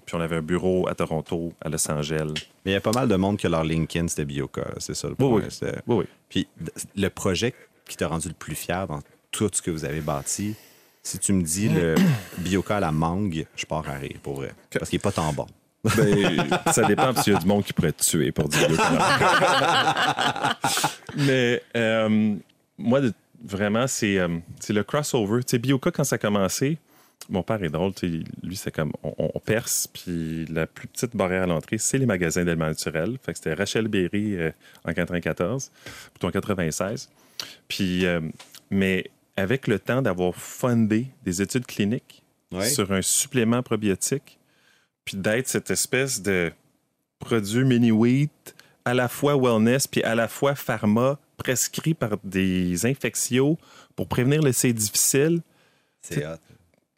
puis 0.06 0.14
on 0.14 0.20
avait 0.20 0.36
un 0.36 0.42
bureau 0.42 0.88
à 0.88 0.94
Toronto, 0.94 1.52
à 1.60 1.68
Los 1.68 1.90
Angeles. 1.90 2.32
Mais 2.64 2.70
il 2.70 2.74
y 2.74 2.76
a 2.76 2.80
pas 2.80 2.92
mal 2.92 3.08
de 3.08 3.16
monde 3.16 3.36
que 3.38 3.48
leur 3.48 3.64
LinkedIn, 3.64 4.06
c'était 4.08 4.24
Bioca. 4.24 4.66
C'est 4.78 4.94
ça 4.94 5.08
le 5.08 5.14
Oui, 5.18 5.42
point. 5.42 5.42
oui. 5.62 5.68
Oui, 5.88 5.96
oui. 5.96 6.04
Puis 6.28 6.48
le 6.96 7.08
projet 7.08 7.54
qui 7.88 7.96
t'a 7.96 8.06
rendu 8.06 8.28
le 8.28 8.34
plus 8.34 8.54
fier 8.54 8.86
dans 8.86 9.00
tout 9.30 9.50
ce 9.52 9.60
que 9.60 9.70
vous 9.70 9.84
avez 9.84 10.00
bâti, 10.00 10.54
si 11.02 11.18
tu 11.18 11.32
me 11.32 11.42
dis 11.42 11.68
le 11.68 11.94
Bioca 12.38 12.76
à 12.76 12.80
la 12.80 12.92
mangue, 12.92 13.46
je 13.56 13.66
pars 13.66 13.88
à 13.88 13.94
rire, 13.94 14.18
pour 14.22 14.36
vrai. 14.36 14.52
Parce 14.70 14.90
qu'il 14.90 14.98
n'est 14.98 15.02
pas 15.02 15.12
tant 15.12 15.32
bon. 15.32 15.46
Ben, 15.96 16.48
ça 16.72 16.84
dépend 16.84 17.14
parce 17.14 17.22
qu'il 17.22 17.32
y 17.32 17.36
a 17.36 17.38
du 17.38 17.46
monde 17.46 17.64
qui 17.64 17.72
pourrait 17.72 17.92
te 17.92 18.02
tuer 18.02 18.32
pour 18.32 18.48
dire. 18.48 18.68
Mais 21.16 21.62
euh, 21.76 22.34
moi, 22.76 23.00
vraiment, 23.42 23.86
c'est 23.86 24.18
euh, 24.18 24.38
c'est 24.58 24.72
le 24.72 24.82
crossover. 24.82 25.44
Tu 25.44 25.52
sais, 25.52 25.58
Bioca, 25.58 25.92
quand 25.92 26.02
ça 26.02 26.16
a 26.16 26.18
commencé, 26.18 26.78
mon 27.30 27.44
père 27.44 27.62
est 27.62 27.68
drôle. 27.68 27.92
Lui, 28.02 28.56
c'est 28.56 28.72
comme 28.72 28.92
on, 29.02 29.14
on 29.18 29.38
perce, 29.38 29.86
puis 29.86 30.46
la 30.46 30.66
plus 30.66 30.88
petite 30.88 31.16
barrière 31.16 31.44
à 31.44 31.46
l'entrée, 31.46 31.78
c'est 31.78 31.98
les 31.98 32.06
magasins 32.06 32.44
d'aliments 32.44 32.66
naturels. 32.66 33.16
Fait 33.24 33.32
que 33.32 33.38
c'était 33.38 33.54
Rachel 33.54 33.88
Berry 33.88 34.36
euh, 34.36 34.50
en 34.84 34.92
94, 34.92 35.70
plutôt 36.12 36.26
en 36.26 36.32
96. 36.32 37.08
Puis, 37.68 38.06
euh, 38.06 38.20
mais 38.70 39.10
avec 39.36 39.66
le 39.66 39.78
temps 39.78 40.02
d'avoir 40.02 40.34
fundé 40.34 41.06
des 41.24 41.42
études 41.42 41.66
cliniques 41.66 42.22
Ouais. 42.50 42.70
sur 42.70 42.90
un 42.92 43.02
supplément 43.02 43.62
probiotique, 43.62 44.38
puis 45.04 45.18
d'être 45.18 45.48
cette 45.48 45.70
espèce 45.70 46.22
de 46.22 46.50
produit 47.18 47.62
mini-wheat 47.62 48.54
à 48.86 48.94
la 48.94 49.08
fois 49.08 49.36
wellness 49.36 49.86
puis 49.86 50.02
à 50.02 50.14
la 50.14 50.28
fois 50.28 50.54
pharma 50.54 51.18
prescrit 51.36 51.92
par 51.92 52.16
des 52.24 52.86
infectios 52.86 53.58
pour 53.94 54.08
prévenir 54.08 54.40
le 54.40 54.52
C 54.52 54.72
difficile. 54.72 55.42
C'est 56.00 56.26
hot. 56.26 56.36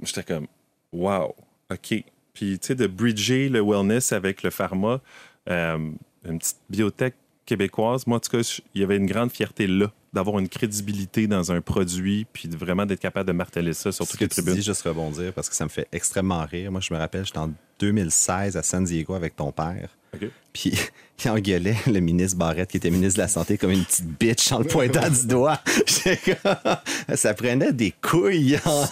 J'étais 0.05 0.23
comme, 0.23 0.47
wow, 0.93 1.35
OK. 1.71 2.05
Puis, 2.33 2.59
tu 2.61 2.67
sais, 2.69 2.75
de 2.77 2.87
bridger 2.87 3.49
le 3.49 3.61
wellness 3.61 4.13
avec 4.13 4.45
le 4.45 4.51
pharma, 4.51 5.01
euh, 5.49 5.91
une 6.25 6.39
petite 6.39 6.59
biotech 6.71 7.15
québécoise, 7.45 8.07
moi, 8.07 8.19
en 8.19 8.21
tout 8.21 8.31
cas, 8.31 8.61
il 8.75 8.81
y 8.81 8.85
avait 8.85 8.97
une 8.97 9.07
grande 9.07 9.33
fierté 9.33 9.67
là 9.67 9.93
d'avoir 10.13 10.39
une 10.41 10.49
crédibilité 10.49 11.27
dans 11.27 11.53
un 11.53 11.61
produit, 11.61 12.27
puis 12.33 12.49
de 12.49 12.57
vraiment 12.57 12.85
d'être 12.87 13.01
capable 13.01 13.29
de 13.29 13.33
marteler 13.33 13.73
ça 13.75 13.93
sur 13.93 14.05
Ce 14.05 14.11
toutes 14.11 14.19
que 14.21 14.25
les 14.25 14.29
tu 14.29 14.35
tribunes. 14.37 14.55
dis, 14.55 14.63
juste 14.63 14.83
rebondir, 14.83 15.33
parce 15.33 15.49
que 15.49 15.55
ça 15.55 15.65
me 15.65 15.69
fait 15.71 15.87
extrêmement 15.93 16.45
rire. 16.45 16.73
Moi, 16.73 16.81
je 16.81 16.93
me 16.93 16.99
rappelle, 16.99 17.25
j'étais 17.25 17.39
en 17.39 17.53
2016 17.79 18.57
à 18.57 18.63
San 18.63 18.85
Diego 18.85 19.15
avec 19.15 19.37
ton 19.37 19.53
père. 19.53 19.89
OK. 20.15 20.29
Puis 20.53 20.73
il 21.25 21.31
engueulait 21.31 21.77
le 21.87 22.01
ministre 22.01 22.37
Barrette, 22.37 22.71
qui 22.71 22.79
était 22.79 22.91
ministre 22.91 23.19
de 23.19 23.23
la 23.23 23.29
Santé, 23.29 23.57
comme 23.57 23.71
une 23.71 23.85
petite 23.85 24.07
bitch 24.19 24.51
en 24.51 24.59
le 24.59 24.65
pointant 24.65 25.09
du 25.09 25.27
doigt. 25.29 25.61
Ça 27.15 27.35
prenait 27.35 27.73
des 27.73 27.93
couilles 28.03 28.59
en, 28.65 28.85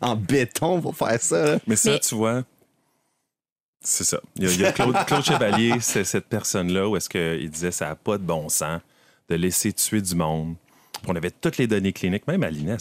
en 0.00 0.16
béton 0.16 0.80
pour 0.80 0.96
faire 0.96 1.20
ça. 1.20 1.44
là. 1.54 1.58
Mais 1.66 1.76
ça, 1.76 1.92
Mais- 1.92 2.00
tu 2.00 2.14
vois, 2.14 2.42
c'est 3.82 4.04
ça. 4.04 4.20
Il 4.36 4.44
y 4.44 4.46
a, 4.46 4.50
il 4.50 4.60
y 4.60 4.64
a 4.66 4.72
Claude, 4.72 4.94
Claude 5.06 5.24
Chevalier, 5.24 5.74
c'est 5.80 6.04
cette 6.04 6.26
personne-là 6.26 6.88
où 6.88 6.96
est-ce 6.96 7.08
qu'il 7.08 7.48
disait 7.50 7.70
ça 7.70 7.86
n'a 7.88 7.94
pas 7.94 8.18
de 8.18 8.22
bon 8.24 8.48
sens 8.48 8.80
de 9.30 9.36
laisser 9.36 9.72
tuer 9.72 10.02
du 10.02 10.14
monde. 10.14 10.56
On 11.08 11.14
avait 11.16 11.30
toutes 11.30 11.56
les 11.56 11.66
données 11.66 11.92
cliniques, 11.92 12.26
même 12.26 12.42
à 12.42 12.50
l'INES. 12.50 12.76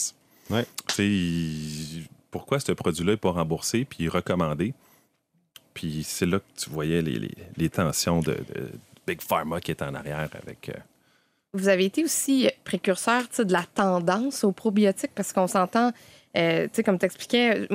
Ouais. 0.49 0.65
Il- 0.97 2.05
pourquoi 2.31 2.59
ce 2.59 2.71
produit-là 2.73 3.13
n'est 3.13 3.17
pas 3.17 3.31
remboursé 3.31 3.85
puis 3.85 4.07
recommandé? 4.09 4.73
Puis 5.73 6.03
c'est 6.03 6.25
là 6.25 6.39
que 6.39 6.61
tu 6.61 6.69
voyais 6.69 7.01
les, 7.01 7.17
les- 7.19 7.35
les 7.55 7.69
tensions 7.69 8.19
de, 8.19 8.33
de 8.33 8.69
Big 9.07 9.21
Pharma 9.21 9.61
qui 9.61 9.71
est 9.71 9.81
en 9.81 9.93
arrière 9.95 10.29
avec. 10.43 10.69
euh, 10.69 10.73
Vous 11.53 11.67
avez 11.69 11.85
été 11.85 12.03
aussi 12.03 12.49
précurseur 12.63 13.23
de 13.37 13.53
la 13.53 13.63
tendance 13.63 14.43
aux 14.43 14.51
probiotiques 14.51 15.11
parce 15.15 15.31
qu'on 15.33 15.47
s'entend, 15.47 15.91
euh, 16.37 16.65
tu 16.65 16.69
sais, 16.73 16.83
comme 16.83 16.99
tu 16.99 17.05
expliquais, 17.05 17.67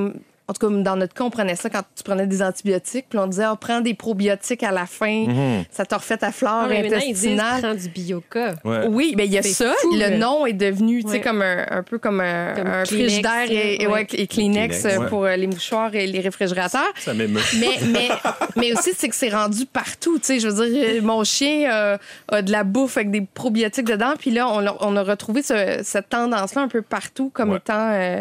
en 0.46 0.52
tout 0.52 0.68
cas, 0.68 0.74
dans 0.76 0.96
notre 0.96 1.14
cas, 1.14 1.24
on 1.24 1.30
prenait 1.30 1.56
ça 1.56 1.70
quand 1.70 1.80
tu 1.96 2.02
prenais 2.02 2.26
des 2.26 2.42
antibiotiques, 2.42 3.06
puis 3.08 3.18
on 3.18 3.26
disait, 3.26 3.46
oh, 3.50 3.56
prends 3.56 3.80
des 3.80 3.94
probiotiques 3.94 4.62
à 4.62 4.72
la 4.72 4.84
fin, 4.86 5.24
Mhm. 5.26 5.64
ça 5.70 5.86
te 5.86 5.94
refait 5.94 6.18
ta 6.18 6.32
flore 6.32 6.62
Ah, 6.64 6.66
mais 6.68 6.82
maintenant, 6.82 6.98
ils 6.98 7.14
disent 7.14 7.24
intestinale. 7.26 7.62
prends 7.62 7.74
du 7.74 7.88
bioca. 7.88 8.54
Ouais. 8.64 8.86
Oui, 8.88 9.14
mais 9.16 9.24
il 9.24 9.32
y 9.32 9.38
a 9.38 9.42
C'est 9.42 9.50
ça. 9.64 9.72
fou, 9.80 9.92
le 9.94 9.98
là. 10.00 10.10
nom 10.18 10.44
est 10.44 10.52
devenu, 10.52 11.02
tu 11.02 11.08
sais, 11.10 11.14
Ouais. 11.16 11.20
comme 11.22 11.40
un, 11.40 11.64
un 11.70 11.82
peu 11.82 11.98
comme 11.98 12.20
un, 12.20 12.52
Comme 12.54 12.66
un 12.66 12.82
Kleenex, 12.82 12.88
frigidaire 13.08 13.50
et, 13.50 13.82
et, 13.82 13.86
ouais. 13.86 13.92
ouais, 13.92 14.06
et 14.12 14.26
Kleenex, 14.26 14.80
Kleenex, 14.82 14.98
ouais. 15.00 15.06
pour 15.08 15.24
euh, 15.24 15.34
les 15.36 15.46
mouchoirs 15.46 15.94
et 15.94 16.06
les 16.06 16.20
réfrigérateurs. 16.20 16.92
Ça 16.98 17.14
m'émeut. 17.14 17.40
Mais, 17.58 17.78
mais, 17.90 18.08
mais 18.56 18.72
aussi, 18.74 18.90
c'est 18.96 19.08
que 19.08 19.16
c'est 19.16 19.30
rendu 19.30 19.64
partout. 19.66 20.18
Tu 20.18 20.24
sais, 20.26 20.40
je 20.40 20.48
veux 20.48 20.68
dire, 20.70 20.82
euh, 20.96 21.00
mon 21.02 21.24
chien 21.24 21.70
euh, 21.72 21.96
a 22.28 22.42
de 22.42 22.52
la 22.52 22.64
bouffe 22.64 22.96
avec 22.98 23.10
des 23.10 23.22
probiotiques 23.22 23.86
dedans. 23.86 24.12
Puis 24.18 24.30
là, 24.30 24.48
on 24.48 24.66
a, 24.66 24.76
on 24.80 24.94
a 24.96 25.02
retrouvé 25.02 25.42
ce- 25.42 25.80
cette 25.82 26.10
tendance-là 26.10 26.62
un 26.62 26.68
peu 26.68 26.82
partout 26.82 27.30
comme 27.32 27.50
Ouais. 27.52 27.56
étant 27.58 27.90
euh, 27.92 28.20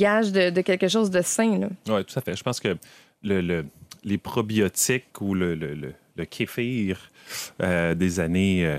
gage 0.00 0.32
de, 0.32 0.60
quelque 0.62 0.88
chose 0.88 1.10
de 1.10 1.22
sain. 1.22 1.68
Oui, 1.88 2.04
tout 2.04 2.18
à 2.18 2.22
fait. 2.22 2.34
Je 2.36 2.42
pense 2.42 2.58
que 2.60 2.76
le, 3.22 3.40
le- 3.40 3.66
les 4.04 4.18
probiotiques 4.18 5.20
ou 5.20 5.34
le, 5.34 5.92
kéfir 6.30 7.10
euh, 7.62 7.94
des 7.94 8.18
années. 8.20 8.66
euh, 8.66 8.78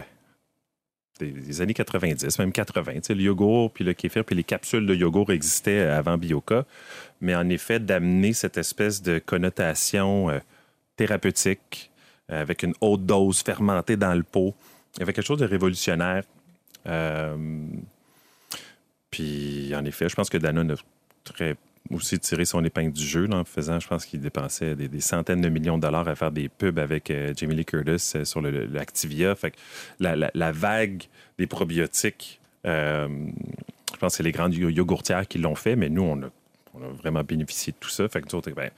des, 1.20 1.62
années 1.62 1.76
90, 1.76 2.40
même 2.40 2.52
80. 2.52 2.94
Tu 2.94 3.00
sais, 3.04 3.14
le 3.14 3.22
yogourt, 3.22 3.72
puis 3.72 3.84
le 3.84 3.94
kéfir, 3.94 4.26
puis 4.26 4.36
les 4.36 4.44
capsules 4.44 4.86
de 4.88 4.96
yogourt 4.96 5.32
existaient 5.32 5.82
avant 5.82 6.18
Bioca. 6.18 6.66
Mais 7.20 7.36
en 7.36 7.48
effet, 7.50 7.80
d'amener 7.80 8.34
cette 8.34 8.58
espèce 8.58 9.04
de 9.04 9.20
connotation 9.20 10.32
euh, 10.32 10.40
thérapeutique 10.96 11.92
euh, 12.32 12.42
avec 12.42 12.64
une 12.64 12.74
haute 12.82 13.06
dose 13.06 13.44
fermentée 13.44 13.98
dans 13.98 14.16
le 14.16 14.24
pot, 14.24 14.56
il 14.96 15.00
y 15.00 15.04
avait 15.04 15.14
quelque 15.14 15.28
chose 15.28 15.40
de 15.40 15.46
révolutionnaire. 15.46 16.24
Euh, 16.88 17.38
puis, 19.10 19.74
en 19.76 19.86
effet, 19.86 20.10
je 20.10 20.16
pense 20.16 20.30
que 20.30 20.38
Danone 20.40 20.72
a 20.72 20.76
très 21.24 21.56
aussi 21.90 22.18
tiré 22.20 22.46
son 22.46 22.64
épingle 22.64 22.94
du 22.94 23.04
jeu 23.06 23.26
là, 23.26 23.38
en 23.38 23.44
faisant, 23.44 23.80
je 23.80 23.88
pense 23.88 24.06
qu'il 24.06 24.22
dépensait 24.22 24.76
des, 24.76 24.88
des 24.88 25.02
centaines 25.02 25.42
de 25.42 25.50
millions 25.50 25.78
de 25.78 25.82
dollars 25.82 26.08
à 26.08 26.16
faire 26.16 26.32
des 26.32 26.48
pubs 26.48 26.80
avec 26.80 27.12
euh, 27.12 27.34
Jamie 27.36 27.56
Lee 27.56 27.66
Curtis 27.66 28.14
euh, 28.16 28.24
sur 28.24 28.40
le, 28.42 28.50
le- 28.52 28.66
l'Activia. 28.66 29.36
Fait 29.36 29.52
que 29.52 29.58
la, 30.00 30.16
la- 30.16 30.32
la 30.34 30.52
vague 30.54 31.04
des 31.38 31.48
probiotiques, 31.48 32.40
euh, 32.66 33.08
je 33.94 33.98
pense 33.98 34.14
que 34.14 34.18
c'est 34.18 34.24
les 34.24 34.32
grandes 34.32 34.54
yo- 34.54 34.70
yogourtières 34.70 35.28
qui 35.28 35.38
l'ont 35.38 35.56
fait, 35.56 35.76
mais 35.76 35.90
nous, 35.90 36.04
on 36.04 36.22
a, 36.22 36.28
on 36.76 36.84
a 36.84 36.88
vraiment 36.94 37.24
bénéficié 37.24 37.74
de 37.74 37.78
tout 37.80 37.90
ça. 37.90 38.08
Fait 38.08 38.22
que 38.22 38.28
nous 38.32 38.36
autres, 38.36 38.52
ben, 38.52 38.70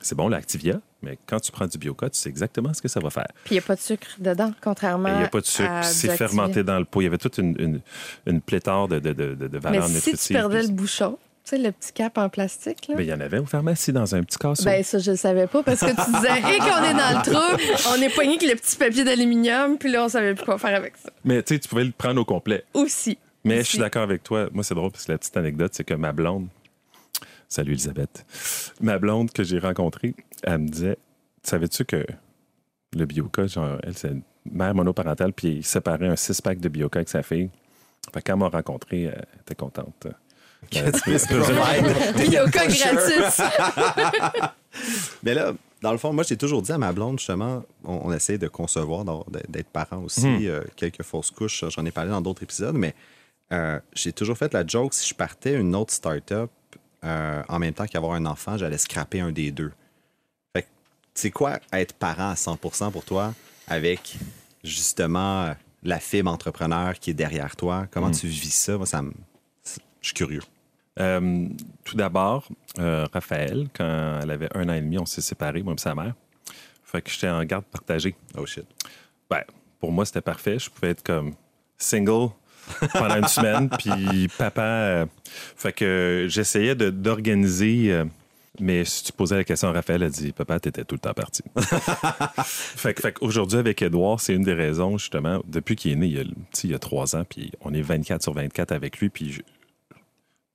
c'est 0.00 0.14
bon, 0.14 0.28
l'Activia, 0.28 0.80
mais 1.02 1.18
quand 1.26 1.40
tu 1.40 1.52
prends 1.52 1.66
du 1.66 1.76
Bioca, 1.76 2.08
tu 2.08 2.18
sais 2.18 2.30
exactement 2.30 2.72
ce 2.72 2.80
que 2.80 2.88
ça 2.88 3.00
va 3.00 3.10
faire. 3.10 3.28
Puis 3.44 3.56
il 3.56 3.58
n'y 3.58 3.64
a 3.64 3.66
pas 3.66 3.74
de 3.76 3.80
sucre 3.80 4.06
dedans, 4.18 4.54
contrairement 4.62 5.10
Mais 5.10 5.14
il 5.16 5.18
n'y 5.18 5.24
a 5.24 5.28
pas 5.28 5.40
de 5.40 5.46
sucre, 5.46 5.70
à 5.70 5.82
c'est 5.82 6.16
fermenté 6.16 6.62
dans 6.64 6.78
le 6.78 6.86
pot. 6.86 7.02
Il 7.02 7.04
y 7.04 7.06
avait 7.06 7.18
toute 7.18 7.36
une, 7.36 7.54
une, 7.60 7.80
une 8.26 8.40
pléthore 8.40 8.88
de, 8.88 8.98
de, 8.98 9.12
de, 9.12 9.34
de- 9.34 9.46
de 9.46 9.48
Mais 9.52 9.58
valeurs 9.58 9.88
si 9.88 9.94
nutritives. 9.96 10.26
tu 10.28 10.32
perdais 10.32 10.60
puis- 10.60 10.68
le 10.68 10.72
bouchon, 10.72 11.18
tu 11.44 11.56
sais, 11.56 11.58
le 11.58 11.72
petit 11.72 11.92
cap 11.92 12.18
en 12.18 12.28
plastique, 12.28 12.88
là? 12.88 12.94
Mais 12.96 13.04
il 13.04 13.08
y 13.08 13.12
en 13.12 13.20
avait 13.20 13.38
aux 13.38 13.46
pharmacies 13.46 13.92
dans 13.92 14.14
un 14.14 14.22
petit 14.22 14.38
casseau. 14.38 14.64
Ben 14.64 14.82
ça, 14.84 14.98
je 14.98 15.12
le 15.12 15.16
savais 15.16 15.46
pas 15.46 15.62
parce 15.62 15.80
que 15.80 15.86
tu 15.86 16.12
disais, 16.12 16.38
et 16.54 16.58
qu'on 16.58 16.84
est 16.84 16.94
dans 16.94 17.18
le 17.18 17.30
trou, 17.30 17.92
on 17.94 18.02
est 18.02 18.10
poigné 18.10 18.36
avec 18.36 18.48
le 18.48 18.56
petit 18.56 18.76
papier 18.76 19.04
d'aluminium, 19.04 19.78
puis 19.78 19.90
là, 19.90 20.04
on 20.04 20.08
savait 20.08 20.34
plus 20.34 20.44
quoi 20.44 20.58
faire 20.58 20.76
avec 20.76 20.96
ça. 20.96 21.10
Mais 21.24 21.42
tu 21.42 21.54
sais, 21.54 21.60
tu 21.60 21.68
pouvais 21.68 21.84
le 21.84 21.92
prendre 21.92 22.20
au 22.20 22.24
complet. 22.24 22.64
Aussi. 22.74 23.18
Mais 23.44 23.58
je 23.58 23.68
suis 23.70 23.78
d'accord 23.78 24.02
avec 24.02 24.22
toi. 24.22 24.48
Moi, 24.52 24.62
c'est 24.64 24.74
drôle 24.74 24.90
parce 24.90 25.06
que 25.06 25.12
la 25.12 25.18
petite 25.18 25.36
anecdote, 25.36 25.72
c'est 25.74 25.84
que 25.84 25.94
ma 25.94 26.12
blonde, 26.12 26.48
salut 27.48 27.72
Elisabeth, 27.72 28.24
ma 28.80 28.98
blonde 28.98 29.32
que 29.32 29.42
j'ai 29.42 29.58
rencontrée, 29.58 30.14
elle 30.42 30.58
me 30.58 30.68
disait 30.68 30.98
Savais-tu 31.42 31.84
que 31.84 32.04
le 32.94 33.06
Bioca, 33.06 33.46
genre, 33.46 33.78
elle, 33.82 33.96
c'est 33.96 34.08
une 34.08 34.22
mère 34.44 34.74
monoparentale, 34.74 35.32
puis 35.32 35.56
il 35.56 35.64
séparait 35.64 36.08
un 36.08 36.16
six-pack 36.16 36.60
de 36.60 36.68
Bioca 36.68 36.98
avec 36.98 37.08
sa 37.08 37.22
fille? 37.22 37.50
Fait 38.12 38.22
quand 38.22 38.34
elle 38.34 38.38
m'a 38.38 38.48
rencontré, 38.48 39.04
elle 39.04 39.26
était 39.40 39.54
contente. 39.54 40.06
Tu 40.68 40.82
puisses 41.02 41.26
provide. 41.26 42.28
Bioca 42.28 42.66
gratis. 42.66 43.40
Mais 45.22 45.34
là, 45.34 45.52
dans 45.82 45.92
le 45.92 45.98
fond, 45.98 46.12
moi, 46.12 46.24
j'ai 46.24 46.36
toujours 46.36 46.62
dit 46.62 46.72
à 46.72 46.78
ma 46.78 46.92
blonde, 46.92 47.18
justement, 47.18 47.64
on, 47.84 48.00
on 48.04 48.12
essaie 48.12 48.38
de 48.38 48.48
concevoir, 48.48 49.04
d'être 49.48 49.68
parent 49.68 49.98
aussi, 50.04 50.26
Mhm. 50.26 50.46
euh, 50.46 50.60
quelques 50.76 51.02
fausses 51.02 51.30
couches, 51.30 51.64
j'en 51.68 51.84
ai 51.84 51.90
parlé 51.90 52.10
dans 52.10 52.20
d'autres 52.20 52.42
épisodes, 52.42 52.74
mais 52.76 52.94
euh, 53.52 53.80
j'ai 53.94 54.12
toujours 54.12 54.36
fait 54.38 54.52
la 54.52 54.64
joke, 54.66 54.94
si 54.94 55.08
je 55.08 55.14
partais 55.14 55.54
une 55.54 55.74
autre 55.74 55.92
start-up 55.92 56.50
euh, 57.04 57.42
en 57.48 57.58
même 57.58 57.72
temps 57.74 57.86
qu'avoir 57.86 58.12
un 58.12 58.26
enfant, 58.26 58.56
j'allais 58.58 58.78
scraper 58.78 59.20
un 59.20 59.32
des 59.32 59.50
deux. 59.50 59.72
Fait 60.54 60.62
que, 60.62 60.68
c'est 61.14 61.30
quoi 61.30 61.58
être 61.72 61.94
parent 61.94 62.30
à 62.30 62.34
100% 62.34 62.92
pour 62.92 63.04
toi 63.04 63.34
avec, 63.66 64.18
justement, 64.62 65.54
la 65.82 65.98
fibre 65.98 66.30
entrepreneur 66.30 66.96
qui 66.98 67.10
est 67.10 67.14
derrière 67.14 67.56
toi? 67.56 67.86
Comment 67.90 68.08
Mhm. 68.08 68.14
tu 68.14 68.26
vis 68.28 68.50
ça? 68.54 68.76
Moi, 68.76 68.86
ça 68.86 69.02
me... 69.02 69.12
Je 70.00 70.06
suis 70.08 70.14
curieux. 70.14 70.42
Euh, 70.98 71.46
tout 71.84 71.96
d'abord, 71.96 72.48
euh, 72.78 73.06
Raphaël, 73.12 73.68
quand 73.74 74.20
elle 74.22 74.30
avait 74.30 74.48
un 74.56 74.68
an 74.68 74.74
et 74.74 74.80
demi, 74.80 74.98
on 74.98 75.06
s'est 75.06 75.20
séparés, 75.20 75.62
moi 75.62 75.74
et 75.76 75.80
sa 75.80 75.94
mère. 75.94 76.14
Fait 76.84 77.00
que 77.02 77.10
j'étais 77.10 77.28
en 77.28 77.42
garde 77.44 77.64
partagée. 77.66 78.14
Oh 78.36 78.44
shit. 78.46 78.64
Ben, 79.30 79.42
pour 79.78 79.92
moi, 79.92 80.04
c'était 80.04 80.20
parfait. 80.20 80.58
Je 80.58 80.68
pouvais 80.68 80.90
être 80.90 81.02
comme 81.02 81.34
single 81.78 82.30
pendant 82.92 83.16
une 83.16 83.28
semaine, 83.28 83.70
puis 83.78 84.28
papa. 84.36 84.62
euh, 84.62 85.06
fait 85.56 85.72
que 85.72 86.26
j'essayais 86.28 86.74
de- 86.74 86.90
d'organiser. 86.90 88.02
mais 88.58 88.84
si 88.84 89.04
tu 89.04 89.12
posais 89.12 89.36
la 89.36 89.44
question 89.44 89.68
à 89.68 89.72
Raphaël, 89.72 90.02
elle 90.02 90.10
dit 90.10 90.32
Papa, 90.32 90.58
t'étais 90.60 90.84
tout 90.84 90.96
le 90.96 91.00
temps 91.00 91.14
parti. 91.14 91.42
fait 92.44 92.94
que- 92.94 93.00
fait 93.02 93.12
qu'aujourd'hui, 93.12 93.58
avec 93.58 93.80
Edouard, 93.82 94.20
c'est 94.20 94.34
une 94.34 94.42
des 94.42 94.54
raisons, 94.54 94.98
justement, 94.98 95.40
depuis 95.46 95.76
qu'il 95.76 95.92
est 95.92 95.96
né, 95.96 96.06
il 96.06 96.16
y 96.16 96.20
a, 96.20 96.24
il 96.64 96.70
y 96.70 96.74
a 96.74 96.78
trois 96.78 97.14
ans, 97.16 97.24
puis 97.28 97.52
on 97.62 97.72
est 97.72 97.82
24 97.82 98.22
sur 98.22 98.34
24 98.34 98.72
avec 98.72 98.98
lui, 98.98 99.08
puis 99.08 99.32
je- 99.32 99.40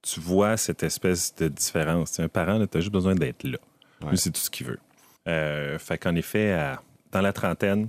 tu 0.07 0.19
vois 0.19 0.55
cette 0.57 0.83
espèce 0.83 1.33
de 1.35 1.47
différence. 1.47 2.19
Un 2.19 2.27
parent, 2.27 2.63
tu 2.67 2.77
as 2.77 2.81
juste 2.81 2.93
besoin 2.93 3.15
d'être 3.15 3.43
là. 3.43 3.57
Ouais. 4.03 4.15
C'est 4.15 4.29
tout 4.31 4.39
ce 4.41 4.49
qu'il 4.51 4.67
veut. 4.67 4.79
Euh, 5.27 5.79
fait 5.79 5.97
qu'en 5.97 6.13
effet, 6.15 6.51
à- 6.53 6.79
dans 7.11 7.21
la 7.21 7.33
trentaine, 7.33 7.87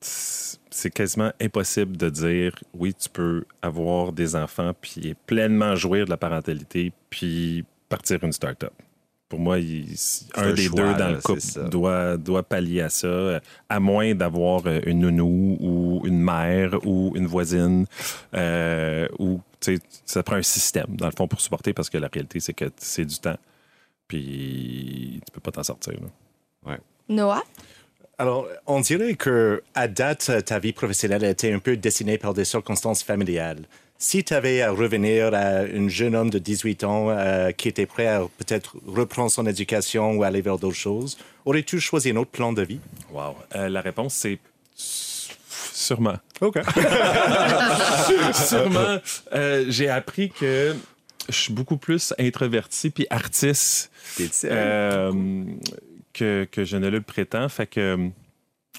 c'est 0.00 0.90
quasiment 0.90 1.32
impossible 1.40 1.96
de 1.96 2.10
dire 2.10 2.52
oui, 2.74 2.92
tu 2.94 3.08
peux 3.08 3.44
avoir 3.62 4.12
des 4.12 4.36
enfants 4.36 4.72
puis 4.78 5.14
pleinement 5.26 5.74
jouir 5.76 6.04
de 6.04 6.10
la 6.10 6.16
parentalité 6.18 6.92
puis 7.08 7.64
partir 7.88 8.22
une 8.22 8.32
start-up. 8.32 8.72
Pour 9.30 9.38
moi, 9.40 9.58
il- 9.58 9.96
un 10.36 10.50
un 10.50 10.52
des 10.52 10.64
choix, 10.64 10.76
deux 10.76 10.92
dans 10.98 11.08
là, 11.08 11.12
le 11.12 11.20
couple 11.22 11.68
doit, 11.70 12.16
doit 12.18 12.42
pallier 12.42 12.82
à 12.82 12.88
ça, 12.90 13.40
à 13.68 13.80
moins 13.80 14.14
d'avoir 14.14 14.62
euh, 14.66 14.80
une 14.84 15.00
nounou 15.00 15.56
ou 15.60 16.02
une 16.06 16.20
mère 16.20 16.78
ou 16.86 17.12
une 17.16 17.26
voisine 17.26 17.86
euh, 18.34 19.08
ou 19.18 19.40
ça 20.04 20.22
prend 20.22 20.36
un 20.36 20.42
système, 20.42 20.86
dans 20.88 21.06
le 21.06 21.12
fond, 21.16 21.28
pour 21.28 21.40
supporter 21.40 21.72
parce 21.72 21.90
que 21.90 21.98
la 21.98 22.08
réalité, 22.08 22.40
c'est 22.40 22.54
que 22.54 22.66
c'est 22.76 23.04
du 23.04 23.18
temps. 23.18 23.38
Puis 24.08 25.20
tu 25.24 25.32
peux 25.32 25.40
pas 25.40 25.50
t'en 25.50 25.62
sortir. 25.62 25.94
là. 25.94 26.08
Noah? 27.08 27.42
Alors, 28.18 28.46
on 28.66 28.80
dirait 28.80 29.14
que 29.14 29.62
à 29.74 29.88
date, 29.88 30.30
ta 30.44 30.58
vie 30.58 30.72
professionnelle 30.72 31.24
a 31.24 31.30
été 31.30 31.52
un 31.52 31.58
peu 31.58 31.76
dessinée 31.76 32.16
par 32.16 32.32
des 32.32 32.44
circonstances 32.44 33.02
familiales. 33.02 33.66
Si 33.98 34.22
tu 34.22 34.34
avais 34.34 34.62
à 34.62 34.70
revenir 34.70 35.34
à 35.34 35.60
un 35.60 35.88
jeune 35.88 36.14
homme 36.14 36.30
de 36.30 36.38
18 36.38 36.84
ans 36.84 37.10
euh, 37.10 37.52
qui 37.52 37.68
était 37.68 37.86
prêt 37.86 38.06
à 38.06 38.20
peut-être 38.20 38.76
reprendre 38.86 39.30
son 39.30 39.46
éducation 39.46 40.12
ou 40.12 40.22
aller 40.22 40.42
vers 40.42 40.58
d'autres 40.58 40.76
choses, 40.76 41.16
aurais-tu 41.44 41.80
choisi 41.80 42.10
un 42.10 42.16
autre 42.16 42.30
plan 42.30 42.52
de 42.52 42.62
vie? 42.62 42.80
Wow. 43.12 43.36
Euh, 43.54 43.68
la 43.68 43.80
réponse, 43.80 44.14
c'est 44.14 44.38
sûrement. 45.74 46.16
OK. 46.40 46.58
Sûrement. 48.34 48.98
Euh, 49.34 49.64
J'ai 49.68 49.88
appris 49.88 50.30
que 50.30 50.74
je 51.28 51.34
suis 51.34 51.52
beaucoup 51.52 51.76
plus 51.76 52.12
introverti 52.18 52.90
puis 52.90 53.06
artiste 53.10 53.90
T'es-tu- 54.16 54.46
euh, 54.50 55.44
que, 56.12 56.46
que 56.50 56.64
je 56.64 56.76
ne 56.76 56.88
le 56.88 57.00
prétends. 57.00 57.48
Fait 57.48 57.66
que 57.66 58.10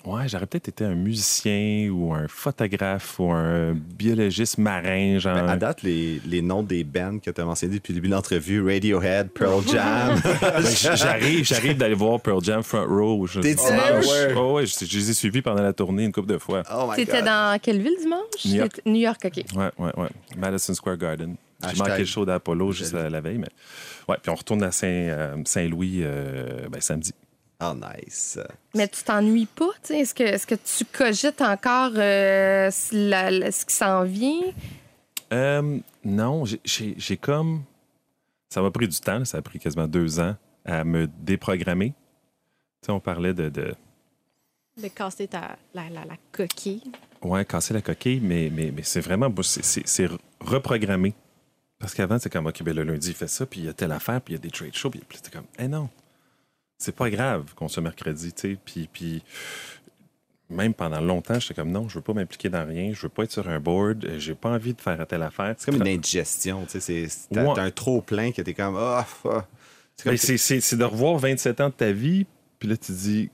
Ouais, 0.06 0.28
j'aurais 0.28 0.46
peut-être 0.46 0.68
été 0.70 0.86
un 0.86 0.94
musicien 0.94 1.90
ou 1.92 2.14
un 2.14 2.28
photographe 2.28 3.20
ou 3.20 3.32
un 3.32 3.74
biologiste 3.74 4.58
marin, 4.60 5.18
genre. 5.18 5.36
Ben, 5.36 5.48
à 5.50 5.58
date, 5.58 5.82
les, 5.82 6.22
les 6.28 6.42
noms 6.42 6.62
des 6.62 6.84
bands 6.84 7.18
que 7.20 7.32
tu 7.32 7.42
as 7.42 7.46
mentionnés 7.46 7.76
depuis 7.76 7.94
le 7.94 7.96
début 8.00 8.10
de 8.10 8.14
l'entrevue, 8.14 8.64
Radiohead, 8.64 9.30
Pearl 9.32 9.64
Jam. 9.68 10.22
Ben, 10.42 10.62
j'arrive, 10.96 11.44
j'arrive 11.44 11.78
d'aller 11.78 11.96
voir 11.96 12.20
Pearl 12.22 12.44
Jam 12.44 12.62
Front 12.62 12.86
Row. 12.88 13.26
Je- 13.26 13.40
T'es 13.42 13.56
Oh, 13.60 14.02
je- 14.02 14.36
oh, 14.36 14.54
ouais, 14.56 14.66
je, 14.68 14.86
je 14.86 14.98
les 14.98 15.10
ai 15.10 15.14
suivis 15.14 15.42
pendant 15.42 15.64
la 15.64 15.74
tournée 15.74 16.04
une 16.04 16.12
couple 16.12 16.30
de 16.30 16.38
fois. 16.38 16.62
oh 16.72 16.88
my 16.90 16.96
T'étais 16.96 17.24
dans 17.24 17.58
quelle 17.60 17.82
ville 17.82 17.96
dimanche? 18.00 18.46
New 18.46 18.56
York. 18.56 18.74
T'étais- 18.76 18.90
New 18.90 19.00
York, 19.02 19.22
OK. 19.26 19.44
Ouais, 19.56 19.72
ouais, 19.80 19.92
ouais. 19.98 20.10
Madison 20.38 20.74
Square 20.76 20.98
Garden. 20.98 21.36
J'ai 21.68 21.78
manqué 21.80 22.00
le 22.00 22.06
show 22.06 22.26
d'Apollo 22.26 22.72
juste 22.72 22.94
la, 22.94 23.10
la 23.10 23.22
veille, 23.22 23.40
mais. 23.40 23.48
Ouais, 24.08 24.18
puis 24.22 24.30
on 24.30 24.36
retourne 24.36 24.62
à 24.62 24.72
Saint, 24.72 24.88
euh, 24.88 25.36
Saint-Louis 25.46 26.02
euh, 26.04 26.68
ben, 26.70 26.80
samedi. 26.80 27.12
Oh, 27.62 27.74
nice. 27.74 28.38
Mais 28.74 28.88
tu 28.88 29.04
t'ennuies 29.04 29.46
pas, 29.46 29.70
tu 29.82 29.88
sais? 29.94 30.00
Est-ce 30.00 30.14
que, 30.14 30.24
est-ce 30.24 30.46
que 30.46 30.56
tu 30.56 30.84
cogites 30.86 31.42
encore 31.42 31.92
euh, 31.96 32.70
la- 32.92 33.32
la- 33.32 33.52
ce 33.52 33.66
qui 33.66 33.74
s'en 33.74 34.04
vient? 34.04 34.42
Euh, 35.32 35.80
non, 36.04 36.46
j'ai- 36.46 36.60
j'ai 36.66 36.96
j'ai 36.98 37.18
comme. 37.18 37.64
Ça 38.50 38.62
m'a 38.62 38.72
pris 38.72 38.88
du 38.88 39.00
temps, 39.00 39.20
là, 39.20 39.26
ça 39.26 39.38
a 39.38 39.42
pris 39.42 39.58
quasiment 39.60 39.88
deux 39.88 40.20
ans 40.20 40.36
à 40.66 40.84
me 40.84 41.08
déprogrammer. 41.08 41.90
Tu 42.82 42.86
sais, 42.88 42.92
on 42.92 43.00
parlait 43.00 43.34
de, 43.34 43.50
de 43.50 43.74
De 44.82 44.88
casser 44.90 45.28
ta, 45.28 45.58
la, 45.74 45.90
la, 45.90 46.06
la 46.06 46.16
coquille. 46.32 46.84
ouais, 47.22 47.44
casser 47.46 47.74
la 47.74 47.82
coquille, 47.82 48.20
mais, 48.20 48.52
mais, 48.54 48.72
mais 48.76 48.84
c'est 48.84 49.00
vraiment. 49.02 49.34
c'est- 49.42 49.64
C'est 49.64 49.88
c'est 49.88 50.08
reprogrammer. 50.42 51.14
Parce 51.80 51.94
qu'avant, 51.94 52.20
c'est 52.20 52.30
comme, 52.30 52.46
OK, 52.48 52.64
ben, 52.64 52.76
le 52.76 52.84
lundi, 52.84 53.10
il 53.10 53.16
fait 53.16 53.28
ça, 53.28 53.46
puis 53.46 53.62
il 53.62 53.66
y 53.66 53.70
a 53.70 53.74
telle 53.74 53.92
affaire, 53.92 54.22
puis 54.22 54.34
il 54.34 54.38
y 54.38 54.40
a 54.40 54.42
des 54.42 54.52
trade 54.52 54.74
shows, 54.76 54.90
puis 54.90 55.02
puis 55.08 55.18
c'était 55.18 55.32
comme, 55.38 55.46
eh 55.60 55.68
non, 55.68 55.90
c'est 56.78 56.96
pas 56.96 57.10
grave 57.10 57.54
qu'on 57.56 57.68
soit 57.68 57.82
mercredi, 57.84 58.34
tu 58.34 58.42
sais. 58.54 58.58
Puis, 58.64 58.90
puis 58.92 59.24
même 60.50 60.74
pendant 60.74 61.02
longtemps, 61.02 61.40
j'étais 61.40 61.54
comme, 61.56 61.72
non, 61.72 61.90
je 61.90 61.96
veux 61.96 62.02
pas 62.04 62.14
m'impliquer 62.14 62.50
dans 62.50 62.68
rien, 62.68 62.92
je 62.94 63.02
veux 63.02 63.10
pas 63.10 63.24
être 63.24 63.32
sur 63.32 63.48
un 63.50 63.60
board, 63.60 64.06
j'ai 64.20 64.36
pas 64.36 64.50
envie 64.50 64.74
de 64.74 64.82
faire 64.82 65.06
telle 65.08 65.24
affaire. 65.24 65.56
C'est 65.58 65.72
comme 65.72 65.82
une 65.82 65.88
indigestion. 65.88 66.66
Tu 66.70 66.80
sais, 66.80 67.08
t'as 67.34 67.44
Ouais. 67.44 67.60
un 67.60 67.72
trop 67.72 68.02
plein 68.02 68.32
que 68.32 68.42
t'es 68.42 68.54
comme. 68.54 68.76
Ah, 68.78 69.06
ah. 69.26 69.46
C'est 69.98 70.76
de 70.78 70.84
revoir 70.84 71.18
27 71.18 71.62
ans 71.62 71.70
de 71.70 71.74
ta 71.74 71.92
vie, 71.92 72.26
puis 72.60 72.68
là, 72.70 72.78
tu 72.78 72.92
dis. 72.92 73.30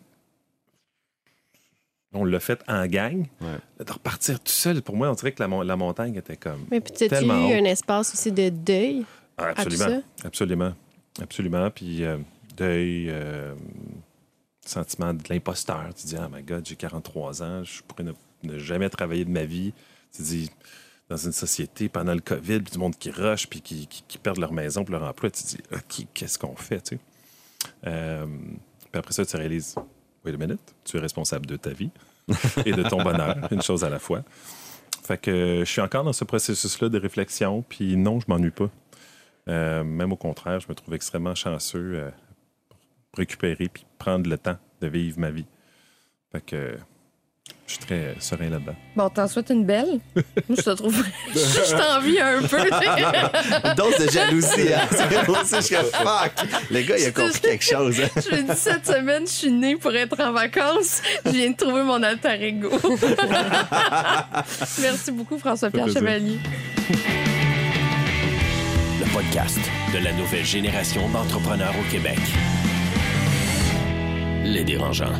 On 2.14 2.26
l'a 2.26 2.42
fait 2.42 2.60
en 2.68 2.86
gang. 2.88 3.26
Ouais. 3.40 3.86
De 3.86 3.92
repartir 3.92 4.38
tout 4.40 4.52
seul, 4.52 4.82
pour 4.82 4.98
moi, 4.98 5.10
on 5.10 5.14
dirait 5.14 5.32
que 5.32 5.42
la, 5.42 5.48
mon- 5.48 5.62
la 5.62 5.78
montagne 5.78 6.16
était 6.16 6.36
comme. 6.36 6.66
Mais 6.70 6.82
puis, 6.82 6.94
as-tu 7.06 7.26
eu 7.26 7.30
un 7.32 7.64
espace 7.64 8.14
aussi 8.14 8.32
de 8.34 8.50
deuil? 8.50 9.06
Ah, 9.38 9.54
tout 9.54 9.62
absolument. 9.62 10.04
Absolument. 10.26 10.74
Absolument. 11.22 11.70
Puis 11.72 12.04
euh, 12.04 12.18
deuil, 12.56 13.10
euh, 13.10 13.54
sentiment 14.66 15.14
de 15.14 15.24
l'imposteur. 15.30 15.90
Tu 15.96 16.08
dis, 16.08 16.16
ah, 16.18 16.30
my 16.32 16.44
God, 16.44 16.66
j'ai 16.66 16.76
43 16.76 17.44
ans, 17.44 17.64
je 17.64 17.82
pourrais 17.84 18.04
ne, 18.04 18.14
ne 18.44 18.58
jamais 18.58 18.90
travailler 18.90 19.26
de 19.26 19.32
ma 19.32 19.44
vie. 19.44 19.74
Tu 20.16 20.22
dis, 20.22 20.52
dans 21.10 21.18
une 21.18 21.32
société 21.34 21.90
pendant 21.90 22.14
le 22.14 22.22
COVID, 22.22 22.62
puis 22.62 22.72
du 22.72 22.78
monde 22.78 22.98
qui 22.98 23.12
rush, 23.12 23.48
puis 23.48 23.62
qui, 23.62 23.88
qui, 23.88 24.04
qui 24.08 24.18
perdent 24.18 24.40
leur 24.40 24.54
maison, 24.54 24.84
puis 24.84 24.94
leur 24.94 25.04
emploi, 25.04 25.30
tu 25.30 25.44
dis, 25.44 25.58
OK, 25.72 26.08
qu'est-ce 26.14 26.40
qu'on 26.40 26.56
fait, 26.56 26.82
tu 26.82 26.96
sais? 26.96 27.02
Euh, 27.86 28.26
puis 28.92 29.00
après 29.00 29.14
ça, 29.14 29.26
tu 29.26 29.36
réalises, 29.36 29.76
wait 30.26 30.34
a 30.34 30.38
minute, 30.38 30.76
tu 30.84 30.98
es 30.98 31.00
responsable 31.00 31.46
de 31.46 31.58
ta 31.58 31.72
vie 31.72 31.92
et 32.66 32.72
de 32.72 32.84
ton 32.84 33.04
bonheur, 33.04 33.36
une 33.52 33.62
chose 33.62 33.84
à 33.84 33.90
la 33.90 34.00
fois. 34.00 34.24
Fait 35.04 35.18
que 35.18 35.64
je 35.66 35.70
suis 35.70 35.82
encore 35.82 36.04
dans 36.04 36.14
ce 36.14 36.24
processus-là 36.24 36.90
de 36.90 37.00
réflexion, 37.00 37.64
puis 37.68 37.98
non, 37.98 38.20
je 38.20 38.26
m'ennuie 38.28 38.52
pas. 38.52 38.70
Euh, 39.48 39.84
même 39.84 40.12
au 40.12 40.16
contraire, 40.16 40.60
je 40.60 40.68
me 40.70 40.76
trouve 40.76 40.94
extrêmement 40.94 41.36
chanceux 41.36 41.94
euh, 41.96 42.10
récupérer 43.16 43.70
puis 43.70 43.86
prendre 43.98 44.30
le 44.30 44.38
temps 44.38 44.58
de 44.82 44.88
vivre 44.88 45.20
ma 45.20 45.32
vie. 45.32 45.46
Fait 46.32 46.42
que 46.42 46.78
je 47.68 47.74
suis 47.78 47.86
très 47.86 47.96
euh, 47.96 48.14
serein 48.20 48.50
là-dedans. 48.50 48.76
Bon, 48.96 49.10
t'en 49.10 49.28
souhaites 49.28 49.50
une 49.50 49.66
belle? 49.66 50.00
Moi, 50.16 50.24
je 50.50 50.62
te 50.62 50.70
trouve. 50.72 51.04
je 51.34 51.72
t'envie 51.72 52.20
un 52.20 52.42
peu. 52.42 52.60
Une 53.70 53.76
dose 53.76 53.98
de 53.98 54.12
jalousie, 54.12 54.74
hein? 54.74 54.88
C'est 55.46 55.62
je 55.62 55.76
fuck! 55.76 56.32
Le 56.70 56.82
gars, 56.82 56.98
il 56.98 57.06
a 57.06 57.12
compris 57.12 57.40
quelque 57.40 57.64
chose. 57.64 58.00
hein? 58.02 58.10
Je 58.16 58.36
me 58.36 58.54
dis, 58.54 58.60
cette 58.60 58.86
semaine, 58.86 59.26
je 59.26 59.32
suis 59.32 59.52
née 59.52 59.78
pour 59.78 59.96
être 59.96 60.20
en 60.20 60.34
vacances. 60.34 61.02
Je 61.26 61.32
viens 61.32 61.52
de 61.52 61.56
trouver 61.56 61.84
mon 61.84 62.04
alter 62.04 62.44
ego. 62.44 62.72
Merci 64.82 65.12
beaucoup, 65.12 65.38
François-Pierre. 65.38 65.88
Chevalier. 65.88 66.40
Le 69.00 69.14
podcast 69.14 69.60
de 69.94 70.04
la 70.04 70.12
nouvelle 70.14 70.46
génération 70.46 71.08
d'entrepreneurs 71.10 71.74
au 71.80 71.92
Québec. 71.92 72.20
Les 74.52 74.66
dérangeants. 74.66 75.14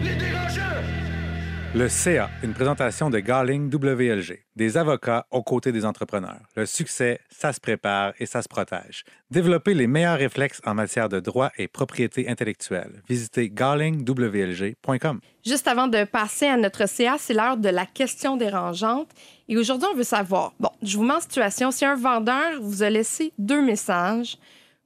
Le 1.74 1.88
CA, 1.88 2.30
une 2.44 2.54
présentation 2.54 3.10
de 3.10 3.18
Garling 3.20 3.74
WLG, 3.74 4.44
des 4.58 4.78
avocats 4.78 5.26
aux 5.32 5.42
côtés 5.42 5.72
des 5.72 5.86
entrepreneurs. 5.86 6.42
Le 6.58 6.66
succès, 6.66 7.22
ça 7.30 7.54
se 7.54 7.62
prépare 7.62 8.12
et 8.20 8.26
ça 8.26 8.42
se 8.42 8.50
protège. 8.50 9.06
Développez 9.30 9.74
les 9.74 9.88
meilleurs 9.88 10.18
réflexes 10.18 10.60
en 10.66 10.74
matière 10.74 11.08
de 11.08 11.22
droit 11.22 11.50
et 11.58 11.70
propriété 11.70 12.28
intellectuelle. 12.28 13.02
Visitez 13.08 13.50
garlingwlg.com. 13.50 15.22
Juste 15.46 15.68
avant 15.70 15.88
de 15.88 16.04
passer 16.04 16.48
à 16.48 16.58
notre 16.58 16.86
CA, 16.90 17.16
c'est 17.18 17.34
l'heure 17.34 17.56
de 17.56 17.70
la 17.70 17.86
question 17.86 18.36
dérangeante. 18.36 19.08
Et 19.48 19.56
aujourd'hui, 19.56 19.88
on 19.94 19.96
veut 19.96 20.04
savoir. 20.04 20.52
Bon, 20.60 20.72
je 20.84 20.98
vous 20.98 21.04
mets 21.04 21.14
en 21.14 21.22
situation. 21.22 21.72
Si 21.72 21.86
un 21.86 21.96
vendeur 21.96 22.60
vous 22.60 22.84
a 22.84 22.90
laissé 22.90 23.32
deux 23.38 23.62
messages 23.62 24.38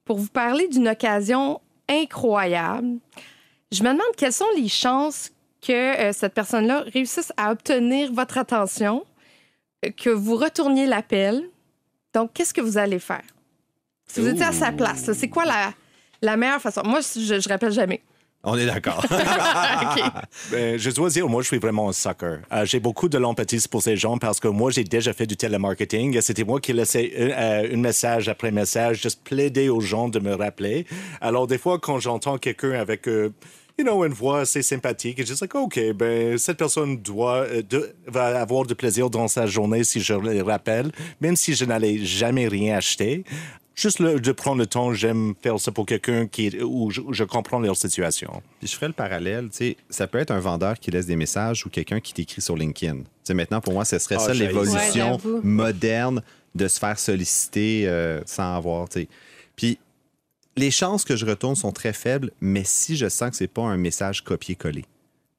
pour 0.04 0.18
vous 0.18 0.28
parler 0.28 0.68
d'une 0.68 0.86
occasion 0.86 1.60
incroyable, 1.88 3.00
je 3.72 3.82
me 3.82 3.88
demande 3.88 4.14
quelles 4.16 4.32
sont 4.32 4.44
les 4.56 4.68
chances 4.68 5.30
que 5.60 5.72
euh, 5.72 6.12
cette 6.12 6.34
personne-là 6.34 6.84
réussisse 6.92 7.32
à 7.36 7.50
obtenir 7.52 8.12
votre 8.12 8.38
attention, 8.38 9.04
euh, 9.84 9.90
que 9.90 10.10
vous 10.10 10.36
retourniez 10.36 10.86
l'appel. 10.86 11.48
Donc, 12.14 12.32
qu'est-ce 12.34 12.54
que 12.54 12.60
vous 12.60 12.78
allez 12.78 12.98
faire? 12.98 13.24
Si 14.06 14.20
vous 14.20 14.28
étiez 14.28 14.44
à 14.44 14.52
sa 14.52 14.72
place, 14.72 15.10
c'est 15.12 15.28
quoi 15.28 15.44
la, 15.44 15.72
la 16.22 16.36
meilleure 16.36 16.60
façon? 16.60 16.82
Moi, 16.84 17.00
je, 17.00 17.40
je 17.40 17.48
rappelle 17.48 17.72
jamais. 17.72 18.02
On 18.48 18.56
est 18.56 18.66
d'accord. 18.66 19.04
Ben, 20.52 20.78
je 20.78 20.90
dois 20.90 21.08
dire, 21.10 21.28
moi, 21.28 21.42
je 21.42 21.48
suis 21.48 21.58
vraiment 21.58 21.88
un 21.88 21.92
sucker. 21.92 22.38
Euh, 22.52 22.64
j'ai 22.64 22.78
beaucoup 22.78 23.08
de 23.08 23.18
l'empathie 23.18 23.60
pour 23.68 23.82
ces 23.82 23.96
gens 23.96 24.18
parce 24.18 24.38
que 24.38 24.46
moi, 24.46 24.70
j'ai 24.70 24.84
déjà 24.84 25.12
fait 25.12 25.26
du 25.26 25.36
télémarketing. 25.36 26.20
C'était 26.20 26.44
moi 26.44 26.60
qui 26.60 26.72
laissais 26.72 27.12
un, 27.18 27.30
euh, 27.30 27.74
un 27.74 27.76
message 27.76 28.28
après 28.28 28.52
message, 28.52 29.02
juste 29.02 29.24
plaider 29.24 29.68
aux 29.68 29.80
gens 29.80 30.08
de 30.08 30.20
me 30.20 30.34
rappeler. 30.34 30.86
Alors, 31.20 31.48
des 31.48 31.58
fois, 31.58 31.80
quand 31.80 31.98
j'entends 31.98 32.38
quelqu'un 32.38 32.72
avec, 32.72 33.08
euh, 33.08 33.32
you 33.78 33.84
know, 33.84 34.04
une 34.04 34.12
voix 34.12 34.40
assez 34.40 34.62
sympathique, 34.62 35.18
je 35.18 35.32
dis, 35.32 35.38
like, 35.40 35.54
OK, 35.54 35.78
ben, 35.94 36.38
cette 36.38 36.56
personne 36.58 36.96
doit, 36.98 37.42
euh, 37.46 37.62
de- 37.62 37.94
va 38.06 38.40
avoir 38.40 38.64
du 38.64 38.74
plaisir 38.74 39.10
dans 39.10 39.28
sa 39.28 39.46
journée 39.46 39.84
si 39.84 40.00
je 40.00 40.14
le 40.14 40.42
rappelle, 40.42 40.92
même 41.20 41.36
si 41.36 41.54
je 41.54 41.64
n'allais 41.64 41.98
jamais 41.98 42.48
rien 42.48 42.76
acheter. 42.76 43.24
Juste 43.74 43.98
le- 43.98 44.18
de 44.18 44.32
prendre 44.32 44.56
le 44.58 44.66
temps, 44.66 44.94
j'aime 44.94 45.34
faire 45.42 45.60
ça 45.60 45.70
pour 45.70 45.84
quelqu'un 45.84 46.26
qui, 46.26 46.56
où 46.62 46.90
je, 46.90 47.02
où 47.02 47.12
je 47.12 47.24
comprends 47.24 47.58
leur 47.58 47.76
situation. 47.76 48.42
Puis 48.58 48.68
je 48.68 48.74
ferais 48.74 48.86
le 48.86 48.94
parallèle, 48.94 49.50
tu 49.50 49.56
sais, 49.58 49.76
ça 49.90 50.06
peut 50.06 50.16
être 50.18 50.30
un 50.30 50.40
vendeur 50.40 50.78
qui 50.80 50.90
laisse 50.90 51.04
des 51.04 51.16
messages 51.16 51.66
ou 51.66 51.68
quelqu'un 51.68 52.00
qui 52.00 52.14
t'écrit 52.14 52.40
sur 52.40 52.56
LinkedIn. 52.56 53.00
Tu 53.00 53.04
sais, 53.24 53.34
maintenant, 53.34 53.60
pour 53.60 53.74
moi, 53.74 53.84
ce 53.84 53.98
serait 53.98 54.14
Ah, 54.14 54.20
ça. 54.20 54.28
Ouais, 54.28 54.38
l'évolution 54.38 55.18
moderne 55.42 56.22
de 56.54 56.68
se 56.68 56.78
faire 56.78 56.98
solliciter 56.98 57.82
euh, 57.86 58.22
sans 58.24 58.56
avoir, 58.56 58.88
tu 58.88 59.00
sais. 59.02 59.08
Puis 59.56 59.78
les 60.56 60.70
chances 60.70 61.04
que 61.04 61.16
je 61.16 61.26
retourne 61.26 61.54
sont 61.54 61.72
très 61.72 61.92
faibles, 61.92 62.30
mais 62.40 62.64
si 62.64 62.96
je 62.96 63.08
sens 63.08 63.30
que 63.30 63.36
c'est 63.36 63.46
pas 63.46 63.62
un 63.62 63.76
message 63.76 64.24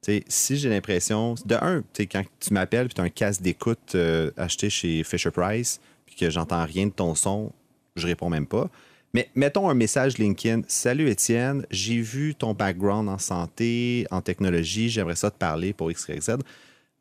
sais, 0.02 0.24
si 0.28 0.56
j'ai 0.56 0.68
l'impression, 0.68 1.34
de 1.44 1.56
un, 1.56 1.80
tu 1.80 2.02
sais, 2.02 2.06
quand 2.06 2.22
tu 2.40 2.54
m'appelles 2.54 2.86
puis 2.86 2.94
tu 2.94 3.00
as 3.00 3.04
un 3.04 3.10
casque 3.10 3.42
d'écoute 3.42 3.94
euh, 3.94 4.30
acheté 4.36 4.70
chez 4.70 5.02
Fisher 5.04 5.30
Price, 5.30 5.80
puis 6.06 6.14
que 6.14 6.30
j'entends 6.30 6.64
rien 6.64 6.86
de 6.86 6.92
ton 6.92 7.14
son, 7.14 7.52
je 7.96 8.06
réponds 8.06 8.30
même 8.30 8.46
pas. 8.46 8.70
Mais 9.14 9.28
mettons 9.34 9.68
un 9.68 9.74
message 9.74 10.18
LinkedIn. 10.18 10.62
Salut 10.68 11.08
Étienne, 11.08 11.66
j'ai 11.70 12.00
vu 12.00 12.34
ton 12.34 12.52
background 12.52 13.08
en 13.08 13.18
santé, 13.18 14.06
en 14.10 14.20
technologie, 14.20 14.88
j'aimerais 14.88 15.16
ça 15.16 15.30
te 15.30 15.38
parler 15.38 15.72
pour 15.72 15.90
X, 15.90 16.06
Y, 16.08 16.22
Z. 16.22 16.36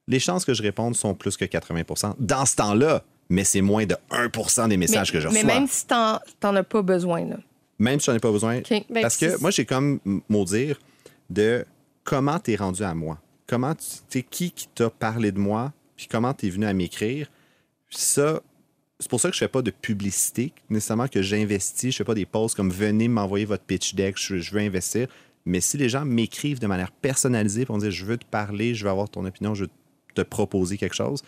Les 0.07 0.19
chances 0.19 0.45
que 0.45 0.53
je 0.53 0.63
réponde 0.63 0.95
sont 0.95 1.13
plus 1.13 1.35
que 1.35 1.45
80% 1.45 2.15
dans 2.17 2.45
ce 2.45 2.55
temps-là, 2.55 3.03
mais 3.29 3.43
c'est 3.43 3.61
moins 3.61 3.85
de 3.85 3.95
1% 4.09 4.69
des 4.69 4.77
messages 4.77 5.11
mais, 5.11 5.19
que 5.19 5.21
je 5.21 5.27
mais 5.27 5.41
reçois. 5.41 5.53
même 5.53 5.67
si 5.67 5.85
t'en 5.85 6.19
t'en 6.39 6.55
as 6.55 6.63
pas 6.63 6.81
besoin, 6.81 7.25
là. 7.25 7.37
Même 7.79 7.99
si 7.99 8.07
j'en 8.07 8.15
ai 8.15 8.19
pas 8.19 8.31
besoin. 8.31 8.61
Ben, 8.69 9.01
Parce 9.01 9.17
que 9.17 9.39
moi, 9.39 9.51
j'ai 9.51 9.65
comme 9.65 9.99
mot 10.29 10.45
dire 10.45 10.79
de 11.29 11.65
comment 12.03 12.39
t'es 12.39 12.55
rendu 12.55 12.83
à 12.83 12.93
moi. 12.93 13.19
Comment 13.45 13.75
tu 13.75 13.85
sais 14.09 14.23
qui 14.23 14.51
qui 14.51 14.67
t'a 14.67 14.89
parlé 14.89 15.31
de 15.31 15.39
moi, 15.39 15.73
puis 15.95 16.07
comment 16.07 16.33
t'es 16.33 16.49
venu 16.49 16.65
à 16.65 16.73
m'écrire. 16.73 17.29
Ça, 17.89 18.41
c'est 18.99 19.09
pour 19.09 19.21
ça 19.21 19.29
que 19.29 19.35
je 19.35 19.39
fais 19.39 19.47
pas 19.47 19.61
de 19.61 19.71
publicité 19.71 20.53
nécessairement 20.69 21.07
que 21.07 21.21
j'investis. 21.21 21.91
Je 21.91 21.97
fais 21.97 22.03
pas 22.03 22.15
des 22.15 22.25
posts 22.25 22.55
comme 22.55 22.71
venez 22.71 23.07
m'envoyer 23.07 23.45
votre 23.45 23.63
pitch 23.63 23.95
deck, 23.95 24.17
je, 24.17 24.39
je 24.39 24.51
veux 24.51 24.61
investir. 24.61 25.07
Mais 25.45 25.61
si 25.61 25.77
les 25.77 25.87
gens 25.87 26.03
m'écrivent 26.03 26.59
de 26.59 26.67
manière 26.67 26.91
personnalisée 26.91 27.65
pour 27.65 27.77
me 27.77 27.81
dire 27.81 27.91
je 27.91 28.05
veux 28.05 28.17
te 28.17 28.25
parler, 28.25 28.75
je 28.75 28.83
veux 28.83 28.89
avoir 28.89 29.09
ton 29.09 29.23
opinion, 29.25 29.55
je 29.55 29.63
veux 29.63 29.69
te 30.13 30.21
proposer 30.21 30.77
quelque 30.77 30.95
chose, 30.95 31.23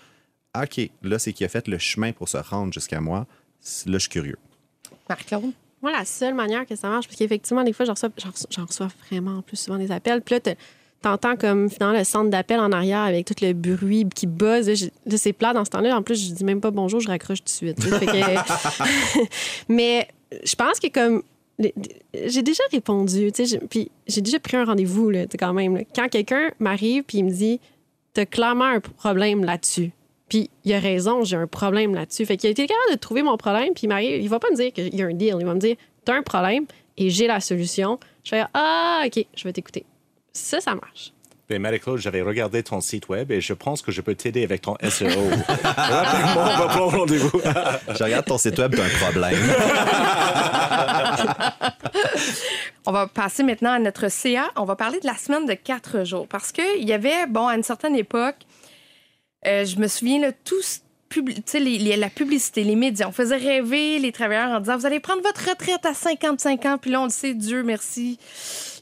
OK, 0.58 0.90
là, 1.04 1.20
c'est 1.20 1.32
qui 1.32 1.46
a 1.46 1.50
fait 1.50 1.68
le 1.68 1.78
chemin 1.78 2.12
pour 2.12 2.28
se 2.28 2.38
rendre 2.38 2.74
jusqu'à 2.74 3.00
moi. 3.00 3.28
Là, 3.86 3.94
je 3.94 3.98
suis 4.00 4.10
curieux. 4.10 4.38
Marc-Claude? 5.08 5.54
Moi, 5.82 5.92
la 5.92 6.04
seule 6.06 6.34
manière 6.34 6.66
que 6.66 6.76
ça 6.76 6.90
marche, 6.90 7.08
parce 7.08 7.18
qu'effectivement, 7.18 7.64
des 7.64 7.74
fois, 7.74 7.86
j'en 7.86 7.94
reçois, 7.94 8.10
reçois- 8.66 8.88
vraiment 9.10 9.42
plus 9.42 9.58
souvent 9.58 9.78
des 9.78 9.92
appels. 9.92 10.22
Puis 10.22 10.36
là, 10.36 10.54
t'entends 11.02 11.38
comme 11.38 11.70
finalement 11.70 11.98
le 11.98 12.04
centre 12.04 12.30
d'appel 12.30 12.60
en 12.60 12.72
arrière 12.74 13.00
avec 13.00 13.26
tout 13.26 13.34
le 13.42 13.54
bruit 13.54 14.06
qui 14.14 14.28
buzz. 14.28 14.68
Là, 14.68 14.74
j'ai- 14.74 14.92
là, 15.06 15.18
c'est 15.18 15.32
plat 15.34 15.54
dans 15.54 15.64
ce 15.64 15.70
temps-là. 15.70 15.96
En 15.98 16.04
plus, 16.04 16.28
je 16.30 16.34
dis 16.34 16.44
même 16.44 16.60
pas 16.60 16.72
bonjour, 16.72 17.00
je 17.00 17.08
raccroche 17.08 17.40
tout 17.40 17.46
de 17.46 17.50
suite. 17.50 17.78
Mais 19.70 20.08
je 20.44 20.56
pense 20.56 20.80
que 20.80 20.88
comme 20.88 21.24
j'ai 22.14 22.42
déjà 22.42 22.64
répondu, 22.72 23.32
puis 23.70 23.92
j'ai 24.08 24.22
déjà 24.22 24.40
pris 24.40 24.58
un 24.58 24.66
rendez-vous 24.66 25.12
quand 25.38 25.54
même. 25.54 25.84
Quand 25.96 26.08
quelqu'un 26.10 26.52
m'arrive 26.60 27.04
puis 27.04 27.20
il 27.20 27.26
me 27.26 27.32
dit, 27.32 27.60
t'as 28.14 28.26
clairement 28.26 28.66
un 28.66 28.80
problème 28.80 29.44
là-dessus. 29.44 29.92
Puis 30.30 30.50
il 30.64 30.74
a 30.74 30.80
raison, 30.80 31.24
j'ai 31.24 31.36
un 31.36 31.48
problème 31.48 31.94
là-dessus. 31.96 32.26
Fait 32.26 32.38
qu'il 32.38 32.48
a 32.48 32.52
été 32.52 32.68
capable 32.68 32.92
de 32.92 32.98
trouver 32.98 33.24
mon 33.24 33.36
problème, 33.38 33.74
puis 33.74 33.84
il 33.84 33.88
m'arrive, 33.90 34.22
il 34.22 34.30
va 34.30 34.40
pas 34.40 34.50
me 34.52 34.56
dire 34.56 34.72
qu'il 34.72 34.96
y 34.96 35.02
a 35.02 35.06
un 35.06 35.14
deal, 35.14 35.36
il 35.40 35.46
va 35.46 35.54
me 35.54 35.60
dire, 35.60 35.76
t'as 36.06 36.16
un 36.16 36.24
problème 36.24 36.66
et 36.98 37.10
j'ai 37.10 37.28
la 37.28 37.40
solution. 37.40 38.00
Je 38.24 38.32
vais 38.32 38.38
dire, 38.38 38.50
ah, 38.54 39.04
ok, 39.06 39.26
je 39.36 39.44
vais 39.44 39.54
t'écouter. 39.54 39.86
Ça, 40.34 40.62
ça 40.62 40.76
marche. 40.76 41.12
Ben, 41.50 41.60
Marie-Claude, 41.60 41.98
j'avais 41.98 42.22
regardé 42.22 42.62
ton 42.62 42.80
site 42.80 43.10
web 43.10 43.32
et 43.32 43.42
je 43.42 43.54
pense 43.54 43.82
que 43.82 43.92
je 43.92 44.02
peux 44.02 44.14
t'aider 44.14 44.44
avec 44.44 44.62
ton 44.62 44.76
SEO. 44.88 45.08
Rapidement, 45.64 46.44
on 46.44 46.58
va 46.58 46.68
prendre 46.68 46.98
rendez-vous. 47.00 47.42
Je 47.42 48.04
regarde 48.04 48.26
ton 48.26 48.38
site 48.38 48.60
web, 48.60 48.76
t'as 48.76 48.86
un 48.86 49.10
problème. 49.10 49.40
On 52.86 52.92
va 52.92 53.08
passer 53.08 53.44
maintenant 53.44 53.72
à 53.72 53.80
notre 53.80 54.10
CA. 54.10 54.46
On 54.56 54.64
va 54.64 54.76
parler 54.76 55.00
de 55.00 55.08
la 55.08 55.16
semaine 55.16 55.46
de 55.46 55.54
quatre 55.54 56.04
jours. 56.06 56.28
Parce 56.28 56.52
qu'il 56.52 56.88
y 56.88 56.94
avait, 56.94 57.28
bon, 57.28 57.48
à 57.48 57.56
une 57.56 57.64
certaine 57.64 57.96
époque, 57.96 58.38
euh, 59.48 59.66
je 59.66 59.78
me 59.78 59.88
souviens, 59.88 60.20
là, 60.20 60.32
tous. 60.32 60.82
publi- 61.10 61.38
tu 61.38 61.42
sais, 61.48 61.60
les- 61.60 61.80
les- 61.80 61.98
la 61.98 62.10
publicité, 62.12 62.64
les 62.64 62.76
médias, 62.76 63.08
on 63.08 63.12
faisait 63.12 63.36
rêver 63.38 63.98
les 63.98 64.12
travailleurs 64.12 64.52
en 64.52 64.60
disant 64.60 64.78
Vous 64.78 64.86
allez 64.86 65.00
prendre 65.00 65.24
votre 65.24 65.50
retraite 65.50 65.84
à 65.84 65.96
55 65.96 66.66
ans. 66.68 66.78
Puis 66.78 66.92
là, 66.92 67.02
on 67.02 67.06
le 67.06 67.10
sait, 67.10 67.34
Dieu 67.34 67.64
merci. 67.64 68.20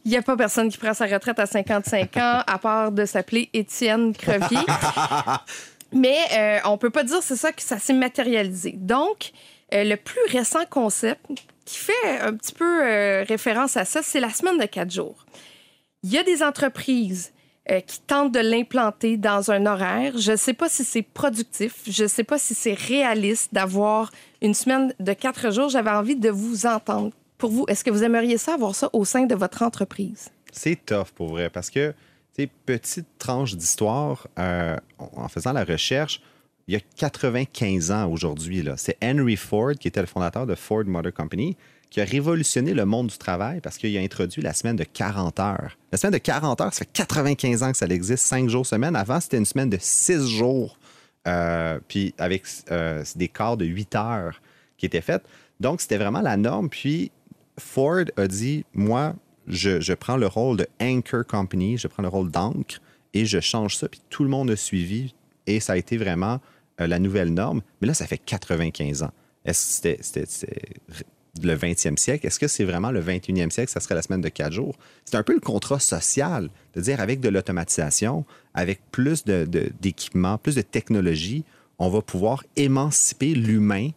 Il 0.04 0.12
n'y 0.12 0.18
a 0.18 0.22
pas 0.22 0.36
personne 0.36 0.70
qui 0.70 0.78
prend 0.78 0.94
sa 0.94 1.06
retraite 1.06 1.40
à 1.40 1.46
55 1.46 2.18
ans, 2.18 2.44
à 2.46 2.58
part 2.60 2.92
de 2.92 3.06
s'appeler 3.06 3.50
Étienne 3.54 4.14
Crevier. 4.14 4.60
Mais 5.94 6.18
euh, 6.34 6.60
on 6.66 6.78
peut 6.78 6.90
pas 6.90 7.04
dire 7.06 7.24
c'est 7.24 7.38
ça 7.38 7.54
que 7.54 7.62
ça 7.62 7.80
s'est 7.80 7.94
matérialisé. 7.94 8.74
Donc, 8.76 9.32
euh, 9.74 9.86
le 9.86 9.96
plus 9.96 10.20
récent 10.30 10.66
concept 10.70 11.26
qui 11.64 11.78
fait 11.78 12.20
un 12.22 12.34
petit 12.34 12.52
peu 12.54 12.84
euh, 12.86 13.24
référence 13.28 13.78
à 13.78 13.86
ça, 13.86 14.02
c'est 14.04 14.20
la 14.20 14.32
semaine 14.32 14.58
de 14.58 14.66
quatre 14.66 14.92
jours. 14.92 15.26
Il 16.04 16.12
y 16.12 16.18
a 16.18 16.24
des 16.24 16.44
entreprises 16.44 17.32
euh, 17.72 17.82
qui 17.82 18.00
tentent 18.02 18.34
de 18.34 18.40
l'implanter 18.40 19.18
dans 19.18 19.52
un 19.52 19.66
horaire. 19.66 20.18
Je 20.18 20.32
ne 20.32 20.38
sais 20.38 20.54
pas 20.54 20.70
si 20.70 20.84
c'est 20.84 21.02
productif, 21.02 21.82
je 21.88 22.04
ne 22.04 22.08
sais 22.08 22.24
pas 22.24 22.38
si 22.38 22.54
c'est 22.54 22.74
réaliste 22.74 23.54
d'avoir 23.54 24.12
une 24.42 24.54
semaine 24.54 24.94
de 25.00 25.14
quatre 25.14 25.52
jours. 25.52 25.70
J'avais 25.70 25.92
envie 25.92 26.16
de 26.16 26.30
vous 26.30 26.66
entendre. 26.66 27.12
Pour 27.38 27.52
vous, 27.52 27.66
est-ce 27.68 27.84
que 27.84 27.92
vous 27.92 28.04
aimeriez 28.04 28.38
ça 28.38 28.54
avoir 28.54 28.74
ça 28.74 28.90
au 28.94 29.06
sein 29.06 29.26
de 29.26 29.36
votre 29.36 29.62
entreprise? 29.62 30.30
C'est 30.52 30.86
tough 30.86 31.12
pour 31.14 31.30
vrai 31.30 31.50
parce 31.50 31.70
que, 31.70 31.94
tu 32.38 32.48
petite 32.66 33.08
tranche 33.18 33.56
d'histoire, 33.56 34.28
euh, 34.38 34.78
en 35.00 35.28
faisant 35.28 35.54
la 35.54 35.64
recherche, 35.64 36.22
il 36.68 36.74
y 36.74 36.78
a 36.78 36.82
95 36.98 37.92
ans 37.92 38.12
aujourd'hui, 38.12 38.64
c'est 38.76 38.98
Henry 39.02 39.38
Ford, 39.38 39.74
qui 39.80 39.88
était 39.88 40.02
le 40.02 40.08
fondateur 40.08 40.46
de 40.46 40.54
Ford 40.54 40.84
Motor 40.86 41.14
Company, 41.14 41.56
qui 41.90 42.02
a 42.02 42.04
révolutionné 42.06 42.74
le 42.74 42.86
monde 42.86 43.08
du 43.08 43.18
travail 43.18 43.62
parce 43.62 43.78
qu'il 43.78 43.96
a 43.98 44.02
introduit 44.02 44.42
la 44.42 44.54
semaine 44.54 44.76
de 44.76 44.84
40 44.84 45.40
heures. 45.40 45.78
La 45.92 45.98
semaine 45.98 46.14
de 46.14 46.18
40 46.18 46.60
heures, 46.62 46.74
ça 46.74 46.80
fait 46.80 46.92
95 46.92 47.64
ans 47.64 47.72
que 47.72 47.78
ça 47.78 47.86
existe, 47.88 48.26
5 48.26 48.50
jours 48.50 48.66
semaine. 48.66 48.96
Avant, 48.96 49.20
c'était 49.20 49.38
une 49.38 49.46
semaine 49.46 49.70
de 49.70 49.78
6 49.80 50.28
jours, 50.28 50.78
euh, 51.28 51.80
puis 51.88 52.14
avec 52.18 52.44
euh, 52.72 53.04
des 53.16 53.28
quarts 53.30 53.58
de 53.58 53.66
8 53.66 53.96
heures 53.96 54.42
qui 54.78 54.86
étaient 54.86 55.02
faites. 55.02 55.24
Donc, 55.60 55.82
c'était 55.82 55.98
vraiment 55.98 56.22
la 56.22 56.38
norme. 56.38 56.70
Puis, 56.70 57.12
Ford 57.58 58.04
a 58.18 58.28
dit, 58.28 58.66
moi, 58.74 59.16
je, 59.48 59.80
je 59.80 59.94
prends 59.94 60.18
le 60.18 60.28
rôle 60.28 60.58
de 60.58 60.68
anchor 60.82 61.26
company, 61.26 61.78
je 61.78 61.88
prends 61.88 62.04
le 62.04 62.10
rôle 62.10 62.30
d'encre 62.30 62.80
et 63.14 63.26
je 63.26 63.40
change 63.40 63.78
ça. 63.78 63.88
Puis 63.88 64.02
tout 64.10 64.24
le 64.24 64.30
monde 64.30 64.52
a 64.52 64.56
suivi 64.58 65.16
et 65.48 65.60
ça 65.62 65.74
a 65.74 65.78
été 65.78 65.98
vraiment 65.98 66.40
euh, 66.82 66.86
la 66.88 67.00
nouvelle 67.00 67.34
norme. 67.34 67.62
Mais 67.82 67.88
là, 67.88 67.94
ça 67.94 68.06
fait 68.06 68.18
95 68.20 69.04
ans. 69.04 69.12
Est-ce 69.46 69.82
que 69.82 69.98
c'était- 70.02 70.26
le 71.44 71.56
20e 71.56 71.98
siècle? 71.98 72.26
Est-ce 72.28 72.40
que 72.40 72.48
c'est 72.48 72.64
vraiment 72.64 72.92
le 72.92 73.02
21e 73.02 73.50
siècle? 73.50 73.72
Ça 73.72 73.80
serait 73.80 73.96
la 73.96 74.02
semaine 74.02 74.22
de 74.22 74.30
quatre 74.30 74.54
jours? 74.54 74.76
C'est 75.06 75.16
un 75.18 75.24
peu 75.24 75.34
le 75.34 75.40
contrat 75.40 75.80
social 75.80 76.50
de 76.76 76.82
dire 76.82 77.00
avec 77.02 77.20
de 77.20 77.30
l'automatisation, 77.30 78.26
avec 78.54 78.80
plus 78.92 79.24
de- 79.26 79.46
de- 79.46 79.72
d'équipements, 79.82 80.38
plus 80.38 80.56
de 80.56 80.62
technologie, 80.62 81.44
on 81.80 81.90
va 81.90 82.02
pouvoir 82.02 82.44
émanciper 82.56 83.34
l'humain 83.36 83.90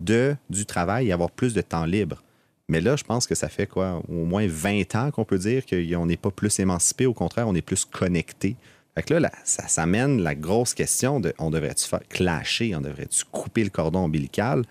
du 0.00 0.66
travail 0.66 1.08
et 1.08 1.12
avoir 1.12 1.30
plus 1.30 1.54
de 1.54 1.60
temps 1.62 1.84
libre. 1.86 2.22
Mais 2.68 2.80
là, 2.80 2.96
je 2.96 3.04
pense 3.04 3.26
que 3.26 3.34
ça 3.34 3.48
fait 3.48 3.66
quoi, 3.66 4.02
au 4.08 4.24
moins 4.24 4.46
20 4.46 4.94
ans 4.96 5.10
qu'on 5.10 5.24
peut 5.24 5.38
dire 5.38 5.64
qu'on 5.64 6.06
n'est 6.06 6.16
pas 6.16 6.30
plus 6.30 6.58
émancipé, 6.58 7.06
au 7.06 7.14
contraire, 7.14 7.46
on 7.48 7.54
est 7.54 7.62
plus 7.62 7.84
connecté. 7.84 8.56
Fait 8.94 9.02
que 9.02 9.14
là, 9.14 9.30
ça, 9.44 9.68
ça 9.68 9.86
mène 9.86 10.22
la 10.22 10.34
grosse 10.34 10.74
question 10.74 11.20
de 11.20 11.32
on 11.38 11.50
devrait-tu 11.50 11.86
faire 11.86 12.00
clasher, 12.08 12.74
on 12.74 12.80
devrait-tu 12.80 13.24
couper 13.30 13.62
le 13.62 13.70
cordon 13.70 14.00
ombilical? 14.00 14.64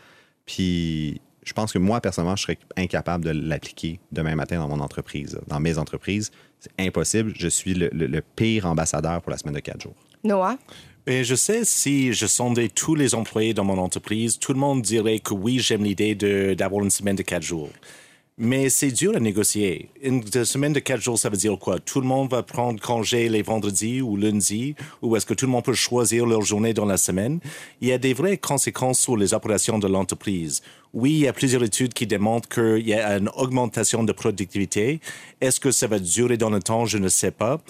Puis 0.45 1.21
je 1.45 1.53
pense 1.53 1.71
que 1.71 1.77
moi, 1.79 2.01
personnellement, 2.01 2.35
je 2.35 2.43
serais 2.43 2.57
incapable 2.75 3.23
de 3.23 3.29
l'appliquer 3.31 3.99
demain 4.11 4.35
matin 4.35 4.57
dans 4.57 4.67
mon 4.67 4.81
entreprise. 4.81 5.39
Dans 5.47 5.59
mes 5.61 5.77
entreprises, 5.77 6.31
c'est 6.59 6.71
impossible. 6.79 7.33
Je 7.37 7.47
suis 7.47 7.73
le, 7.75 7.89
le- 7.93 8.07
le 8.07 8.21
pire 8.21 8.65
ambassadeur 8.65 9.21
pour 9.21 9.31
la 9.31 9.37
semaine 9.37 9.55
de 9.55 9.59
quatre 9.61 9.81
jours. 9.81 9.95
Noah? 10.23 10.57
Et 11.07 11.23
je 11.23 11.35
sais, 11.35 11.63
si 11.65 12.13
je 12.13 12.25
sondais 12.25 12.67
tous 12.67 12.95
les 12.95 13.13
employés 13.13 13.53
dans 13.53 13.63
mon 13.63 13.77
entreprise, 13.77 14.39
tout 14.39 14.53
le 14.53 14.59
monde 14.59 14.81
dirait 14.81 15.19
que 15.19 15.35
oui, 15.35 15.59
j'aime 15.59 15.83
l'idée 15.83 16.15
de- 16.15 16.55
d'avoir 16.55 16.83
une 16.83 16.89
semaine 16.89 17.15
de 17.15 17.21
quatre 17.21 17.43
jours. 17.43 17.69
Mais 18.37 18.67
c'est 18.67 18.91
dur 18.91 19.15
à 19.15 19.21
négocier. 19.21 19.91
Une 20.01 20.21
semaine 20.43 20.73
de 20.73 20.81
quatre 20.81 21.01
jours, 21.01 21.17
ça 21.17 21.29
veut 21.29 21.37
dire 21.37 21.57
quoi? 21.57 21.79
Tout 21.79 22.01
le 22.01 22.07
monde 22.07 22.29
va 22.29 22.43
prendre 22.43 22.81
congé 22.81 23.29
les 23.29 23.41
vendredis 23.41 24.01
ou 24.01 24.17
lundis, 24.17 24.75
ou 25.01 25.15
est-ce 25.15 25.25
que 25.25 25.33
tout 25.33 25.45
le 25.45 25.53
monde 25.53 25.63
peut 25.63 25.73
choisir 25.73 26.25
leur 26.25 26.41
journée 26.41 26.73
dans 26.73 26.83
la 26.83 26.97
semaine? 26.97 27.39
Il 27.79 27.87
y 27.87 27.93
a 27.93 27.97
des 27.97 28.13
vraies 28.13 28.37
conséquences 28.37 28.99
sur 28.99 29.15
les 29.15 29.33
opérations 29.33 29.79
de 29.79 29.87
l'entreprise. 29.87 30.61
Oui, 30.93 31.11
il 31.11 31.19
y 31.19 31.27
a 31.29 31.33
plusieurs 31.33 31.63
études 31.63 31.93
qui 31.93 32.07
démontrent 32.07 32.49
qu'il 32.49 32.85
y 32.85 32.93
a 32.93 33.17
une 33.17 33.29
augmentation 33.37 34.03
de 34.03 34.11
productivité. 34.11 34.99
Est-ce 35.39 35.61
que 35.61 35.71
ça 35.71 35.87
va 35.87 35.99
durer 35.99 36.35
dans 36.35 36.49
le 36.49 36.59
temps? 36.59 36.85
Je 36.85 36.97
ne 36.97 37.07
sais 37.07 37.31
pas. 37.31 37.61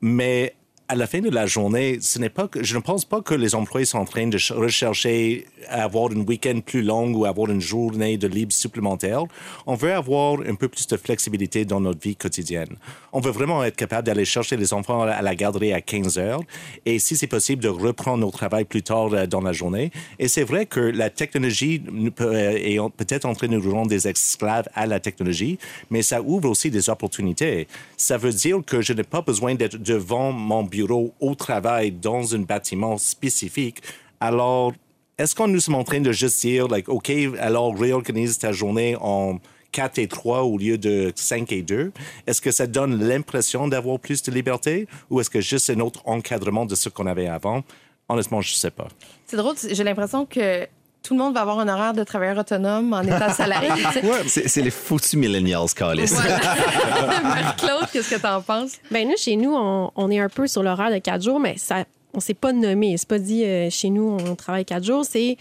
Mais 0.00 0.54
à 0.86 0.96
la 0.96 1.06
fin 1.06 1.20
de 1.20 1.30
la 1.30 1.46
journée, 1.46 1.98
ce 2.02 2.18
n'est 2.18 2.28
pas 2.28 2.46
que, 2.46 2.62
je 2.62 2.76
ne 2.76 2.82
pense 2.82 3.06
pas 3.06 3.22
que 3.22 3.32
les 3.34 3.54
employés 3.54 3.86
sont 3.86 3.98
en 3.98 4.04
train 4.04 4.26
de 4.26 4.36
ch- 4.36 4.52
rechercher 4.52 5.46
avoir 5.70 6.12
une 6.12 6.22
week-end 6.22 6.60
plus 6.64 6.82
long 6.82 7.10
ou 7.14 7.24
avoir 7.24 7.50
une 7.50 7.60
journée 7.60 8.18
de 8.18 8.26
libre 8.26 8.52
supplémentaire. 8.52 9.22
On 9.66 9.76
veut 9.76 9.94
avoir 9.94 10.40
un 10.46 10.54
peu 10.54 10.68
plus 10.68 10.86
de 10.86 10.96
flexibilité 10.98 11.64
dans 11.64 11.80
notre 11.80 12.00
vie 12.00 12.16
quotidienne. 12.16 12.76
On 13.14 13.20
veut 13.20 13.30
vraiment 13.30 13.64
être 13.64 13.76
capable 13.76 14.06
d'aller 14.06 14.26
chercher 14.26 14.58
les 14.58 14.74
enfants 14.74 15.02
à 15.02 15.22
la 15.22 15.34
garderie 15.34 15.72
à 15.72 15.80
15 15.80 16.18
heures 16.18 16.42
et 16.84 16.98
si 16.98 17.16
c'est 17.16 17.28
possible 17.28 17.62
de 17.62 17.68
reprendre 17.68 18.18
notre 18.18 18.36
travail 18.36 18.66
plus 18.66 18.82
tard 18.82 19.08
euh, 19.14 19.26
dans 19.26 19.40
la 19.40 19.52
journée. 19.52 19.90
Et 20.18 20.28
c'est 20.28 20.44
vrai 20.44 20.66
que 20.66 20.80
la 20.80 21.08
technologie 21.08 21.82
euh, 22.20 22.50
est 22.56 22.78
peut-être 22.98 23.24
en 23.24 23.34
train 23.34 23.48
de 23.48 23.56
nous 23.56 23.72
rendre 23.72 23.88
des 23.88 24.06
esclaves 24.06 24.68
à 24.74 24.86
la 24.86 25.00
technologie, 25.00 25.58
mais 25.90 26.02
ça 26.02 26.20
ouvre 26.20 26.50
aussi 26.50 26.70
des 26.70 26.90
opportunités. 26.90 27.68
Ça 27.96 28.18
veut 28.18 28.32
dire 28.32 28.58
que 28.66 28.82
je 28.82 28.92
n'ai 28.92 29.02
pas 29.02 29.22
besoin 29.22 29.54
d'être 29.54 29.78
devant 29.78 30.30
mon 30.30 30.62
bureau 30.74 31.14
au 31.20 31.34
travail 31.34 31.92
dans 31.92 32.34
un 32.34 32.40
bâtiment 32.40 32.98
spécifique. 32.98 33.80
Alors, 34.20 34.72
est-ce 35.18 35.34
qu'on 35.34 35.48
nous 35.48 35.60
sommes 35.60 35.76
en 35.76 35.84
train 35.84 36.00
de 36.00 36.12
juste 36.12 36.40
dire, 36.40 36.66
like, 36.68 36.88
OK, 36.88 37.10
alors 37.38 37.78
réorganise 37.78 38.38
ta 38.38 38.52
journée 38.52 38.96
en 39.00 39.38
4 39.72 39.98
et 39.98 40.08
3 40.08 40.42
au 40.42 40.58
lieu 40.58 40.76
de 40.76 41.12
5 41.14 41.52
et 41.52 41.62
2? 41.62 41.92
Est-ce 42.26 42.40
que 42.40 42.50
ça 42.50 42.66
donne 42.66 42.98
l'impression 42.98 43.68
d'avoir 43.68 44.00
plus 44.00 44.22
de 44.22 44.32
liberté 44.32 44.88
ou 45.10 45.20
est-ce 45.20 45.30
que 45.30 45.40
juste 45.40 45.70
un 45.70 45.80
autre 45.80 46.02
encadrement 46.04 46.66
de 46.66 46.74
ce 46.74 46.88
qu'on 46.88 47.06
avait 47.06 47.28
avant? 47.28 47.62
Honnêtement, 48.08 48.40
je 48.40 48.52
ne 48.52 48.56
sais 48.56 48.70
pas. 48.70 48.88
C'est 49.26 49.36
drôle, 49.36 49.56
j'ai 49.70 49.84
l'impression 49.84 50.26
que 50.26 50.66
tout 51.04 51.14
le 51.14 51.18
monde 51.22 51.34
va 51.34 51.42
avoir 51.42 51.60
un 51.60 51.68
horaire 51.68 51.92
de 51.92 52.02
travailleur 52.02 52.38
autonome 52.38 52.92
en 52.94 53.02
étant 53.02 53.30
salarié. 53.30 53.68
tu. 54.26 54.40
C'est 54.48 54.62
les 54.62 54.70
foutus 54.70 55.14
millennials, 55.14 55.72
Calis. 55.76 56.06
Voilà. 56.06 56.38
Marie-Claude, 57.22 57.88
qu'est-ce 57.92 58.14
que 58.16 58.20
t'en 58.20 58.40
penses? 58.40 58.72
Ben 58.90 59.06
nous, 59.06 59.14
chez 59.16 59.36
nous, 59.36 59.54
on, 59.54 59.90
on 59.94 60.10
est 60.10 60.18
un 60.18 60.28
peu 60.30 60.46
sur 60.46 60.62
l'horaire 60.62 60.90
de 60.90 60.98
quatre 60.98 61.22
jours, 61.22 61.38
mais 61.38 61.56
ça, 61.58 61.84
on 62.14 62.20
s'est 62.20 62.34
pas 62.34 62.52
nommé. 62.52 62.96
C'est 62.96 63.08
pas 63.08 63.18
dit 63.18 63.44
euh, 63.44 63.68
chez 63.70 63.90
nous, 63.90 64.16
on 64.26 64.34
travaille 64.34 64.64
quatre 64.64 64.84
jours. 64.84 65.04
C'est 65.04 65.36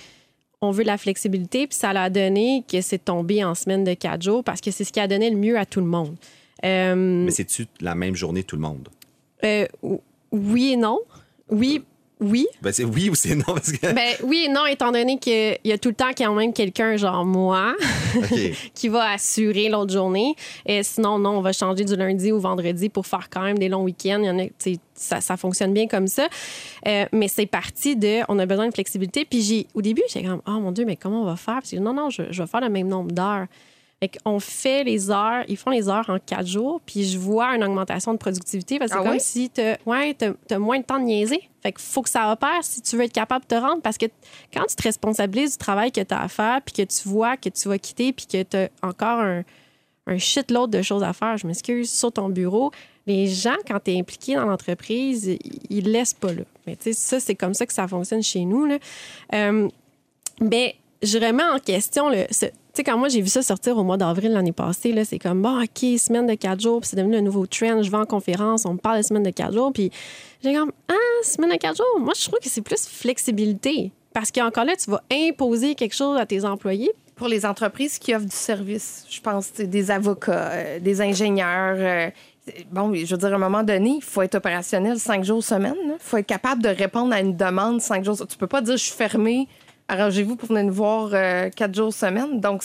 on 0.61 0.72
veut 0.72 0.84
de 0.84 0.88
la 0.88 0.97
flexibilité, 0.97 1.68
puis 1.68 1.78
ça 1.78 1.91
l'a 1.93 2.09
donné 2.09 2.64
que 2.72 2.80
c'est 2.82 3.03
tombé 3.03 3.43
en 3.43 3.55
semaine 3.55 3.84
de 3.84 3.93
quatre 3.93 4.22
jours 4.22 4.43
parce 4.43 4.61
que 4.61 4.70
c'est 4.72 4.84
ce 4.84 4.93
qui 4.93 4.99
a 4.99 5.07
donné 5.07 5.30
le 5.30 5.36
mieux 5.38 5.57
à 5.57 5.66
tout 5.66 5.80
le 5.82 5.88
monde. 5.88 6.16
Euh, 6.66 6.95
Mais 6.95 7.32
c'est-tu 7.32 7.68
la 7.82 7.95
même 7.95 8.16
journée 8.16 8.43
tout 8.43 8.55
le 8.55 8.61
monde? 8.61 8.88
euh, 9.43 9.66
oui 10.32 10.72
et 10.74 10.78
non. 10.78 10.99
Oui, 11.49 11.84
oui. 12.24 12.47
Ben, 12.61 12.71
c'est 12.71 12.84
oui 12.84 13.09
ou 13.09 13.15
c'est 13.15 13.36
non? 13.36 13.43
Parce 13.45 13.71
que... 13.71 13.93
Ben 13.93 14.15
oui 14.24 14.45
et 14.47 14.49
non, 14.49 14.65
étant 14.65 14.91
donné 14.91 15.17
qu'il 15.19 15.57
y 15.63 15.71
a 15.71 15.78
tout 15.78 15.89
le 15.89 15.95
temps 15.95 16.11
quand 16.17 16.34
même 16.34 16.53
quelqu'un, 16.53 16.97
genre 16.97 17.26
moi, 17.26 17.76
qui 18.74 18.88
va 18.88 19.11
assurer 19.11 19.69
l'autre 19.69 19.91
journée. 19.91 20.36
Et 20.65 20.84
sinon, 20.84 21.19
non, 21.19 21.38
on 21.38 21.41
va 21.41 21.53
changer 21.53 21.84
du 21.84 21.95
lundi 21.95 22.32
au 22.32 22.39
vendredi 22.39 22.89
pour 22.89 23.05
faire 23.05 23.30
quand 23.30 23.41
même 23.41 23.57
des 23.57 23.69
longs 23.69 23.84
week-ends. 23.84 24.19
Il 24.21 24.26
y 24.26 24.30
en 24.30 24.39
a, 24.39 24.47
ça, 24.95 25.21
ça 25.21 25.38
fonctionne 25.38 25.74
bien 25.74 25.88
comme 25.88 26.07
ça. 26.07 26.28
Euh, 26.88 27.05
mais 27.11 27.28
c'est 27.28 27.45
parti 27.45 27.95
de, 27.95 28.21
on 28.30 28.39
a 28.39 28.45
besoin 28.45 28.67
de 28.67 28.74
flexibilité. 28.74 29.26
Puis 29.26 29.41
j'ai, 29.41 29.67
au 29.74 29.82
début, 29.82 30.03
j'étais 30.07 30.26
comme, 30.28 30.41
oh 30.47 30.59
mon 30.59 30.71
Dieu, 30.71 30.86
mais 30.86 30.95
comment 30.95 31.21
on 31.21 31.26
va 31.26 31.36
faire? 31.36 31.59
Puis 31.67 31.80
non, 31.80 31.93
non, 31.93 32.09
je, 32.09 32.24
je 32.30 32.41
vais 32.41 32.47
faire 32.47 32.61
le 32.61 32.69
même 32.69 32.88
nombre 32.88 33.11
d'heures. 33.11 33.47
Fait 34.04 34.18
qu'on 34.22 34.38
fait 34.41 34.84
les 34.84 35.10
heures, 35.12 35.45
ils 35.47 35.56
font 35.56 35.70
les 35.70 35.88
heures 35.88 36.10
en 36.10 36.20
quatre 36.20 36.45
jours, 36.45 36.82
puis 36.86 37.06
je 37.06 37.18
vois 37.18 37.56
une 37.56 37.64
augmentation 37.64 38.12
de 38.12 38.18
productivité 38.18 38.78
parce 38.78 38.91
que 38.91 38.97
Ah 38.97 38.99
c'est 38.99 39.06
comme 39.08 39.16
oui? 39.16 39.22
si 39.22 39.49
tu 39.49 39.62
ouais, 39.86 40.18
as, 40.51 40.60
moins 40.60 40.78
de 40.80 40.84
temps 40.84 40.99
de 40.99 41.06
niaiser. 41.06 41.39
Fait 41.62 41.72
qu'il 41.72 41.82
faut 41.86 42.01
que 42.01 42.10
ça 42.10 42.30
opère 42.34 42.60
si 42.64 42.82
tu 42.82 42.97
veux 42.97 43.04
être 43.04 43.14
capable 43.14 43.45
de 43.45 43.56
te 43.56 43.62
rendre 43.62 43.82
parce 43.82 43.97
que 43.97 44.08
quand 44.54 44.66
tu 44.68 44.76
te 44.76 44.84
responsabilises 44.84 45.54
du 45.54 45.58
travail 45.58 45.89
que 45.93 46.01
tu 46.01 46.14
as 46.14 46.22
à 46.22 46.28
faire, 46.28 46.62
puis 46.62 46.74
que 46.74 46.82
tu 46.82 47.08
vois 47.08 47.38
que 47.38 47.47
tu 47.47 47.70
vas 47.70 47.78
quitter, 47.78 48.12
puis 48.12 48.26
que 48.26 48.43
tu 48.43 48.58
as 48.58 48.70
encore 48.86 49.20
un, 49.22 49.43
un 50.08 50.18
shitload 50.18 50.70
de 50.70 50.82
choses 50.82 51.04
à 51.04 51.14
faire, 51.14 51.38
je 51.38 51.47
m'excuse, 51.47 51.89
sur 51.89 52.12
ton 52.12 52.28
bureau, 52.28 52.72
les 53.08 53.28
gens, 53.28 53.56
quand 53.66 53.80
tu 53.86 53.91
es 53.93 53.99
impliqué 54.01 54.36
dans 54.36 54.45
l'entreprise, 54.45 55.28
ils, 55.28 55.39
ils 55.70 55.89
laissent 55.89 56.14
pas 56.14 56.34
là. 56.34 56.43
Mais 56.68 56.76
tu 56.76 56.91
sais, 56.91 56.93
ça, 56.93 57.20
c'est 57.22 57.36
comme 57.36 57.54
ça 57.54 57.66
que 57.66 57.72
ça 57.74 57.88
fonctionne 57.88 58.22
chez 58.22 58.43
nous. 58.43 58.66
Là. 58.66 58.80
Euh, 59.34 59.70
mais 60.41 60.76
je 61.01 61.18
remets 61.20 61.43
en 61.43 61.60
question 61.60 62.10
le. 62.10 62.26
ce- 62.32 62.47
sais, 62.74 62.84
quand 62.84 62.97
moi, 62.97 63.07
j'ai 63.07 63.21
vu 63.21 63.28
ça 63.28 63.41
sortir 63.41 63.78
au 63.78 63.84
mois 63.84 63.97
d'avril 63.97 64.32
l'année 64.32 64.51
passée, 64.51 64.91
là, 64.93 65.05
c'est 65.05 65.19
comme, 65.19 65.45
OK, 65.45 65.99
semaine 65.99 66.28
de 66.28 66.34
quatre 66.34 66.61
jours, 66.61 66.82
puis 66.82 66.89
c'est 66.89 66.95
devenu 66.95 67.17
un 67.17 67.21
nouveau 67.21 67.45
trend. 67.45 67.84
Je 67.84 67.91
vais 67.91 67.97
en 67.97 68.05
conférence, 68.05 68.65
on 68.65 68.74
me 68.74 68.80
parle 68.80 68.97
de 68.97 69.03
semaine 69.03 69.24
de 69.24 69.30
quatre 69.30 69.53
jours, 69.53 69.71
puis 69.71 69.91
j'ai 70.43 70.53
comme, 70.53 70.71
ah, 70.89 71.24
semaine 71.24 71.51
de 71.51 71.57
quatre 71.57 71.78
jours, 71.78 71.99
moi, 71.99 72.13
je 72.15 72.26
trouve 72.26 72.39
que 72.39 72.49
c'est 72.49 72.61
plus 72.61 72.88
flexibilité. 72.88 73.91
Parce 74.13 74.32
qu'encore 74.32 74.65
là, 74.65 74.76
tu 74.76 74.89
vas 74.91 75.01
imposer 75.11 75.76
quelque 75.76 75.95
chose 75.95 76.17
à 76.17 76.26
tes 76.26 76.45
employés. 76.45 76.91
Pour 77.15 77.28
les 77.28 77.45
entreprises 77.45 77.99
qui 77.99 78.13
offrent 78.15 78.26
du 78.26 78.36
service, 78.36 79.05
je 79.09 79.21
pense 79.21 79.53
tu 79.53 79.67
des 79.67 79.91
avocats, 79.91 80.51
euh, 80.51 80.80
des 80.80 81.01
ingénieurs. 81.01 81.76
euh, 81.78 82.09
bon, 82.71 82.93
je 82.93 83.09
veux 83.09 83.17
dire, 83.17 83.32
à 83.32 83.36
un 83.36 83.39
moment 83.39 83.63
donné, 83.63 83.95
il 83.97 84.03
faut 84.03 84.21
être 84.21 84.36
opérationnel 84.36 84.99
cinq 84.99 85.24
jours 85.24 85.43
semaine. 85.43 85.76
Il 85.86 85.95
faut 85.99 86.17
être 86.17 86.28
capable 86.28 86.61
de 86.61 86.69
répondre 86.69 87.13
à 87.13 87.19
une 87.19 87.36
demande 87.36 87.82
cinq 87.82 88.03
jours. 88.03 88.17
Tu 88.28 88.38
peux 88.38 88.47
pas 88.47 88.61
dire 88.61 88.78
je 88.78 88.84
suis 88.84 88.95
fermé, 88.95 89.47
arrangez-vous 89.94 90.36
pour 90.36 90.50
venir 90.50 90.66
nous 90.66 90.74
voir 90.74 91.10
euh, 91.14 91.50
quatre 91.50 91.76
jours 91.76 91.94
semaine. 91.94 92.39
Donc, 92.39 92.64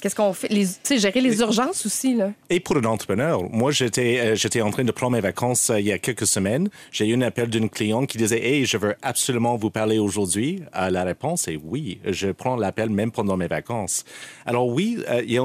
qu'est-ce 0.00 0.14
qu'on 0.14 0.34
fait? 0.34 0.48
Tu 0.48 0.66
sais, 0.82 0.98
gérer 0.98 1.20
les 1.22 1.40
urgences 1.40 1.86
aussi, 1.86 2.14
là. 2.14 2.30
Et 2.50 2.60
pour 2.60 2.76
un 2.76 2.84
entrepreneur, 2.84 3.42
moi, 3.50 3.70
j'étais 3.70 4.18
euh, 4.20 4.34
j'étais 4.34 4.60
en 4.60 4.70
train 4.70 4.84
de 4.84 4.92
prendre 4.92 5.12
mes 5.12 5.20
vacances 5.20 5.70
euh, 5.70 5.80
il 5.80 5.86
y 5.86 5.92
a 5.92 5.98
quelques 5.98 6.26
semaines. 6.26 6.68
J'ai 6.92 7.06
eu 7.08 7.14
un 7.14 7.22
appel 7.22 7.48
d'une 7.48 7.70
cliente 7.70 8.06
qui 8.06 8.18
disait 8.18 8.44
Hey, 8.44 8.66
je 8.66 8.76
veux 8.76 8.94
absolument 9.00 9.56
vous 9.56 9.70
parler 9.70 9.98
aujourd'hui. 9.98 10.62
Euh, 10.76 10.90
la 10.90 11.04
réponse 11.04 11.48
est 11.48 11.58
oui. 11.62 12.00
Je 12.04 12.28
prends 12.28 12.56
l'appel 12.56 12.90
même 12.90 13.12
pendant 13.12 13.38
mes 13.38 13.48
vacances. 13.48 14.04
Alors, 14.44 14.68
oui, 14.68 14.98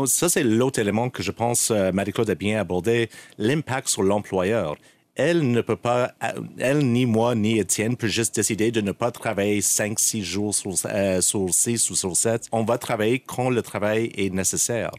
ça, 0.06 0.28
c'est 0.28 0.43
l'autre 0.43 0.80
élément 0.80 1.10
que 1.10 1.24
je 1.24 1.32
pense 1.32 1.72
Marie-Claude 1.72 2.30
a 2.30 2.36
bien 2.36 2.60
abordé 2.60 3.10
l'impact 3.38 3.88
sur 3.88 4.04
l'employeur. 4.04 4.76
Elle 5.22 5.51
ne 5.51 5.59
peut 5.59 5.76
pas, 5.76 6.13
euh, 6.24 6.41
elle, 6.59 6.78
ni 6.78 7.05
moi, 7.05 7.36
ni 7.36 7.59
Étienne, 7.59 7.97
peut 7.97 8.07
juste 8.07 8.36
décider 8.36 8.72
de 8.72 8.80
ne 8.80 8.93
pas 8.93 9.11
travailler 9.11 9.59
5, 9.59 9.99
6 9.99 10.24
jours 10.24 10.55
sur, 10.55 10.72
euh, 10.86 11.20
sur 11.20 11.53
6 11.53 11.89
ou 11.89 11.95
sur 11.97 12.15
7. 12.15 12.47
On 12.53 12.63
va 12.63 12.78
travailler 12.78 13.20
quand 13.20 13.49
le 13.49 13.61
travail 13.61 14.13
est 14.15 14.34
nécessaire. 14.34 14.91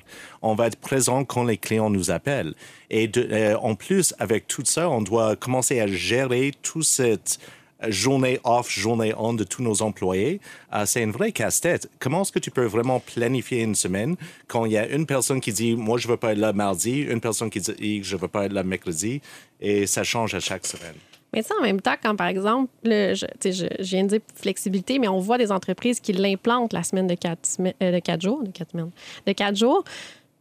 On 0.42 0.54
va 0.54 0.66
être 0.66 0.76
présent 0.76 1.24
quand 1.24 1.44
les 1.44 1.56
clients 1.56 1.88
nous 1.88 2.10
appellent. 2.10 2.52
Et 2.90 3.10
euh, 3.16 3.56
en 3.62 3.74
plus, 3.74 4.14
avec 4.18 4.46
tout 4.46 4.62
ça, 4.66 4.90
on 4.90 5.00
doit 5.00 5.36
commencer 5.36 5.80
à 5.80 5.86
gérer 5.86 6.52
toute 6.60 6.84
cette 6.84 7.40
journée 7.88 8.40
off, 8.44 8.70
journée 8.70 9.14
on 9.16 9.34
de 9.34 9.44
tous 9.44 9.62
nos 9.62 9.82
employés. 9.82 10.40
Euh, 10.72 10.84
c'est 10.86 11.02
une 11.02 11.12
vraie 11.12 11.32
casse-tête. 11.32 11.88
Comment 11.98 12.22
est-ce 12.22 12.32
que 12.32 12.38
tu 12.38 12.50
peux 12.50 12.64
vraiment 12.64 13.00
planifier 13.00 13.62
une 13.62 13.74
semaine 13.74 14.16
quand 14.46 14.64
il 14.64 14.72
y 14.72 14.78
a 14.78 14.88
une 14.88 15.06
personne 15.06 15.40
qui 15.40 15.52
dit 15.52 15.74
moi 15.76 15.98
je 15.98 16.08
veux 16.08 16.16
pas 16.16 16.32
être 16.32 16.38
là 16.38 16.52
mardi, 16.52 17.00
une 17.02 17.20
personne 17.20 17.50
qui 17.50 17.60
dit 17.60 18.02
je 18.02 18.16
veux 18.16 18.28
pas 18.28 18.46
être 18.46 18.52
là 18.52 18.62
mercredi 18.62 19.20
et 19.60 19.86
ça 19.86 20.04
change 20.04 20.34
à 20.34 20.40
chaque 20.40 20.66
semaine? 20.66 20.94
Mais 21.32 21.42
ça, 21.42 21.54
en 21.58 21.62
même 21.62 21.80
temps, 21.80 21.94
quand 22.02 22.16
par 22.16 22.26
exemple, 22.26 22.70
le, 22.82 23.14
je, 23.14 23.82
viens 23.82 24.02
de 24.04 24.08
dire 24.08 24.20
flexibilité, 24.34 24.98
mais 24.98 25.08
on 25.08 25.20
voit 25.20 25.38
des 25.38 25.52
entreprises 25.52 26.00
qui 26.00 26.12
l'implantent 26.12 26.72
la 26.72 26.82
semaine 26.82 27.06
de 27.06 27.14
quatre, 27.14 27.48
euh, 27.60 28.00
jours, 28.20 28.42
de 28.42 28.50
quatre 28.50 28.72
semaines, 28.72 28.90
de 29.26 29.32
quatre 29.32 29.56
jours. 29.56 29.84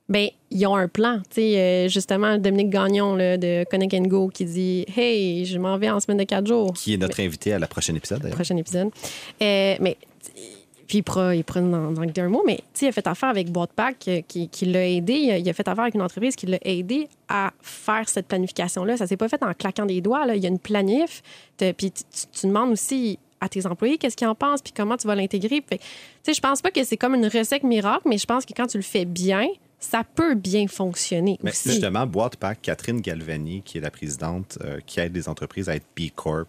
Ben, 0.09 0.29
ils 0.49 0.65
ont 0.65 0.75
un 0.75 0.87
plan. 0.87 1.21
Euh, 1.37 1.87
justement, 1.87 2.37
Dominique 2.37 2.71
Gagnon 2.71 3.15
là, 3.15 3.37
de 3.37 3.63
Connect 3.69 3.93
and 3.93 4.07
Go 4.07 4.29
qui 4.29 4.45
dit 4.45 4.85
Hey, 4.95 5.45
je 5.45 5.59
m'en 5.59 5.77
vais 5.77 5.89
en 5.89 5.99
semaine 5.99 6.17
de 6.17 6.23
quatre 6.23 6.47
jours. 6.47 6.73
Qui 6.73 6.95
est 6.95 6.97
notre 6.97 7.19
invité 7.19 7.53
à 7.53 7.59
la 7.59 7.67
prochaine 7.67 7.95
épisode, 7.95 8.21
d'ailleurs. 8.21 8.35
Prochain 8.35 8.57
épisode. 8.57 8.89
Euh, 9.41 9.75
mais 9.79 9.97
puis 10.89 11.03
il 11.05 11.43
dans, 11.69 11.91
dans 11.91 12.01
un 12.01 12.29
mot, 12.29 12.41
mais 12.47 12.61
il 12.81 12.87
a 12.87 12.91
fait 12.91 13.05
affaire 13.05 13.29
avec 13.29 13.51
Boîtepack 13.51 14.07
euh, 14.07 14.21
qui, 14.27 14.49
qui 14.49 14.65
l'a 14.65 14.87
aidé. 14.87 15.13
Il 15.13 15.47
a, 15.47 15.53
fait 15.53 15.67
affaire 15.67 15.83
avec 15.83 15.93
une 15.93 16.01
entreprise 16.01 16.35
qui 16.35 16.47
l'a 16.47 16.57
aidé 16.63 17.07
à 17.27 17.53
faire 17.61 18.09
cette 18.09 18.25
planification-là. 18.25 18.97
Ça 18.97 19.05
s'est 19.05 19.15
pas 19.15 19.29
fait 19.29 19.41
en 19.43 19.53
claquant 19.53 19.85
des 19.85 20.01
doigts. 20.01 20.25
Là. 20.25 20.35
Il 20.35 20.41
y 20.41 20.47
a 20.47 20.49
une 20.49 20.57
planif. 20.57 21.21
Puis 21.57 21.91
tu, 21.91 22.03
tu- 22.31 22.47
demandes 22.47 22.71
aussi 22.71 23.19
à 23.39 23.47
tes 23.47 23.67
employés 23.67 23.99
qu'est-ce 23.99 24.17
qu'ils 24.17 24.27
en 24.27 24.33
pensent 24.33 24.63
puis 24.63 24.73
comment 24.75 24.97
tu 24.97 25.05
vas 25.05 25.13
l'intégrer. 25.13 25.63
Tu 25.69 25.77
sais, 26.23 26.33
je 26.33 26.41
pense 26.41 26.59
pas 26.63 26.71
que 26.71 26.83
c'est 26.83 26.97
comme 26.97 27.13
une 27.13 27.27
recette 27.27 27.63
miracle, 27.63 28.07
mais 28.09 28.17
je 28.17 28.25
pense 28.25 28.43
que 28.43 28.53
quand 28.57 28.65
tu 28.65 28.77
le 28.77 28.83
fais 28.83 29.05
bien, 29.05 29.47
ça 29.79 30.03
peut 30.03 30.35
bien 30.35 30.67
fonctionner 30.67 31.37
Mais 31.41 31.51
aussi. 31.51 31.69
justement, 31.71 32.05
Boîte 32.05 32.35
Pack, 32.35 32.61
Catherine 32.61 33.01
Galvani, 33.01 33.61
qui 33.63 33.77
est 33.77 33.81
la 33.81 33.91
présidente 33.91 34.57
euh, 34.63 34.79
qui 34.85 34.99
aide 34.99 35.15
les 35.15 35.29
entreprises 35.29 35.69
à 35.69 35.75
être 35.75 35.85
B 35.97 36.09
Corp, 36.15 36.47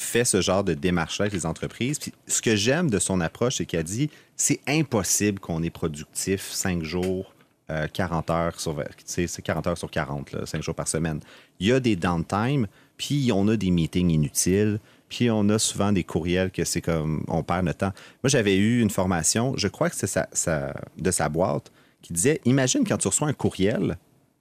fait 0.00 0.24
ce 0.24 0.40
genre 0.40 0.62
de 0.62 0.74
démarche 0.74 1.20
avec 1.20 1.32
les 1.32 1.44
entreprises. 1.44 1.98
Puis 1.98 2.12
ce 2.28 2.40
que 2.40 2.54
j'aime 2.54 2.88
de 2.88 3.00
son 3.00 3.20
approche, 3.20 3.56
c'est 3.56 3.66
qu'elle 3.66 3.82
dit 3.82 4.10
c'est 4.36 4.60
impossible 4.68 5.40
qu'on 5.40 5.60
est 5.64 5.70
productif 5.70 6.48
5 6.52 6.84
jours, 6.84 7.34
euh, 7.70 7.88
40 7.92 8.30
heures 8.30 8.60
sur 8.60 8.76
tu 8.76 8.82
sais, 9.06 9.26
c'est 9.26 9.42
40 9.42 9.66
heures 9.66 9.76
sur 9.78 9.90
40, 9.90 10.30
là, 10.32 10.46
5 10.46 10.62
jours 10.62 10.76
par 10.76 10.86
semaine. 10.86 11.18
Il 11.58 11.66
y 11.66 11.72
a 11.72 11.80
des 11.80 11.96
downtime, 11.96 12.68
puis 12.96 13.30
on 13.34 13.48
a 13.48 13.56
des 13.56 13.72
meetings 13.72 14.10
inutiles, 14.10 14.78
puis 15.08 15.32
on 15.32 15.48
a 15.48 15.58
souvent 15.58 15.90
des 15.90 16.04
courriels 16.04 16.52
que 16.52 16.64
c'est 16.64 16.80
comme 16.80 17.24
on 17.26 17.42
perd 17.42 17.64
notre 17.64 17.78
temps. 17.78 17.92
Moi, 18.22 18.28
j'avais 18.30 18.56
eu 18.56 18.80
une 18.80 18.90
formation, 18.90 19.54
je 19.56 19.66
crois 19.66 19.90
que 19.90 19.96
c'est 19.96 20.06
sa- 20.06 20.28
sa- 20.32 20.74
de 20.96 21.10
sa 21.10 21.28
boîte, 21.28 21.72
qui 22.02 22.12
disait 22.12 22.40
Imagine 22.44 22.84
quand 22.86 22.98
tu 22.98 23.08
reçois 23.08 23.28
un 23.28 23.32
courriel, 23.32 23.98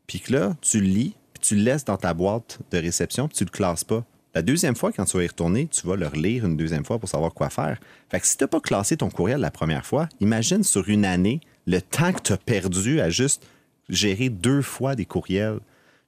puis 0.08 0.20
que 0.20 0.34
là, 0.34 0.56
tu 0.62 0.80
le 0.80 0.88
lis, 0.88 1.16
puis 1.34 1.42
tu 1.42 1.56
le 1.56 1.64
laisses 1.64 1.86
dans 1.86 1.98
ta 1.98 2.14
boîte 2.14 2.60
de 2.72 2.78
réception, 2.78 3.28
puis 3.28 3.38
tu 3.38 3.44
le 3.44 3.50
classes 3.50 3.84
pas. 3.84 4.06
La 4.38 4.42
deuxième 4.44 4.76
fois, 4.76 4.92
quand 4.92 5.06
tu 5.06 5.18
vas 5.18 5.24
y 5.24 5.28
retourner, 5.28 5.68
tu 5.68 5.88
vas 5.88 5.96
le 5.96 6.08
relire 6.08 6.46
une 6.46 6.58
deuxième 6.58 6.86
fois 6.86 7.00
pour 7.00 7.10
savoir 7.10 7.34
quoi 7.34 7.50
faire. 7.50 7.80
Fait 8.10 8.20
que 8.20 8.28
si 8.28 8.38
tu 8.38 8.44
n'as 8.44 8.48
pas 8.48 8.60
classé 8.60 8.96
ton 8.96 9.10
courriel 9.10 9.40
la 9.40 9.50
première 9.50 9.86
fois, 9.86 10.08
imagine 10.20 10.64
sur 10.64 10.88
une 10.90 11.06
année 11.06 11.42
le 11.66 11.82
temps 11.82 12.14
que 12.14 12.22
tu 12.22 12.34
as 12.34 12.38
perdu 12.38 13.02
à 13.02 13.10
juste 13.10 13.48
gérer 13.90 14.30
deux 14.30 14.62
fois 14.62 14.96
des 14.96 15.06
courriels. 15.06 15.60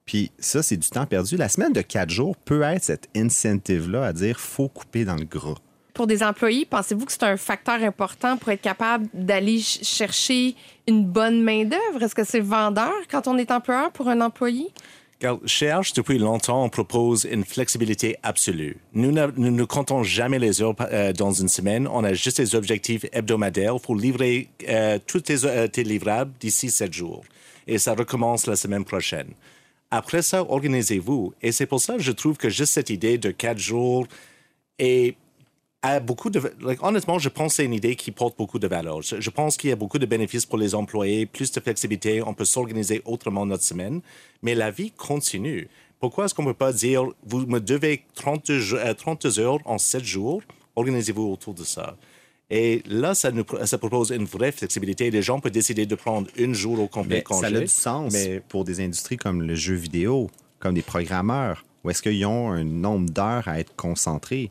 Puis 0.06 0.30
ça, 0.38 0.62
c'est 0.62 0.76
du 0.76 0.88
temps 0.88 1.06
perdu. 1.06 1.36
La 1.36 1.48
semaine 1.48 1.72
de 1.72 1.80
quatre 1.82 2.10
jours 2.10 2.36
peut 2.36 2.62
être 2.62 2.84
cette 2.84 3.08
incentive-là 3.16 4.04
à 4.06 4.12
dire 4.12 4.38
faut 4.38 4.68
couper 4.68 5.04
dans 5.04 5.16
le 5.16 5.24
gras. 5.24 5.58
Pour 5.94 6.06
des 6.06 6.22
employés, 6.22 6.64
pensez-vous 6.64 7.04
que 7.06 7.12
c'est 7.12 7.22
un 7.24 7.36
facteur 7.36 7.82
important 7.82 8.36
pour 8.36 8.50
être 8.50 8.62
capable 8.62 9.06
d'aller 9.12 9.58
ch- 9.60 9.84
chercher 9.84 10.54
une 10.86 11.04
bonne 11.04 11.42
main-d'œuvre? 11.42 12.02
Est-ce 12.02 12.14
que 12.14 12.24
c'est 12.24 12.40
vendeur 12.40 12.92
quand 13.10 13.26
on 13.26 13.36
est 13.38 13.50
employeur 13.50 13.90
pour 13.92 14.08
un 14.08 14.20
employé? 14.20 14.68
Regarde, 15.20 15.46
Chez 15.46 15.70
depuis 15.94 16.18
longtemps, 16.18 16.64
on 16.64 16.70
propose 16.70 17.28
une 17.30 17.44
flexibilité 17.44 18.16
absolue. 18.22 18.78
Nous 18.94 19.12
ne, 19.12 19.26
nous 19.36 19.50
ne 19.50 19.64
comptons 19.64 20.02
jamais 20.02 20.38
les 20.38 20.62
heures 20.62 20.74
euh, 20.80 21.12
dans 21.12 21.32
une 21.32 21.48
semaine. 21.48 21.86
On 21.88 22.04
a 22.04 22.14
juste 22.14 22.40
des 22.40 22.54
objectifs 22.54 23.04
hebdomadaires 23.12 23.78
pour 23.80 23.96
livrer 23.96 24.48
euh, 24.68 24.98
tous 25.06 25.22
euh, 25.44 25.68
tes 25.68 25.84
livrables 25.84 26.32
d'ici 26.40 26.70
sept 26.70 26.94
jours. 26.94 27.22
Et 27.66 27.76
ça 27.76 27.94
recommence 27.94 28.46
la 28.46 28.56
semaine 28.56 28.84
prochaine. 28.84 29.28
Après 29.90 30.22
ça, 30.22 30.42
organisez-vous. 30.42 31.34
Et 31.42 31.52
c'est 31.52 31.66
pour 31.66 31.80
ça 31.80 31.96
que 31.96 32.02
je 32.02 32.12
trouve 32.12 32.38
que 32.38 32.48
juste 32.48 32.72
cette 32.72 32.88
idée 32.90 33.18
de 33.18 33.30
quatre 33.30 33.58
jours 33.58 34.06
est 34.78 35.16
a 35.82 35.98
beaucoup 36.00 36.28
de. 36.30 36.40
like, 36.60 36.82
honnêtement, 36.82 37.18
je 37.18 37.28
pense 37.28 37.52
que 37.52 37.56
c'est 37.56 37.64
une 37.64 37.72
idée 37.74 37.96
qui 37.96 38.10
porte 38.10 38.36
beaucoup 38.36 38.58
de 38.58 38.66
valeur. 38.68 39.00
Je, 39.02 39.20
je 39.20 39.30
pense 39.30 39.56
qu'il 39.56 39.70
y 39.70 39.72
a 39.72 39.76
beaucoup 39.76 39.98
de 39.98 40.06
bénéfices 40.06 40.44
pour 40.46 40.58
les 40.58 40.74
employés, 40.74 41.26
plus 41.26 41.50
de 41.52 41.60
flexibilité, 41.60 42.22
on 42.22 42.34
peut 42.34 42.44
s'organiser 42.44 43.00
autrement 43.06 43.46
notre 43.46 43.64
semaine, 43.64 44.00
mais 44.42 44.54
la 44.54 44.70
vie 44.70 44.90
continue. 44.90 45.68
Pourquoi 45.98 46.24
est-ce 46.26 46.34
qu'on 46.34 46.42
ne 46.42 46.48
peut 46.48 46.54
pas 46.54 46.72
dire, 46.72 47.04
vous 47.26 47.46
me 47.46 47.60
devez 47.60 48.04
30, 48.14 48.52
jo- 48.52 48.76
euh, 48.76 48.94
30 48.94 49.26
heures 49.38 49.58
en 49.64 49.78
7 49.78 50.02
jours, 50.04 50.42
organisez-vous 50.76 51.22
autour 51.30 51.54
de 51.54 51.64
ça. 51.64 51.96
Et 52.50 52.82
là, 52.86 53.14
ça, 53.14 53.30
nous, 53.30 53.44
ça 53.64 53.78
propose 53.78 54.10
une 54.10 54.24
vraie 54.24 54.50
flexibilité. 54.50 55.10
Les 55.10 55.22
gens 55.22 55.38
peuvent 55.40 55.52
décider 55.52 55.86
de 55.86 55.94
prendre 55.94 56.28
une 56.36 56.52
jour 56.54 56.80
au 56.80 56.88
complet 56.88 57.22
congé. 57.22 57.40
ça 57.42 57.46
a 57.46 57.50
du 57.60 57.66
sens 57.68 58.12
mais- 58.12 58.40
pour 58.48 58.64
des 58.64 58.80
industries 58.80 59.16
comme 59.18 59.42
le 59.42 59.54
jeu 59.54 59.74
vidéo, 59.74 60.30
comme 60.58 60.74
des 60.74 60.82
programmeurs, 60.82 61.64
où 61.84 61.90
est-ce 61.90 62.02
qu'ils 62.02 62.24
ont 62.26 62.50
un 62.50 62.64
nombre 62.64 63.08
d'heures 63.10 63.46
à 63.46 63.60
être 63.60 63.74
concentrés? 63.76 64.50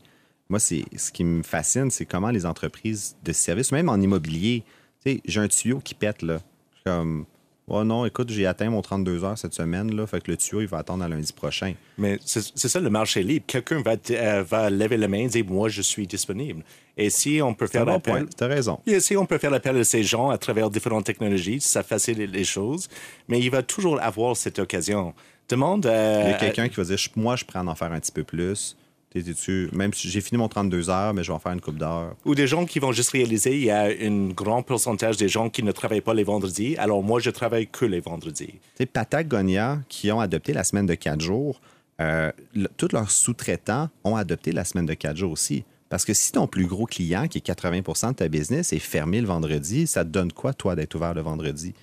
Moi, 0.49 0.59
c'est 0.59 0.83
ce 0.97 1.11
qui 1.11 1.23
me 1.23 1.43
fascine, 1.43 1.91
c'est 1.91 2.05
comment 2.05 2.31
les 2.31 2.45
entreprises 2.47 3.15
de 3.23 3.31
services, 3.33 3.71
même 3.71 3.87
en 3.87 3.97
immobilier, 3.97 4.63
tu 5.05 5.11
sais, 5.11 5.21
j'ai 5.25 5.39
un 5.39 5.47
tuyau 5.47 5.79
qui 5.79 5.93
pète, 5.93 6.23
là. 6.23 6.39
Je 6.71 6.75
suis 6.77 6.83
comme, 6.85 7.25
oh 7.67 7.83
non, 7.83 8.03
écoute, 8.07 8.31
j'ai 8.31 8.47
atteint 8.47 8.71
mon 8.71 8.81
32 8.81 9.23
heures 9.23 9.37
cette 9.37 9.53
semaine, 9.53 9.95
là, 9.95 10.07
fait 10.07 10.21
que 10.21 10.31
le 10.31 10.37
tuyau, 10.37 10.61
il 10.61 10.67
va 10.67 10.79
attendre 10.79 11.03
à 11.03 11.07
lundi 11.07 11.31
prochain. 11.33 11.75
Mais 11.99 12.17
c'est 12.25 12.41
c'est 12.55 12.67
ça 12.67 12.79
le 12.79 12.89
marché 12.89 13.21
libre. 13.21 13.45
Quelqu'un 13.45 13.83
va, 13.83 13.93
euh, 14.09 14.43
va 14.43 14.71
lever 14.71 14.97
la 14.97 15.07
main 15.07 15.19
et 15.19 15.27
dire 15.27 15.45
Moi, 15.45 15.69
je 15.69 15.83
suis 15.83 16.07
disponible. 16.07 16.63
Et 16.97 17.11
si 17.11 17.41
on 17.43 17.53
peut 17.53 17.67
faire 17.67 17.85
bon 17.85 17.91
l'appel. 17.91 18.25
tu 18.35 18.43
as 18.43 18.47
raison. 18.47 18.79
Et 18.87 18.99
si 19.01 19.15
on 19.15 19.27
peut 19.27 19.37
faire 19.37 19.53
appel 19.53 19.77
à 19.77 19.83
ces 19.83 20.01
gens 20.01 20.31
à 20.31 20.39
travers 20.39 20.71
différentes 20.71 21.05
technologies, 21.05 21.61
ça 21.61 21.83
facilite 21.83 22.31
les 22.31 22.43
choses. 22.43 22.89
Mais 23.27 23.39
il 23.39 23.51
va 23.51 23.61
toujours 23.61 24.01
avoir 24.01 24.35
cette 24.35 24.57
occasion. 24.57 25.13
Demande 25.47 25.85
à. 25.85 26.23
Il 26.23 26.31
y 26.31 26.33
a 26.33 26.37
quelqu'un 26.37 26.69
qui 26.69 26.75
va 26.75 26.83
dire, 26.85 26.97
moi, 27.15 27.35
je 27.35 27.45
prends 27.45 27.67
en 27.67 27.75
faire 27.75 27.91
un 27.91 27.99
petit 27.99 28.11
peu 28.11 28.23
plus. 28.23 28.75
T'es-tu- 29.11 29.69
Même 29.73 29.91
si 29.93 30.07
j'ai 30.09 30.21
fini 30.21 30.37
mon 30.37 30.47
32 30.47 30.89
heures, 30.89 31.13
mais 31.15 31.23
je 31.23 31.29
vais 31.31 31.33
en 31.35 31.39
faire 31.39 31.51
une 31.53 31.61
coupe 31.61 31.77
d'heures. 31.77 32.15
Ou 32.25 32.35
des 32.35 32.45
gens 32.45 32.65
qui 32.65 32.77
vont 32.79 32.91
juste 32.91 33.09
réaliser 33.09 33.55
il 33.57 33.63
y 33.65 33.71
a 33.71 33.85
un 33.85 34.27
grand 34.29 34.61
pourcentage 34.61 35.17
des 35.17 35.27
gens 35.29 35.49
qui 35.49 35.63
ne 35.63 35.71
travaillent 35.71 36.01
pas 36.01 36.13
les 36.13 36.23
vendredis. 36.23 36.75
Alors 36.77 37.01
moi, 37.01 37.19
je 37.19 37.31
travaille 37.31 37.67
que 37.67 37.85
les 37.85 37.99
vendredis. 38.01 38.53
Sais, 38.77 38.85
Patagonia, 38.85 39.79
qui 39.89 40.11
ont 40.11 40.19
adopté 40.19 40.53
la 40.53 40.63
semaine 40.63 40.85
de 40.85 40.93
quatre 40.93 41.21
jours, 41.21 41.59
euh, 42.01 42.31
le- 42.53 42.69
tous 42.77 42.89
leurs 42.93 43.09
sous-traitants 43.09 43.89
ont 44.03 44.15
adopté 44.15 44.51
la 44.51 44.63
semaine 44.63 44.85
de 44.85 44.93
quatre 44.93 45.17
jours 45.17 45.31
aussi. 45.31 45.63
Parce 45.89 46.05
que 46.05 46.13
si 46.13 46.31
ton 46.31 46.45
plus 46.45 46.67
gros 46.67 46.85
client, 46.85 47.27
qui 47.27 47.39
est 47.39 47.41
80% 47.41 48.09
de 48.11 48.15
ta 48.17 48.27
business, 48.27 48.73
est 48.73 48.79
fermé 48.79 49.21
le 49.21 49.27
vendredi, 49.27 49.87
ça 49.87 50.03
te 50.05 50.09
donne 50.09 50.31
quoi, 50.31 50.53
toi, 50.53 50.75
d'être 50.75 50.93
ouvert 50.93 51.15
le 51.15 51.21
vendredi? 51.21 51.73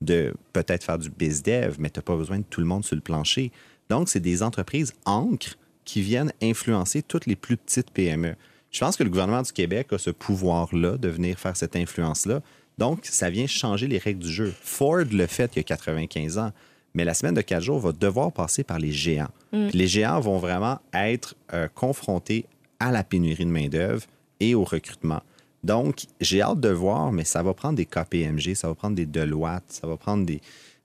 De 0.00 0.34
peut-être 0.52 0.84
faire 0.84 0.98
du 0.98 1.10
biz-dev, 1.10 1.74
mais 1.80 1.90
tu 1.90 1.98
n'as 1.98 2.02
pas 2.04 2.14
besoin 2.16 2.38
de 2.38 2.44
tout 2.48 2.60
le 2.60 2.66
monde 2.66 2.84
sur 2.84 2.94
le 2.94 3.02
plancher. 3.02 3.50
Donc, 3.90 4.08
c'est 4.08 4.20
des 4.20 4.44
entreprises 4.44 4.92
ancres 5.04 5.56
qui 5.86 6.02
viennent 6.02 6.32
influencer 6.42 7.00
toutes 7.00 7.24
les 7.24 7.36
plus 7.36 7.56
petites 7.56 7.90
PME. 7.90 8.34
Je 8.70 8.80
pense 8.80 8.98
que 8.98 9.04
le 9.04 9.08
gouvernement 9.08 9.40
du 9.40 9.52
Québec 9.52 9.92
a 9.92 9.98
ce 9.98 10.10
pouvoir-là 10.10 10.98
de 10.98 11.08
venir 11.08 11.38
faire 11.38 11.56
cette 11.56 11.76
influence-là. 11.76 12.42
Donc, 12.76 13.06
ça 13.06 13.30
vient 13.30 13.46
changer 13.46 13.86
les 13.86 13.96
règles 13.96 14.22
du 14.22 14.30
jeu. 14.30 14.52
Ford 14.60 15.04
le 15.10 15.26
fait 15.26 15.50
il 15.54 15.58
y 15.58 15.60
a 15.60 15.62
95 15.62 16.36
ans, 16.36 16.52
mais 16.92 17.06
la 17.06 17.14
semaine 17.14 17.34
de 17.34 17.40
quatre 17.40 17.62
jours 17.62 17.78
va 17.78 17.92
devoir 17.92 18.32
passer 18.32 18.64
par 18.64 18.78
les 18.78 18.92
géants. 18.92 19.30
Puis 19.50 19.70
les 19.72 19.86
géants 19.86 20.20
vont 20.20 20.36
vraiment 20.36 20.78
être 20.92 21.36
euh, 21.54 21.68
confrontés 21.74 22.44
à 22.78 22.90
la 22.90 23.02
pénurie 23.02 23.46
de 23.46 23.50
main-d'œuvre 23.50 24.02
et 24.40 24.54
au 24.54 24.64
recrutement. 24.64 25.22
Donc, 25.64 26.04
j'ai 26.20 26.42
hâte 26.42 26.60
de 26.60 26.68
voir, 26.68 27.12
mais 27.12 27.24
ça 27.24 27.42
va 27.42 27.54
prendre 27.54 27.76
des 27.76 27.86
KPMG, 27.86 28.54
ça 28.54 28.68
va 28.68 28.74
prendre 28.74 28.94
des 28.94 29.06
Deloitte, 29.06 29.64
ça 29.68 29.86
va 29.86 29.96
prendre 29.96 30.26
des 30.26 30.40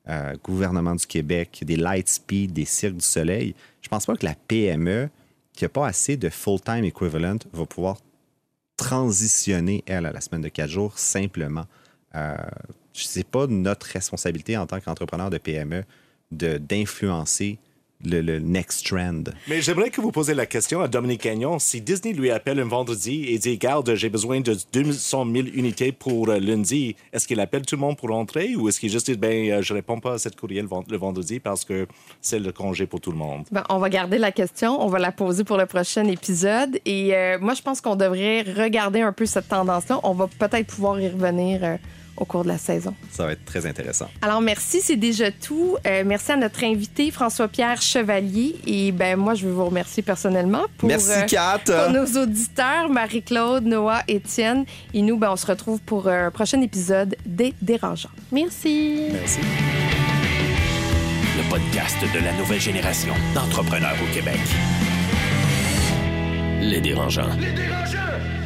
euh, 0.10 0.36
gouvernements 0.44 0.96
du 0.96 1.06
Québec, 1.06 1.64
des 1.66 1.76
Lightspeed, 1.76 2.54
des 2.54 2.66
Cirques 2.66 2.98
du 2.98 3.06
Soleil. 3.06 3.56
Je 3.82 3.90
pense 3.90 4.06
pas 4.06 4.16
que 4.16 4.26
la 4.26 4.36
PME, 4.48 5.10
qui 5.54 5.64
n'a 5.64 5.70
pas 5.70 5.88
assez 5.88 6.18
de 6.18 6.30
full-time 6.30 6.84
equivalent, 6.84 7.38
va 7.54 7.66
pouvoir 7.66 7.98
transitionner, 8.78 9.84
elle, 9.86 10.06
à 10.06 10.12
la 10.12 10.22
semaine 10.22 10.42
de 10.42 10.50
quatre 10.50 10.70
jours 10.70 10.98
simplement. 10.98 11.66
Euh, 12.16 12.36
c'est 12.94 13.28
pas 13.28 13.48
notre 13.48 13.86
responsabilité 13.88 14.58
en 14.58 14.66
tant 14.66 14.80
qu'entrepreneur 14.80 15.30
de 15.30 15.38
PME 15.38 15.84
d'influencer 16.32 17.60
le, 18.06 18.22
le 18.22 18.40
next 18.40 18.86
trend. 18.88 19.24
Mais 19.48 19.62
j'aimerais 19.62 19.90
que 19.90 20.02
vous 20.02 20.12
posiez 20.12 20.34
la 20.34 20.46
question 20.46 20.82
à 20.82 20.88
Dominique 20.88 21.24
Gagnon. 21.24 21.60
Si 21.60 21.82
Disney 21.82 22.14
lui 22.14 22.32
appelle 22.32 22.60
un 22.60 22.66
vendredi 22.66 23.26
et 23.28 23.38
dit 23.38 23.58
Garde, 23.58 23.94
j'ai 23.96 24.10
besoin 24.10 24.42
de 24.42 24.56
200 24.74 25.26
000 25.32 25.48
unités 25.54 25.92
pour 25.92 26.30
euh, 26.30 26.40
lundi, 26.40 26.96
est-ce 27.14 27.28
qu'il 27.28 27.40
appelle 27.40 27.66
tout 27.66 27.76
le 27.76 27.82
monde 27.82 27.98
pour 27.98 28.10
rentrer 28.10 28.56
ou 28.56 28.70
est-ce 28.70 28.80
qu'il 28.80 28.90
juste 28.90 29.10
dit 29.10 29.18
Ben, 29.18 29.50
euh, 29.50 29.62
je 29.62 29.74
réponds 29.74 30.00
pas 30.00 30.14
à 30.14 30.18
cette 30.18 30.36
courriel 30.36 30.68
le 30.90 30.98
vendredi 30.98 31.40
parce 31.40 31.66
que 31.66 31.88
c'est 32.22 32.40
le 32.40 32.52
congé 32.52 32.86
pour 32.86 33.02
tout 33.02 33.12
le 33.12 33.18
monde? 33.18 33.46
Ben, 33.52 33.64
on 33.70 33.80
va 33.80 33.90
garder 33.90 34.18
la 34.18 34.32
question, 34.32 34.82
on 34.82 34.88
va 34.88 35.00
la 35.00 35.12
poser 35.12 35.44
pour 35.44 35.58
le 35.58 35.66
prochain 35.66 36.06
épisode. 36.06 36.80
Et 36.86 37.16
euh, 37.16 37.38
moi, 37.40 37.54
je 37.54 37.62
pense 37.62 37.82
qu'on 37.82 37.96
devrait 37.96 38.42
regarder 38.42 39.02
un 39.02 39.14
peu 39.14 39.26
cette 39.26 39.48
tendance-là. 39.48 40.00
On 40.04 40.14
va 40.14 40.28
peut-être 40.28 40.68
pouvoir 40.68 41.00
y 41.00 41.08
revenir 41.08 41.64
euh, 41.64 41.78
au 42.22 42.26
cours 42.26 42.44
de 42.44 42.50
la 42.50 42.60
saison. 42.60 42.94
Ça 43.12 43.26
va 43.26 43.32
être 43.32 43.44
très 43.46 43.66
intéressant. 43.66 44.08
Alors, 44.22 44.42
merci, 44.42 44.80
c'est 44.82 44.96
déjà 44.96 45.32
tout. 45.32 45.76
Euh, 45.88 46.04
merci 46.06 46.32
à 46.32 46.38
notre 46.38 46.64
invité, 46.64 47.10
François-Pierre 47.10 47.82
Chevalier. 47.82 48.56
Et 48.68 48.92
ben 48.92 49.18
moi, 49.18 49.34
je 49.34 49.48
veux 49.48 49.52
vous 49.52 49.66
remercier 49.66 50.04
personnellement 50.04 50.66
pour, 50.78 50.88
Merci, 50.88 51.10
euh, 51.12 51.26
Kat. 51.26 51.60
pour 51.66 51.90
nos 51.92 52.06
auditeurs, 52.22 52.90
Marie-Claude, 52.90 53.66
Noah, 53.66 54.04
Étienne. 54.08 54.66
Et 54.94 55.02
nous, 55.02 55.18
ben, 55.18 55.32
on 55.32 55.36
se 55.36 55.48
retrouve 55.48 55.82
pour 55.82 56.08
un 56.08 56.30
prochain 56.30 56.62
épisode 56.62 57.16
des 57.26 57.56
Dérangeants. 57.62 58.10
Merci. 58.32 59.08
Merci. 59.12 59.40
Le 61.38 61.50
podcast 61.50 61.98
de 62.14 62.24
la 62.24 62.34
nouvelle 62.34 62.62
génération 62.62 63.14
d'entrepreneurs 63.34 63.96
au 64.02 64.14
Québec. 64.14 64.40
Les 66.62 66.82
dérangeants. 66.82 67.34
Les 67.40 67.52
dérangeants! 67.52 68.41